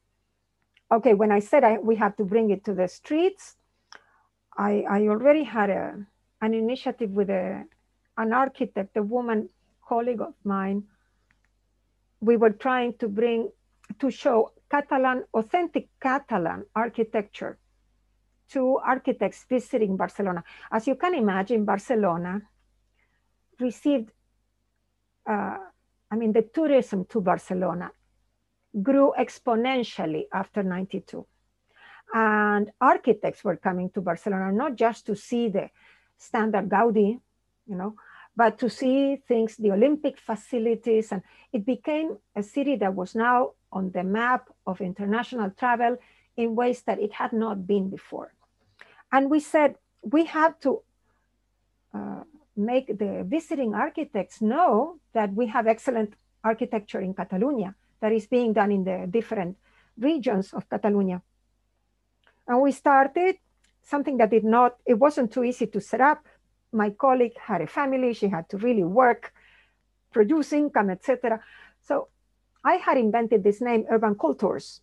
Okay, 0.91 1.13
when 1.15 1.31
I 1.31 1.39
said 1.39 1.63
I, 1.63 1.79
we 1.79 1.95
have 1.95 2.15
to 2.17 2.23
bring 2.23 2.51
it 2.51 2.65
to 2.65 2.73
the 2.73 2.87
streets, 2.87 3.55
I, 4.55 4.85
I 4.87 5.07
already 5.07 5.43
had 5.43 5.69
a, 5.69 6.05
an 6.43 6.53
initiative 6.53 7.11
with 7.11 7.29
a, 7.29 7.63
an 8.17 8.33
architect, 8.33 8.97
a 8.97 9.01
woman 9.01 9.47
colleague 9.87 10.21
of 10.21 10.33
mine. 10.43 10.83
We 12.19 12.35
were 12.35 12.51
trying 12.51 12.97
to 12.99 13.07
bring, 13.07 13.49
to 13.99 14.11
show 14.11 14.51
Catalan, 14.69 15.23
authentic 15.33 15.87
Catalan 16.01 16.65
architecture 16.75 17.57
to 18.49 18.77
architects 18.85 19.45
visiting 19.49 19.95
Barcelona. 19.95 20.43
As 20.69 20.85
you 20.85 20.95
can 20.95 21.15
imagine, 21.15 21.63
Barcelona 21.63 22.41
received, 23.59 24.11
uh, 25.25 25.57
I 26.11 26.15
mean, 26.15 26.33
the 26.33 26.41
tourism 26.41 27.05
to 27.05 27.21
Barcelona 27.21 27.89
grew 28.81 29.13
exponentially 29.17 30.23
after 30.33 30.61
92. 30.61 31.25
And 32.13 32.69
architects 32.81 33.43
were 33.43 33.55
coming 33.55 33.89
to 33.91 34.01
Barcelona, 34.01 34.51
not 34.51 34.75
just 34.75 35.05
to 35.05 35.15
see 35.15 35.47
the 35.47 35.69
standard 36.23 36.69
Gaudi, 36.69 37.19
you 37.67 37.75
know, 37.75 37.95
but 38.35 38.57
to 38.59 38.69
see 38.69 39.17
things, 39.27 39.57
the 39.57 39.71
Olympic 39.71 40.17
facilities, 40.17 41.11
and 41.11 41.21
it 41.51 41.65
became 41.65 42.17
a 42.35 42.41
city 42.41 42.75
that 42.77 42.95
was 42.95 43.13
now 43.13 43.51
on 43.71 43.91
the 43.91 44.03
map 44.03 44.49
of 44.65 44.81
international 44.81 45.51
travel 45.51 45.97
in 46.37 46.55
ways 46.55 46.81
that 46.83 46.99
it 46.99 47.13
had 47.13 47.33
not 47.33 47.67
been 47.67 47.89
before. 47.89 48.33
And 49.11 49.29
we 49.29 49.39
said, 49.39 49.75
we 50.01 50.25
have 50.25 50.59
to 50.61 50.81
uh, 51.93 52.23
make 52.55 52.87
the 52.87 53.23
visiting 53.27 53.75
architects 53.75 54.41
know 54.41 54.99
that 55.13 55.33
we 55.33 55.47
have 55.47 55.67
excellent 55.67 56.13
architecture 56.43 57.01
in 57.01 57.13
Catalonia 57.13 57.75
that 58.01 58.11
is 58.11 58.25
being 58.27 58.53
done 58.53 58.71
in 58.71 58.83
the 58.83 59.07
different 59.09 59.57
regions 59.97 60.53
of 60.53 60.67
Catalonia. 60.69 61.21
And 62.47 62.61
we 62.61 62.71
started 62.71 63.37
something 63.83 64.17
that 64.17 64.31
did 64.31 64.43
not, 64.43 64.77
it 64.85 64.95
wasn't 64.95 65.31
too 65.31 65.43
easy 65.43 65.67
to 65.67 65.79
set 65.79 66.01
up. 66.01 66.25
My 66.71 66.89
colleague 66.89 67.37
had 67.37 67.61
a 67.61 67.67
family, 67.67 68.13
she 68.13 68.29
had 68.29 68.49
to 68.49 68.57
really 68.57 68.83
work, 68.83 69.33
produce 70.11 70.53
income, 70.53 70.89
etc. 70.89 71.41
So 71.81 72.07
I 72.63 72.75
had 72.75 72.97
invented 72.97 73.43
this 73.43 73.61
name, 73.61 73.85
Urban 73.89 74.15
Cultours, 74.15 74.81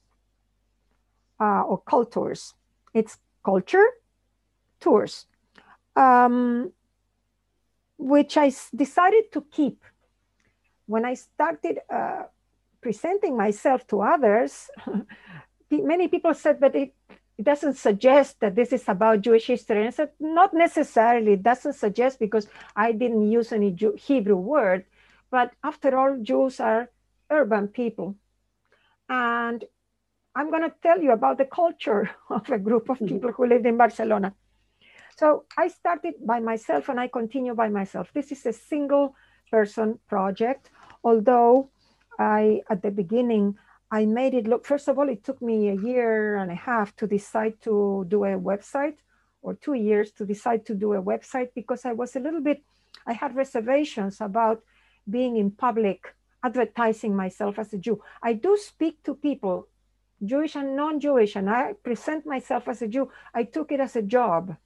uh, 1.40 1.62
or 1.62 1.78
Cultures. 1.78 2.54
It's 2.92 3.18
culture, 3.44 3.86
tours, 4.80 5.26
um, 5.96 6.72
which 7.96 8.36
I 8.36 8.52
decided 8.74 9.32
to 9.32 9.44
keep. 9.50 9.82
When 10.86 11.04
I 11.04 11.14
started 11.14 11.78
uh, 11.88 12.24
presenting 12.80 13.36
myself 13.36 13.86
to 13.88 14.02
others, 14.02 14.68
many 15.70 16.08
people 16.08 16.34
said, 16.34 16.60
but 16.60 16.74
it, 16.74 16.94
it 17.40 17.44
doesn't 17.44 17.78
suggest 17.78 18.38
that 18.40 18.54
this 18.54 18.70
is 18.70 18.86
about 18.86 19.22
Jewish 19.22 19.46
history. 19.46 19.86
And 19.86 19.94
said, 19.94 20.10
not 20.20 20.52
necessarily, 20.52 21.32
it 21.32 21.42
doesn't 21.42 21.72
suggest 21.72 22.18
because 22.18 22.46
I 22.76 22.92
didn't 22.92 23.32
use 23.32 23.50
any 23.50 23.70
Jew- 23.70 23.96
Hebrew 23.96 24.36
word, 24.36 24.84
but 25.30 25.52
after 25.64 25.96
all, 25.96 26.18
Jews 26.20 26.60
are 26.60 26.90
urban 27.30 27.68
people. 27.68 28.14
And 29.08 29.64
I'm 30.34 30.50
going 30.50 30.68
to 30.68 30.74
tell 30.82 31.00
you 31.00 31.12
about 31.12 31.38
the 31.38 31.46
culture 31.46 32.10
of 32.28 32.46
a 32.50 32.58
group 32.58 32.90
of 32.90 32.98
mm-hmm. 32.98 33.08
people 33.08 33.32
who 33.32 33.46
lived 33.46 33.64
in 33.64 33.78
Barcelona. 33.78 34.34
So 35.16 35.44
I 35.56 35.68
started 35.68 36.16
by 36.20 36.40
myself 36.40 36.90
and 36.90 37.00
I 37.00 37.08
continue 37.08 37.54
by 37.54 37.70
myself. 37.70 38.12
This 38.12 38.32
is 38.32 38.44
a 38.44 38.52
single 38.52 39.14
person 39.50 39.98
project, 40.08 40.68
although 41.02 41.70
I, 42.18 42.60
at 42.68 42.82
the 42.82 42.90
beginning, 42.90 43.56
I 43.90 44.06
made 44.06 44.34
it 44.34 44.46
look, 44.46 44.64
first 44.64 44.88
of 44.88 44.98
all, 44.98 45.08
it 45.08 45.24
took 45.24 45.42
me 45.42 45.68
a 45.68 45.74
year 45.74 46.36
and 46.36 46.50
a 46.50 46.54
half 46.54 46.94
to 46.96 47.06
decide 47.06 47.60
to 47.62 48.06
do 48.08 48.24
a 48.24 48.38
website 48.38 48.96
or 49.42 49.54
two 49.54 49.74
years 49.74 50.12
to 50.12 50.24
decide 50.24 50.64
to 50.66 50.74
do 50.74 50.92
a 50.92 51.02
website 51.02 51.48
because 51.54 51.84
I 51.84 51.92
was 51.92 52.14
a 52.14 52.20
little 52.20 52.40
bit, 52.40 52.62
I 53.06 53.14
had 53.14 53.34
reservations 53.34 54.20
about 54.20 54.62
being 55.08 55.36
in 55.36 55.50
public, 55.50 56.14
advertising 56.44 57.16
myself 57.16 57.58
as 57.58 57.72
a 57.72 57.78
Jew. 57.78 58.00
I 58.22 58.34
do 58.34 58.56
speak 58.56 59.02
to 59.04 59.14
people, 59.14 59.66
Jewish 60.24 60.54
and 60.54 60.76
non-Jewish, 60.76 61.36
and 61.36 61.50
I 61.50 61.72
present 61.82 62.26
myself 62.26 62.68
as 62.68 62.82
a 62.82 62.88
Jew. 62.88 63.10
I 63.34 63.44
took 63.44 63.72
it 63.72 63.80
as 63.80 63.96
a 63.96 64.02
job. 64.02 64.56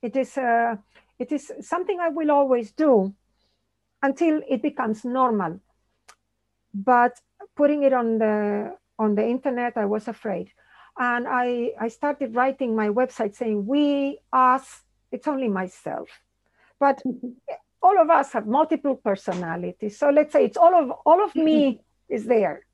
It 0.00 0.16
is, 0.16 0.38
uh, 0.38 0.76
it 1.18 1.30
is 1.30 1.52
something 1.60 2.00
I 2.00 2.08
will 2.08 2.30
always 2.30 2.72
do 2.72 3.14
until 4.02 4.40
it 4.48 4.62
becomes 4.62 5.04
normal. 5.04 5.60
But 6.72 7.20
putting 7.56 7.82
it 7.82 7.92
on 7.92 8.18
the 8.18 8.76
on 8.98 9.14
the 9.14 9.26
internet, 9.26 9.76
I 9.76 9.86
was 9.86 10.08
afraid. 10.08 10.50
And 10.98 11.26
I, 11.26 11.72
I 11.80 11.88
started 11.88 12.34
writing 12.34 12.76
my 12.76 12.88
website 12.88 13.34
saying, 13.34 13.66
we, 13.66 14.18
us, 14.32 14.82
it's 15.10 15.26
only 15.26 15.48
myself. 15.48 16.08
But 16.78 17.02
all 17.82 18.00
of 18.00 18.10
us 18.10 18.32
have 18.32 18.46
multiple 18.46 18.96
personalities. 18.96 19.98
So 19.98 20.10
let's 20.10 20.32
say 20.32 20.44
it's 20.44 20.56
all 20.56 20.74
of 20.74 20.90
all 21.04 21.24
of 21.24 21.34
me 21.34 21.80
is 22.08 22.26
there. 22.26 22.66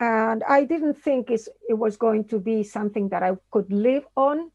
And 0.00 0.42
I 0.42 0.64
didn't 0.64 0.94
think 0.94 1.30
it 1.30 1.48
was 1.68 1.96
going 1.96 2.24
to 2.28 2.40
be 2.40 2.64
something 2.64 3.10
that 3.10 3.22
I 3.22 3.36
could 3.50 3.72
live 3.72 4.04
on. 4.16 4.50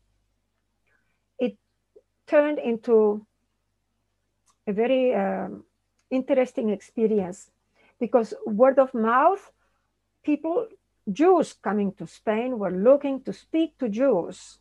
It 1.40 1.58
turned 2.28 2.60
into 2.60 3.26
a 4.68 4.74
very 4.74 5.16
um, 5.16 5.64
interesting 6.12 6.70
experience 6.70 7.50
because 8.00 8.34
word 8.46 8.80
of 8.80 8.94
mouth, 8.94 9.52
people, 10.24 10.68
Jews 11.12 11.54
coming 11.54 11.92
to 11.94 12.08
Spain 12.08 12.60
were 12.60 12.72
looking 12.72 13.22
to 13.24 13.34
speak 13.34 13.78
to 13.80 13.90
Jews. 13.90 14.60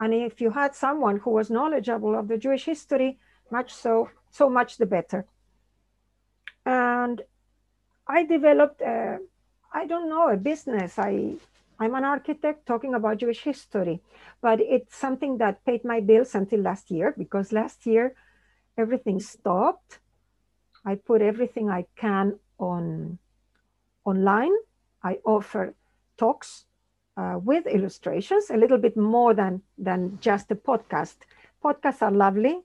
And 0.00 0.12
if 0.12 0.40
you 0.40 0.50
had 0.50 0.74
someone 0.74 1.18
who 1.18 1.30
was 1.30 1.50
knowledgeable 1.50 2.18
of 2.18 2.28
the 2.28 2.38
Jewish 2.38 2.64
history, 2.64 3.18
much 3.50 3.72
so, 3.72 4.10
so 4.30 4.50
much 4.50 4.76
the 4.78 4.86
better. 4.86 5.26
And 6.66 7.22
I 8.06 8.24
developed, 8.24 8.82
I 8.82 9.86
don't 9.86 10.08
know, 10.08 10.28
a 10.28 10.36
business. 10.36 10.98
I, 10.98 11.34
I'm 11.78 11.94
an 11.94 12.04
architect 12.04 12.66
talking 12.66 12.94
about 12.94 13.18
Jewish 13.18 13.42
history, 13.42 14.00
but 14.40 14.60
it's 14.60 14.96
something 14.96 15.38
that 15.38 15.64
paid 15.64 15.84
my 15.84 16.00
bills 16.00 16.34
until 16.34 16.60
last 16.60 16.90
year 16.90 17.14
because 17.16 17.52
last 17.52 17.86
year 17.86 18.14
everything 18.76 19.20
stopped. 19.20 19.98
I 20.84 20.96
put 20.96 21.22
everything 21.22 21.70
I 21.70 21.86
can 21.96 22.38
on 22.58 23.18
online. 24.04 24.52
I 25.02 25.18
offer 25.24 25.74
talks 26.16 26.64
uh, 27.16 27.38
with 27.42 27.66
illustrations, 27.66 28.50
a 28.50 28.56
little 28.56 28.78
bit 28.78 28.96
more 28.96 29.34
than, 29.34 29.62
than 29.78 30.18
just 30.20 30.50
a 30.50 30.54
podcast. 30.56 31.16
Podcasts 31.62 32.02
are 32.02 32.10
lovely, 32.10 32.60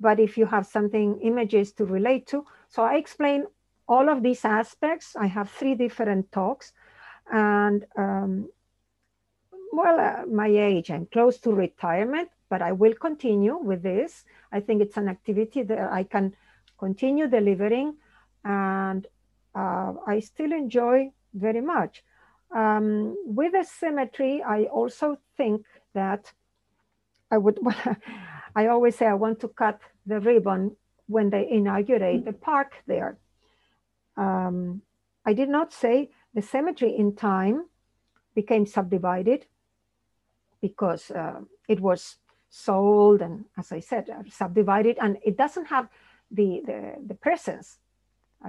but 0.00 0.18
if 0.18 0.36
you 0.36 0.46
have 0.46 0.66
something, 0.66 1.20
images 1.22 1.72
to 1.72 1.84
relate 1.84 2.26
to. 2.28 2.44
So 2.68 2.82
I 2.82 2.96
explain 2.96 3.46
all 3.88 4.08
of 4.08 4.22
these 4.22 4.44
aspects. 4.44 5.16
I 5.16 5.26
have 5.26 5.50
three 5.50 5.74
different 5.74 6.32
talks. 6.32 6.72
And 7.32 7.84
um, 7.96 8.48
well, 9.72 9.98
uh, 9.98 10.26
my 10.26 10.48
age, 10.48 10.90
I'm 10.90 11.06
close 11.06 11.38
to 11.40 11.52
retirement, 11.52 12.28
but 12.48 12.62
I 12.62 12.72
will 12.72 12.94
continue 12.94 13.56
with 13.56 13.82
this. 13.82 14.24
I 14.52 14.60
think 14.60 14.82
it's 14.82 14.96
an 14.96 15.08
activity 15.08 15.62
that 15.62 15.92
I 15.92 16.04
can 16.04 16.34
continue 16.78 17.28
delivering. 17.28 17.96
And 18.44 19.06
I 19.54 20.20
still 20.20 20.52
enjoy 20.52 21.10
very 21.32 21.60
much. 21.60 22.02
Um, 22.54 23.16
with 23.24 23.52
the 23.52 23.64
cemetery, 23.64 24.42
I 24.42 24.64
also 24.64 25.18
think 25.36 25.64
that 25.94 26.32
I 27.30 27.38
would, 27.38 27.58
I 28.56 28.68
always 28.68 28.96
say 28.96 29.06
I 29.06 29.14
want 29.14 29.40
to 29.40 29.48
cut 29.48 29.80
the 30.06 30.20
ribbon 30.20 30.76
when 31.06 31.30
they 31.30 31.48
inaugurate 31.50 32.24
the 32.24 32.32
park 32.32 32.72
there. 32.86 33.18
Um, 34.16 34.82
I 35.26 35.32
did 35.32 35.48
not 35.48 35.72
say 35.72 36.10
the 36.34 36.42
cemetery 36.42 36.96
in 36.96 37.16
time 37.16 37.66
became 38.34 38.66
subdivided 38.66 39.46
because 40.60 41.10
uh, 41.10 41.40
it 41.68 41.80
was 41.80 42.16
sold 42.50 43.20
and, 43.20 43.44
as 43.58 43.72
I 43.72 43.80
said, 43.80 44.08
uh, 44.08 44.22
subdivided, 44.30 44.96
and 45.00 45.18
it 45.24 45.36
doesn't 45.36 45.66
have 45.66 45.88
the, 46.30 46.62
the, 46.64 46.94
the 47.06 47.14
presence 47.14 47.78
uh, 47.78 47.83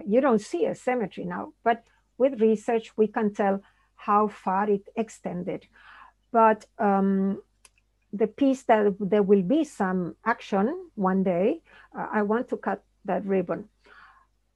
you 0.06 0.22
don't 0.22 0.42
see 0.42 0.66
a 0.66 0.76
cemetery 0.76 1.26
now, 1.26 1.54
but 1.64 1.84
with 2.18 2.42
research, 2.42 2.96
we 2.98 3.08
can 3.08 3.34
tell 3.34 3.62
how 3.96 4.28
far 4.28 4.70
it 4.70 4.88
extended. 4.96 5.68
But 6.32 6.66
um, 6.80 7.42
the 8.12 8.28
piece 8.28 8.64
that 8.64 8.96
there 9.00 9.24
will 9.24 9.42
be 9.42 9.64
some 9.64 10.16
action 10.26 10.90
one 10.96 11.24
day, 11.24 11.62
uh, 11.98 12.08
I 12.12 12.22
want 12.24 12.50
to 12.50 12.58
cut 12.58 12.84
that 13.06 13.26
ribbon. 13.26 13.70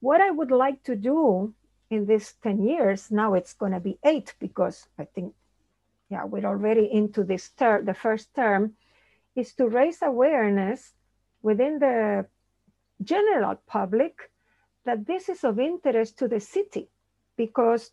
What 0.00 0.20
I 0.20 0.30
would 0.30 0.50
like 0.50 0.82
to 0.84 0.96
do 0.96 1.54
in 1.90 2.06
these 2.06 2.34
10 2.42 2.62
years, 2.62 3.10
now 3.10 3.34
it's 3.34 3.52
going 3.52 3.72
to 3.72 3.80
be 3.80 3.98
eight 4.04 4.34
because 4.38 4.86
I 4.98 5.04
think, 5.04 5.34
yeah, 6.08 6.24
we're 6.24 6.46
already 6.46 6.90
into 6.90 7.24
this 7.24 7.50
term, 7.50 7.84
the 7.84 7.94
first 7.94 8.34
term, 8.34 8.74
is 9.36 9.52
to 9.54 9.68
raise 9.68 9.98
awareness 10.02 10.92
within 11.42 11.78
the 11.78 12.26
general 13.02 13.56
public 13.66 14.30
that 14.84 15.06
this 15.06 15.28
is 15.28 15.44
of 15.44 15.58
interest 15.58 16.18
to 16.18 16.28
the 16.28 16.40
city 16.40 16.88
because, 17.36 17.92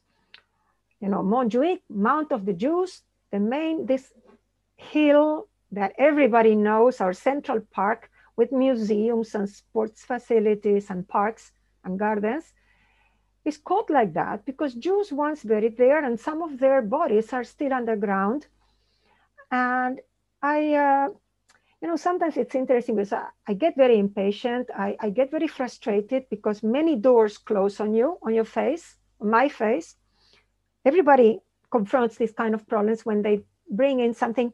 you 0.99 1.09
know, 1.09 1.21
Montjuic, 1.21 1.81
Mount 1.89 2.31
of 2.31 2.45
the 2.45 2.53
Jews, 2.53 3.01
the 3.31 3.39
main, 3.39 3.85
this 3.85 4.13
hill 4.77 5.47
that 5.71 5.93
everybody 5.97 6.55
knows, 6.55 7.01
our 7.01 7.13
central 7.13 7.61
park 7.71 8.09
with 8.35 8.51
museums 8.51 9.35
and 9.35 9.49
sports 9.49 10.03
facilities 10.03 10.89
and 10.89 11.07
parks 11.07 11.51
and 11.83 11.99
gardens, 11.99 12.53
is 13.43 13.57
called 13.57 13.89
like 13.89 14.13
that 14.13 14.45
because 14.45 14.73
Jews 14.73 15.11
once 15.11 15.43
buried 15.43 15.77
there 15.77 16.03
and 16.03 16.19
some 16.19 16.41
of 16.41 16.59
their 16.59 16.81
bodies 16.81 17.33
are 17.33 17.43
still 17.43 17.73
underground. 17.73 18.47
And 19.51 19.99
I, 20.41 20.73
uh, 20.73 21.09
you 21.81 21.87
know, 21.87 21.95
sometimes 21.95 22.37
it's 22.37 22.55
interesting 22.55 22.95
because 22.95 23.13
I, 23.13 23.25
I 23.47 23.53
get 23.53 23.75
very 23.75 23.99
impatient. 23.99 24.69
I, 24.75 24.95
I, 24.99 25.09
get 25.11 25.29
very 25.29 25.47
frustrated 25.47 26.25
because 26.29 26.63
many 26.63 26.95
doors 26.95 27.37
close 27.37 27.79
on 27.79 27.93
you, 27.93 28.17
on 28.23 28.33
your 28.33 28.45
face, 28.45 28.95
on 29.21 29.29
my 29.29 29.47
face. 29.47 29.95
Everybody 30.85 31.39
confronts 31.69 32.17
these 32.17 32.31
kind 32.31 32.55
of 32.55 32.67
problems 32.67 33.05
when 33.05 33.21
they 33.21 33.43
bring 33.69 33.99
in 33.99 34.13
something 34.13 34.53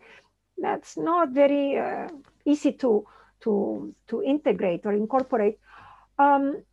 that's 0.58 0.98
not 0.98 1.30
very 1.30 1.78
uh, 1.78 2.10
easy 2.46 2.74
to, 2.74 3.06
to, 3.42 3.96
to 4.08 4.24
integrate 4.24 4.86
or 4.86 4.94
incorporate. 4.94 5.60
Um, 6.20 6.64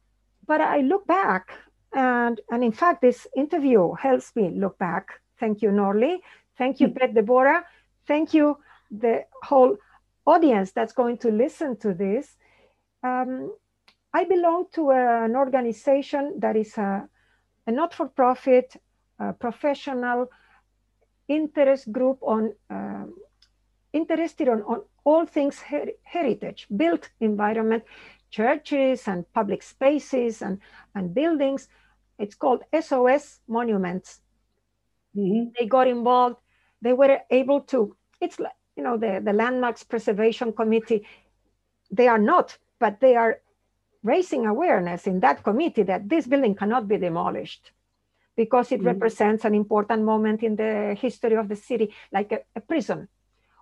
but 0.47 0.61
I 0.61 0.81
look 0.81 1.07
back 1.07 1.53
and, 1.93 2.41
and 2.51 2.65
in 2.65 2.73
fact, 2.73 3.03
this 3.03 3.27
interview 3.37 3.93
helps 3.95 4.35
me 4.35 4.51
look 4.51 4.79
back. 4.79 5.21
Thank 5.39 5.63
you, 5.63 5.71
Norley. 5.71 6.19
Thank 6.59 6.81
you, 6.81 6.89
mm 6.89 6.95
-hmm. 6.95 7.15
Deborah. 7.15 7.65
Thank 8.07 8.35
you, 8.35 8.57
the 9.01 9.27
whole 9.49 9.77
audience 10.27 10.73
that's 10.73 10.93
going 10.93 11.19
to 11.19 11.31
listen 11.31 11.77
to 11.79 11.95
this, 11.95 12.37
um, 13.03 13.53
I 14.13 14.25
belong 14.25 14.67
to 14.73 14.91
a, 14.91 15.25
an 15.25 15.37
organization 15.37 16.41
that 16.41 16.57
is 16.57 16.77
a, 16.79 17.09
a 17.67 17.73
not-for-profit, 17.73 18.77
professional 19.39 20.31
interest 21.29 21.93
group 21.93 22.19
on 22.23 22.55
uh, 22.71 23.05
interested 23.93 24.49
on, 24.49 24.63
on 24.63 24.83
all 25.05 25.27
things 25.27 25.61
her 25.61 25.87
heritage, 26.03 26.67
built 26.77 27.11
environment, 27.21 27.85
churches 28.31 29.09
and 29.09 29.25
public 29.33 29.63
spaces 29.63 30.43
and, 30.43 30.59
and 30.95 31.15
buildings. 31.15 31.69
It's 32.19 32.35
called 32.35 32.63
SOS 32.73 33.41
Monuments. 33.49 34.21
Mm 35.15 35.31
-hmm. 35.31 35.53
They 35.55 35.67
got 35.67 35.87
involved. 35.87 36.37
They 36.83 36.95
were 36.95 37.21
able 37.31 37.61
to, 37.73 37.97
it's 38.21 38.39
like, 38.39 38.60
you 38.77 38.83
know, 38.83 38.97
the, 38.97 39.21
the 39.25 39.33
Landmarks 39.33 39.85
Preservation 39.85 40.53
Committee, 40.53 41.07
they 41.91 42.09
are 42.09 42.19
not, 42.19 42.57
but 42.79 43.01
they 43.01 43.17
are 43.17 43.41
raising 44.03 44.47
awareness 44.47 45.07
in 45.07 45.21
that 45.21 45.43
committee 45.43 45.83
that 45.83 46.09
this 46.09 46.27
building 46.27 46.55
cannot 46.55 46.89
be 46.89 46.97
demolished 46.97 47.73
because 48.37 48.73
it 48.73 48.81
mm. 48.81 48.87
represents 48.87 49.45
an 49.45 49.55
important 49.55 50.03
moment 50.03 50.43
in 50.43 50.57
the 50.57 50.97
history 50.99 51.35
of 51.35 51.49
the 51.49 51.57
city, 51.57 51.93
like 52.13 52.33
a, 52.33 52.41
a, 52.57 52.61
prison 52.61 53.09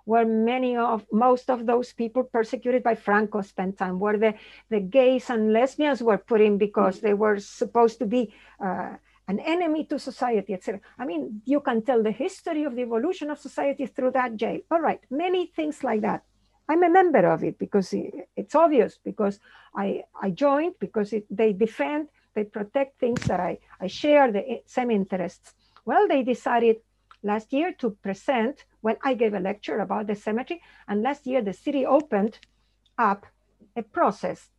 where 0.04 0.24
many 0.24 0.76
of 0.76 1.04
most 1.12 1.50
of 1.50 1.66
those 1.66 1.92
people 1.92 2.22
persecuted 2.22 2.82
by 2.82 2.94
Franco 2.94 3.42
spent 3.42 3.76
time, 3.76 3.98
where 3.98 4.16
the, 4.16 4.32
the 4.70 4.80
gays 4.80 5.28
and 5.28 5.52
lesbians 5.52 6.00
were 6.02 6.16
put 6.16 6.40
in 6.40 6.56
because 6.56 6.98
mm. 6.98 7.02
they 7.02 7.14
were 7.14 7.38
supposed 7.38 7.98
to 7.98 8.06
be 8.06 8.32
uh, 8.64 8.94
an 9.28 9.38
enemy 9.40 9.84
to 9.84 9.98
society, 9.98 10.54
etc. 10.54 10.80
I 10.98 11.04
mean, 11.04 11.42
you 11.44 11.60
can 11.60 11.82
tell 11.82 12.02
the 12.02 12.10
history 12.10 12.64
of 12.64 12.74
the 12.74 12.82
evolution 12.82 13.30
of 13.30 13.38
society 13.38 13.86
through 13.86 14.12
that 14.12 14.36
jail. 14.36 14.60
All 14.70 14.80
right, 14.80 15.00
many 15.10 15.46
things 15.46 15.84
like 15.84 16.00
that. 16.00 16.24
I'm 16.68 16.82
a 16.82 16.90
member 16.90 17.30
of 17.30 17.44
it 17.44 17.58
because 17.58 17.94
it's 18.36 18.54
obvious 18.54 18.98
because 19.02 19.40
I, 19.74 20.04
I 20.20 20.30
joined 20.30 20.74
because 20.80 21.12
it, 21.12 21.24
they 21.30 21.52
defend 21.52 22.08
they 22.38 22.44
protect 22.44 23.00
things 23.00 23.20
that 23.24 23.40
I, 23.40 23.58
I 23.80 23.88
share, 23.88 24.30
the 24.30 24.48
eh, 24.48 24.58
same 24.64 24.92
interests. 24.92 25.54
Well, 25.84 26.06
they 26.06 26.22
decided 26.22 26.76
last 27.24 27.52
year 27.52 27.72
to 27.80 27.90
present 27.90 28.64
when 28.80 28.96
I 29.02 29.14
gave 29.14 29.34
a 29.34 29.40
lecture 29.40 29.80
about 29.80 30.06
the 30.06 30.14
cemetery. 30.14 30.62
And 30.86 31.02
last 31.02 31.26
year, 31.26 31.42
the 31.42 31.52
city 31.52 31.84
opened 31.84 32.38
up 32.96 33.26
a 33.74 33.82
process 33.82 34.50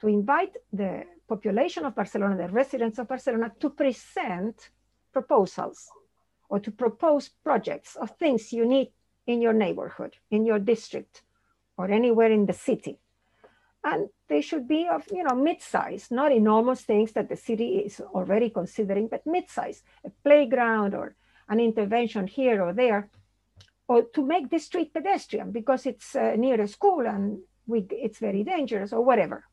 to 0.00 0.06
invite 0.06 0.54
the 0.72 1.04
population 1.28 1.84
of 1.84 1.94
Barcelona, 1.94 2.36
the 2.36 2.48
residents 2.48 2.98
of 2.98 3.08
Barcelona, 3.08 3.52
to 3.60 3.70
present 3.70 4.70
proposals 5.12 5.88
or 6.48 6.58
to 6.60 6.70
propose 6.70 7.28
projects 7.28 7.96
of 7.96 8.10
things 8.16 8.52
you 8.52 8.66
need 8.66 8.90
in 9.26 9.42
your 9.42 9.52
neighborhood, 9.52 10.16
in 10.30 10.46
your 10.46 10.58
district, 10.58 11.22
or 11.76 11.90
anywhere 11.90 12.32
in 12.32 12.46
the 12.46 12.52
city. 12.52 12.98
And 13.84 14.08
they 14.28 14.40
should 14.40 14.66
be 14.66 14.88
of, 14.88 15.06
you 15.12 15.22
know, 15.22 15.36
mid-size, 15.36 16.08
not 16.10 16.32
enormous 16.32 16.80
things 16.82 17.12
that 17.12 17.28
the 17.28 17.36
city 17.36 17.78
is 17.78 18.00
already 18.00 18.50
considering, 18.50 19.08
but 19.08 19.26
mid-size, 19.26 19.82
a 20.04 20.10
playground 20.24 20.94
or 20.94 21.14
an 21.48 21.60
intervention 21.60 22.26
here 22.26 22.62
or 22.62 22.72
there, 22.72 23.10
or 23.86 24.02
to 24.02 24.22
make 24.24 24.50
the 24.50 24.58
street 24.58 24.92
pedestrian 24.92 25.52
because 25.52 25.86
it's 25.86 26.16
uh, 26.16 26.34
near 26.36 26.60
a 26.60 26.68
school 26.68 27.06
and 27.06 27.38
we, 27.66 27.86
it's 27.90 28.18
very 28.18 28.42
dangerous 28.42 28.92
or 28.92 29.02
whatever. 29.02 29.44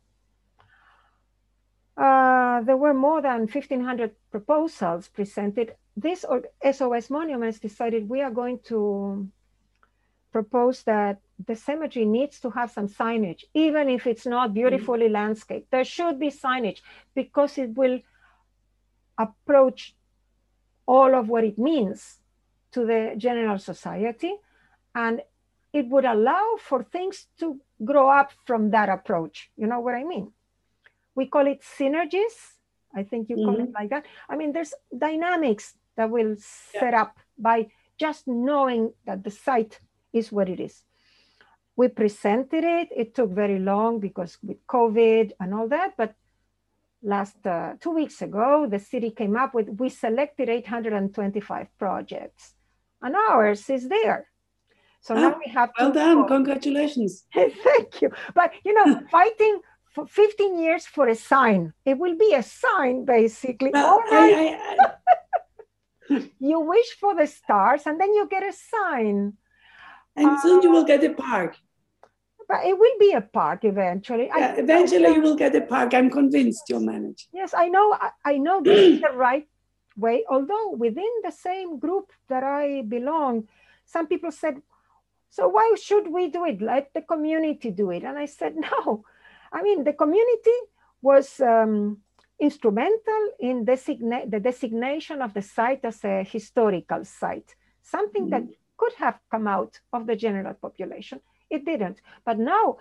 Uh, 2.55 2.61
there 2.61 2.77
were 2.77 2.93
more 2.93 3.21
than 3.21 3.39
1,500 3.41 4.11
proposals 4.31 5.09
presented. 5.09 5.75
This 5.97 6.23
or 6.23 6.43
SOS 6.71 7.09
Monuments 7.09 7.59
decided 7.59 8.07
we 8.07 8.21
are 8.21 8.31
going 8.31 8.59
to 8.65 9.27
propose 10.31 10.83
that 10.83 11.19
the 11.47 11.55
cemetery 11.55 12.05
needs 12.05 12.39
to 12.39 12.49
have 12.51 12.71
some 12.71 12.87
signage, 12.87 13.43
even 13.53 13.89
if 13.89 14.07
it's 14.07 14.25
not 14.25 14.53
beautifully 14.53 15.05
mm-hmm. 15.05 15.19
landscaped. 15.21 15.69
There 15.69 15.83
should 15.83 16.17
be 16.17 16.29
signage 16.29 16.79
because 17.13 17.57
it 17.57 17.75
will 17.75 17.99
approach 19.17 19.95
all 20.85 21.13
of 21.13 21.27
what 21.27 21.43
it 21.43 21.57
means 21.57 22.19
to 22.71 22.85
the 22.85 23.15
general 23.17 23.59
society 23.59 24.33
and 24.93 25.21
it 25.73 25.87
would 25.89 26.05
allow 26.05 26.55
for 26.59 26.83
things 26.83 27.27
to 27.39 27.59
grow 27.83 28.07
up 28.07 28.31
from 28.45 28.71
that 28.71 28.87
approach. 28.87 29.51
You 29.57 29.67
know 29.67 29.81
what 29.81 29.95
I 29.95 30.05
mean? 30.05 30.31
We 31.15 31.27
call 31.27 31.47
it 31.47 31.61
synergies. 31.61 32.35
I 32.93 33.03
think 33.03 33.29
you 33.29 33.35
call 33.37 33.55
mm-hmm. 33.55 33.63
it 33.63 33.71
like 33.73 33.89
that. 33.89 34.05
I 34.29 34.35
mean, 34.35 34.53
there's 34.53 34.73
dynamics 34.95 35.73
that 35.97 36.09
will 36.09 36.35
yeah. 36.35 36.79
set 36.79 36.93
up 36.93 37.17
by 37.37 37.67
just 37.97 38.27
knowing 38.27 38.93
that 39.05 39.23
the 39.23 39.31
site 39.31 39.79
is 40.13 40.31
what 40.31 40.49
it 40.49 40.59
is. 40.59 40.83
We 41.75 41.89
presented 41.89 42.63
it. 42.63 42.89
It 42.95 43.15
took 43.15 43.31
very 43.31 43.59
long 43.59 43.99
because 43.99 44.37
with 44.41 44.65
COVID 44.67 45.33
and 45.39 45.53
all 45.53 45.67
that, 45.69 45.95
but 45.97 46.15
last 47.03 47.45
uh, 47.45 47.73
two 47.81 47.91
weeks 47.91 48.21
ago, 48.21 48.67
the 48.69 48.79
city 48.79 49.11
came 49.11 49.35
up 49.35 49.53
with, 49.53 49.67
we 49.69 49.89
selected 49.89 50.49
825 50.49 51.67
projects 51.77 52.53
and 53.01 53.15
ours 53.29 53.69
is 53.69 53.89
there. 53.89 54.27
So 55.01 55.13
oh, 55.15 55.19
now 55.19 55.37
we 55.45 55.51
have 55.51 55.69
well 55.79 55.91
done, 55.91 56.27
congratulations. 56.35 57.25
Thank 57.33 58.01
you. 58.01 58.09
But 58.33 58.51
you 58.63 58.73
know, 58.73 59.01
fighting 59.11 59.61
for 59.95 60.05
15 60.05 60.59
years 60.59 60.85
for 60.85 61.07
a 61.07 61.15
sign. 61.15 61.73
It 61.85 61.97
will 61.97 62.17
be 62.17 62.33
a 62.33 62.43
sign 62.43 63.05
basically. 63.05 63.71
Well, 63.71 63.99
right. 64.11 64.59
I, 64.59 64.75
I, 66.11 66.17
I... 66.17 66.29
you 66.39 66.59
wish 66.59 66.89
for 66.99 67.15
the 67.15 67.25
stars 67.25 67.83
and 67.85 67.99
then 67.99 68.13
you 68.13 68.27
get 68.29 68.43
a 68.43 68.51
sign. 68.53 69.33
And 70.17 70.27
uh, 70.27 70.41
soon 70.41 70.61
you 70.61 70.71
will 70.71 70.83
get 70.83 71.03
a 71.03 71.13
park. 71.13 71.55
But 72.47 72.65
it 72.65 72.77
will 72.77 72.97
be 72.99 73.13
a 73.13 73.21
park 73.21 73.63
eventually. 73.63 74.27
Yeah, 74.27 74.55
eventually 74.57 75.15
you 75.15 75.21
will 75.21 75.35
get 75.35 75.55
a 75.55 75.61
park. 75.61 75.93
I'm 75.93 76.11
convinced 76.11 76.63
you'll 76.69 76.81
manage. 76.81 77.27
Yes, 77.33 77.53
I 77.57 77.69
know. 77.69 77.97
I, 78.23 78.37
know 78.37 78.61
this 78.61 78.77
is 78.77 79.01
the 79.01 79.15
right 79.15 79.47
way. 79.97 80.25
Although 80.29 80.71
within 80.77 81.09
the 81.23 81.31
same 81.31 81.79
group 81.79 82.11
that 82.27 82.43
I 82.43 82.83
belong, 82.83 83.47
some 83.85 84.05
people 84.05 84.31
said, 84.31 84.61
so 85.31 85.47
why 85.47 85.73
should 85.81 86.07
we 86.07 86.27
do 86.27 86.45
it? 86.45 86.61
Let 86.61 86.93
the 86.93 87.01
community 87.01 87.71
do 87.71 87.89
it. 87.89 88.03
And 88.03 88.17
I 88.17 88.25
said, 88.25 88.55
no. 88.55 89.05
I 89.55 89.63
mean, 89.63 89.85
the 89.85 89.93
community 89.93 90.57
was 91.01 91.39
um, 91.39 92.01
instrumental 92.39 93.21
in 93.39 93.65
designa- 93.65 94.29
the 94.29 94.41
designation 94.41 95.21
of 95.21 95.33
the 95.33 95.41
site 95.41 95.85
as 95.85 96.03
a 96.03 96.23
historical 96.23 97.05
site, 97.05 97.55
something 97.81 98.23
mm-hmm. 98.29 98.47
that 98.47 98.55
could 98.77 98.93
have 98.97 99.17
come 99.31 99.47
out 99.47 99.79
of 99.93 100.05
the 100.05 100.17
general 100.17 100.53
population. 100.53 101.21
It 101.49 101.63
didn't. 101.63 102.01
But 102.25 102.37
now 102.37 102.77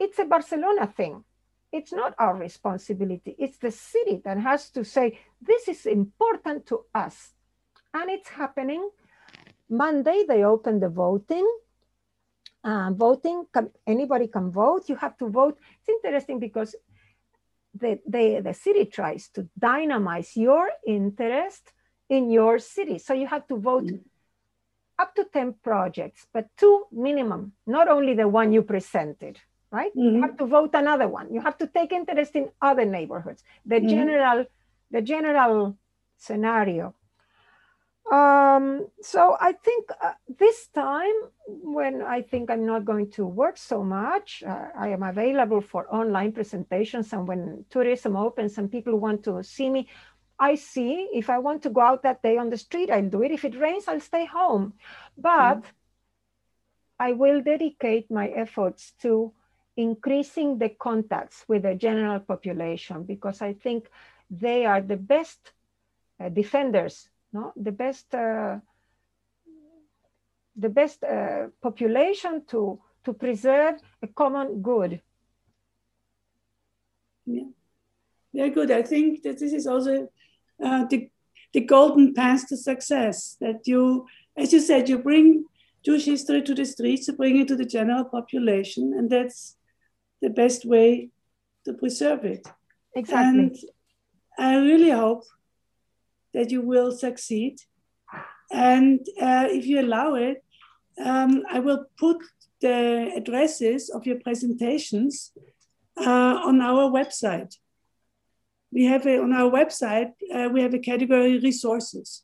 it's 0.00 0.18
a 0.18 0.24
Barcelona 0.24 0.86
thing. 0.88 1.22
It's 1.72 1.92
not 1.92 2.14
our 2.18 2.34
responsibility. 2.34 3.36
It's 3.38 3.58
the 3.58 3.70
city 3.70 4.20
that 4.24 4.38
has 4.38 4.70
to 4.70 4.84
say, 4.84 5.20
this 5.40 5.68
is 5.68 5.86
important 5.86 6.66
to 6.66 6.84
us. 6.92 7.34
And 7.94 8.10
it's 8.10 8.28
happening. 8.28 8.90
Monday, 9.68 10.24
they 10.26 10.42
open 10.42 10.80
the 10.80 10.88
voting. 10.88 11.46
Uh, 12.62 12.90
voting, 12.92 13.44
anybody 13.86 14.26
can 14.26 14.50
vote. 14.50 14.88
You 14.88 14.96
have 14.96 15.16
to 15.18 15.28
vote. 15.28 15.58
It's 15.80 15.88
interesting 15.88 16.38
because 16.38 16.76
the, 17.74 17.98
the, 18.06 18.40
the 18.44 18.52
city 18.52 18.84
tries 18.84 19.28
to 19.30 19.48
dynamize 19.58 20.36
your 20.36 20.68
interest 20.86 21.72
in 22.10 22.30
your 22.30 22.58
city. 22.58 22.98
So 22.98 23.14
you 23.14 23.26
have 23.26 23.46
to 23.48 23.56
vote 23.56 23.84
mm 23.84 24.00
up 25.00 25.14
to 25.14 25.24
10 25.32 25.54
projects, 25.64 26.26
but 26.32 26.46
two 26.58 26.84
minimum, 26.92 27.52
not 27.66 27.88
only 27.88 28.14
the 28.14 28.28
one 28.28 28.52
you 28.52 28.62
presented, 28.62 29.40
right? 29.70 29.90
Mm-hmm. 29.96 30.16
You 30.16 30.22
have 30.22 30.36
to 30.36 30.46
vote 30.46 30.70
another 30.74 31.08
one. 31.08 31.32
You 31.32 31.40
have 31.40 31.56
to 31.58 31.66
take 31.66 31.92
interest 31.92 32.36
in 32.36 32.50
other 32.60 32.84
neighborhoods, 32.84 33.42
the 33.64 33.76
mm-hmm. 33.76 33.88
general, 33.88 34.44
the 34.90 35.00
general 35.00 35.78
scenario. 36.18 36.94
Um, 38.10 38.88
so 39.00 39.36
I 39.40 39.52
think 39.52 39.90
uh, 40.02 40.14
this 40.38 40.66
time, 40.68 41.14
when 41.46 42.02
I 42.02 42.22
think 42.22 42.50
I'm 42.50 42.66
not 42.66 42.84
going 42.84 43.10
to 43.12 43.24
work 43.24 43.56
so 43.56 43.84
much, 43.84 44.42
uh, 44.44 44.66
I 44.76 44.88
am 44.88 45.04
available 45.04 45.60
for 45.60 45.86
online 45.94 46.32
presentations. 46.32 47.12
And 47.12 47.28
when 47.28 47.64
tourism 47.70 48.16
opens 48.16 48.58
and 48.58 48.70
people 48.70 48.98
want 48.98 49.22
to 49.24 49.42
see 49.44 49.70
me, 49.70 49.88
I 50.40 50.56
see 50.56 51.08
if 51.12 51.30
I 51.30 51.38
want 51.38 51.62
to 51.62 51.70
go 51.70 51.82
out 51.82 52.02
that 52.02 52.22
day 52.22 52.38
on 52.38 52.50
the 52.50 52.56
street, 52.56 52.90
I'll 52.90 53.08
do 53.08 53.22
it. 53.22 53.30
If 53.30 53.44
it 53.44 53.56
rains, 53.56 53.86
I'll 53.86 54.00
stay 54.00 54.24
home. 54.24 54.72
But 55.16 55.62
mm. 55.62 55.64
I 56.98 57.12
will 57.12 57.42
dedicate 57.42 58.10
my 58.10 58.28
efforts 58.28 58.92
to 59.02 59.32
increasing 59.76 60.58
the 60.58 60.70
contacts 60.70 61.44
with 61.46 61.62
the 61.62 61.74
general 61.74 62.20
population 62.20 63.04
because 63.04 63.40
I 63.40 63.52
think 63.52 63.88
they 64.30 64.64
are 64.64 64.80
the 64.80 64.96
best 64.96 65.52
uh, 66.18 66.28
defenders, 66.30 67.08
no? 67.32 67.52
the 67.56 67.72
best, 67.72 68.14
uh, 68.14 68.58
the 70.56 70.68
best 70.68 71.02
uh, 71.04 71.48
population 71.62 72.44
to, 72.48 72.80
to 73.04 73.12
preserve 73.12 73.76
a 74.02 74.06
common 74.06 74.62
good. 74.62 75.00
Yeah. 77.26 77.44
Very 78.32 78.50
good. 78.50 78.70
I 78.70 78.82
think 78.82 79.22
that 79.22 79.38
this 79.38 79.52
is 79.52 79.66
also 79.66 80.08
uh, 80.64 80.84
the, 80.84 81.10
the 81.52 81.60
golden 81.60 82.14
path 82.14 82.46
to 82.48 82.56
success 82.56 83.36
that 83.40 83.66
you, 83.66 84.06
as 84.36 84.52
you 84.52 84.60
said, 84.60 84.88
you 84.88 84.98
bring 84.98 85.44
Jewish 85.84 86.04
history 86.04 86.42
to 86.42 86.54
the 86.54 86.64
streets, 86.64 87.08
you 87.08 87.14
bring 87.14 87.40
it 87.40 87.48
to 87.48 87.56
the 87.56 87.64
general 87.64 88.04
population, 88.04 88.94
and 88.96 89.10
that's 89.10 89.56
the 90.20 90.30
best 90.30 90.64
way 90.64 91.10
to 91.64 91.72
preserve 91.72 92.24
it. 92.24 92.46
Exactly. 92.94 93.40
And 93.40 93.56
I 94.38 94.56
really 94.56 94.90
hope 94.90 95.24
that 96.34 96.50
you 96.50 96.62
will 96.62 96.92
succeed. 96.92 97.58
And 98.52 99.00
uh, 99.20 99.46
if 99.48 99.66
you 99.66 99.80
allow 99.80 100.14
it, 100.14 100.42
um, 101.04 101.42
I 101.50 101.60
will 101.60 101.86
put 101.98 102.18
the 102.60 103.12
addresses 103.16 103.88
of 103.88 104.06
your 104.06 104.20
presentations 104.20 105.32
uh, 105.96 106.40
on 106.44 106.60
our 106.60 106.90
website 106.90 107.54
we 108.72 108.84
have 108.84 109.06
a, 109.06 109.20
on 109.20 109.32
our 109.32 109.50
website, 109.50 110.12
uh, 110.34 110.48
we 110.52 110.62
have 110.62 110.74
a 110.74 110.78
category 110.78 111.38
resources. 111.38 112.22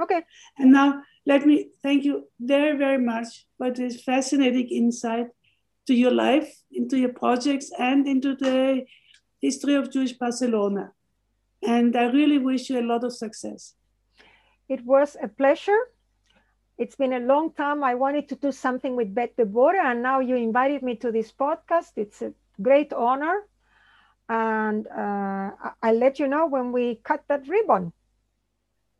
Okay. 0.00 0.22
And 0.58 0.72
now 0.72 1.02
let 1.24 1.46
me 1.46 1.70
thank 1.82 2.04
you 2.04 2.28
very, 2.38 2.76
very 2.76 2.98
much 2.98 3.46
for 3.56 3.70
this 3.70 4.02
fascinating 4.02 4.68
insight 4.68 5.28
to 5.86 5.94
your 5.94 6.10
life, 6.10 6.52
into 6.70 6.98
your 6.98 7.12
projects, 7.12 7.70
and 7.78 8.06
into 8.06 8.34
the 8.36 8.84
history 9.40 9.74
of 9.74 9.90
Jewish 9.90 10.12
Barcelona. 10.12 10.92
And 11.62 11.96
I 11.96 12.10
really 12.10 12.38
wish 12.38 12.70
you 12.70 12.80
a 12.80 12.86
lot 12.86 13.04
of 13.04 13.12
success. 13.12 13.74
It 14.68 14.84
was 14.84 15.16
a 15.22 15.28
pleasure. 15.28 15.78
It's 16.78 16.96
been 16.96 17.12
a 17.12 17.20
long 17.20 17.52
time. 17.52 17.82
I 17.82 17.94
wanted 17.94 18.28
to 18.28 18.36
do 18.36 18.52
something 18.52 18.96
with 18.96 19.14
Beth 19.14 19.36
Deborah, 19.36 19.90
and 19.90 20.02
now 20.02 20.20
you 20.20 20.36
invited 20.36 20.82
me 20.82 20.96
to 20.96 21.10
this 21.10 21.32
podcast. 21.32 21.92
It's 21.96 22.20
a 22.22 22.32
great 22.60 22.92
honor 22.92 23.46
and 24.28 24.86
uh, 24.88 25.50
I'll 25.82 25.98
let 25.98 26.18
you 26.18 26.26
know 26.26 26.46
when 26.46 26.72
we 26.72 26.96
cut 27.02 27.24
that 27.28 27.46
ribbon. 27.48 27.92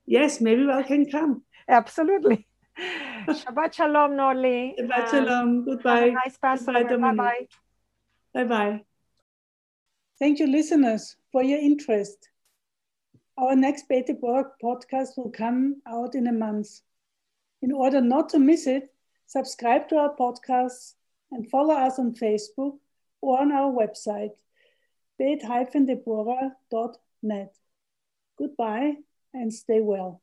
Yes, 0.06 0.40
maybe 0.40 0.68
I 0.70 0.82
can 0.82 1.10
come. 1.10 1.42
Absolutely. 1.68 2.46
Shabbat 3.28 3.72
shalom, 3.72 4.12
Norli. 4.12 4.78
Shabbat 4.78 5.10
shalom. 5.10 5.64
Goodbye. 5.64 6.10
nice 6.10 6.36
Passover. 6.38 6.98
Bye 6.98 7.14
bye. 7.14 7.46
Bye 8.32 8.44
bye. 8.44 8.84
Thank 10.18 10.38
you, 10.38 10.46
listeners, 10.46 11.16
for 11.32 11.42
your 11.42 11.58
interest. 11.58 12.28
Our 13.38 13.54
next 13.54 13.86
Bete 13.86 14.18
podcast 14.18 15.18
will 15.18 15.30
come 15.30 15.82
out 15.86 16.14
in 16.14 16.26
a 16.26 16.32
month. 16.32 16.80
In 17.60 17.70
order 17.70 18.00
not 18.00 18.30
to 18.30 18.38
miss 18.38 18.66
it, 18.66 18.94
subscribe 19.26 19.90
to 19.90 19.96
our 19.96 20.16
podcasts 20.16 20.94
and 21.30 21.46
follow 21.50 21.74
us 21.74 21.98
on 21.98 22.14
Facebook 22.14 22.78
or 23.20 23.38
on 23.38 23.52
our 23.52 23.70
website, 23.70 24.32
bet-debora.net. 25.18 27.54
Goodbye 28.38 28.94
and 29.34 29.52
stay 29.52 29.82
well. 29.82 30.22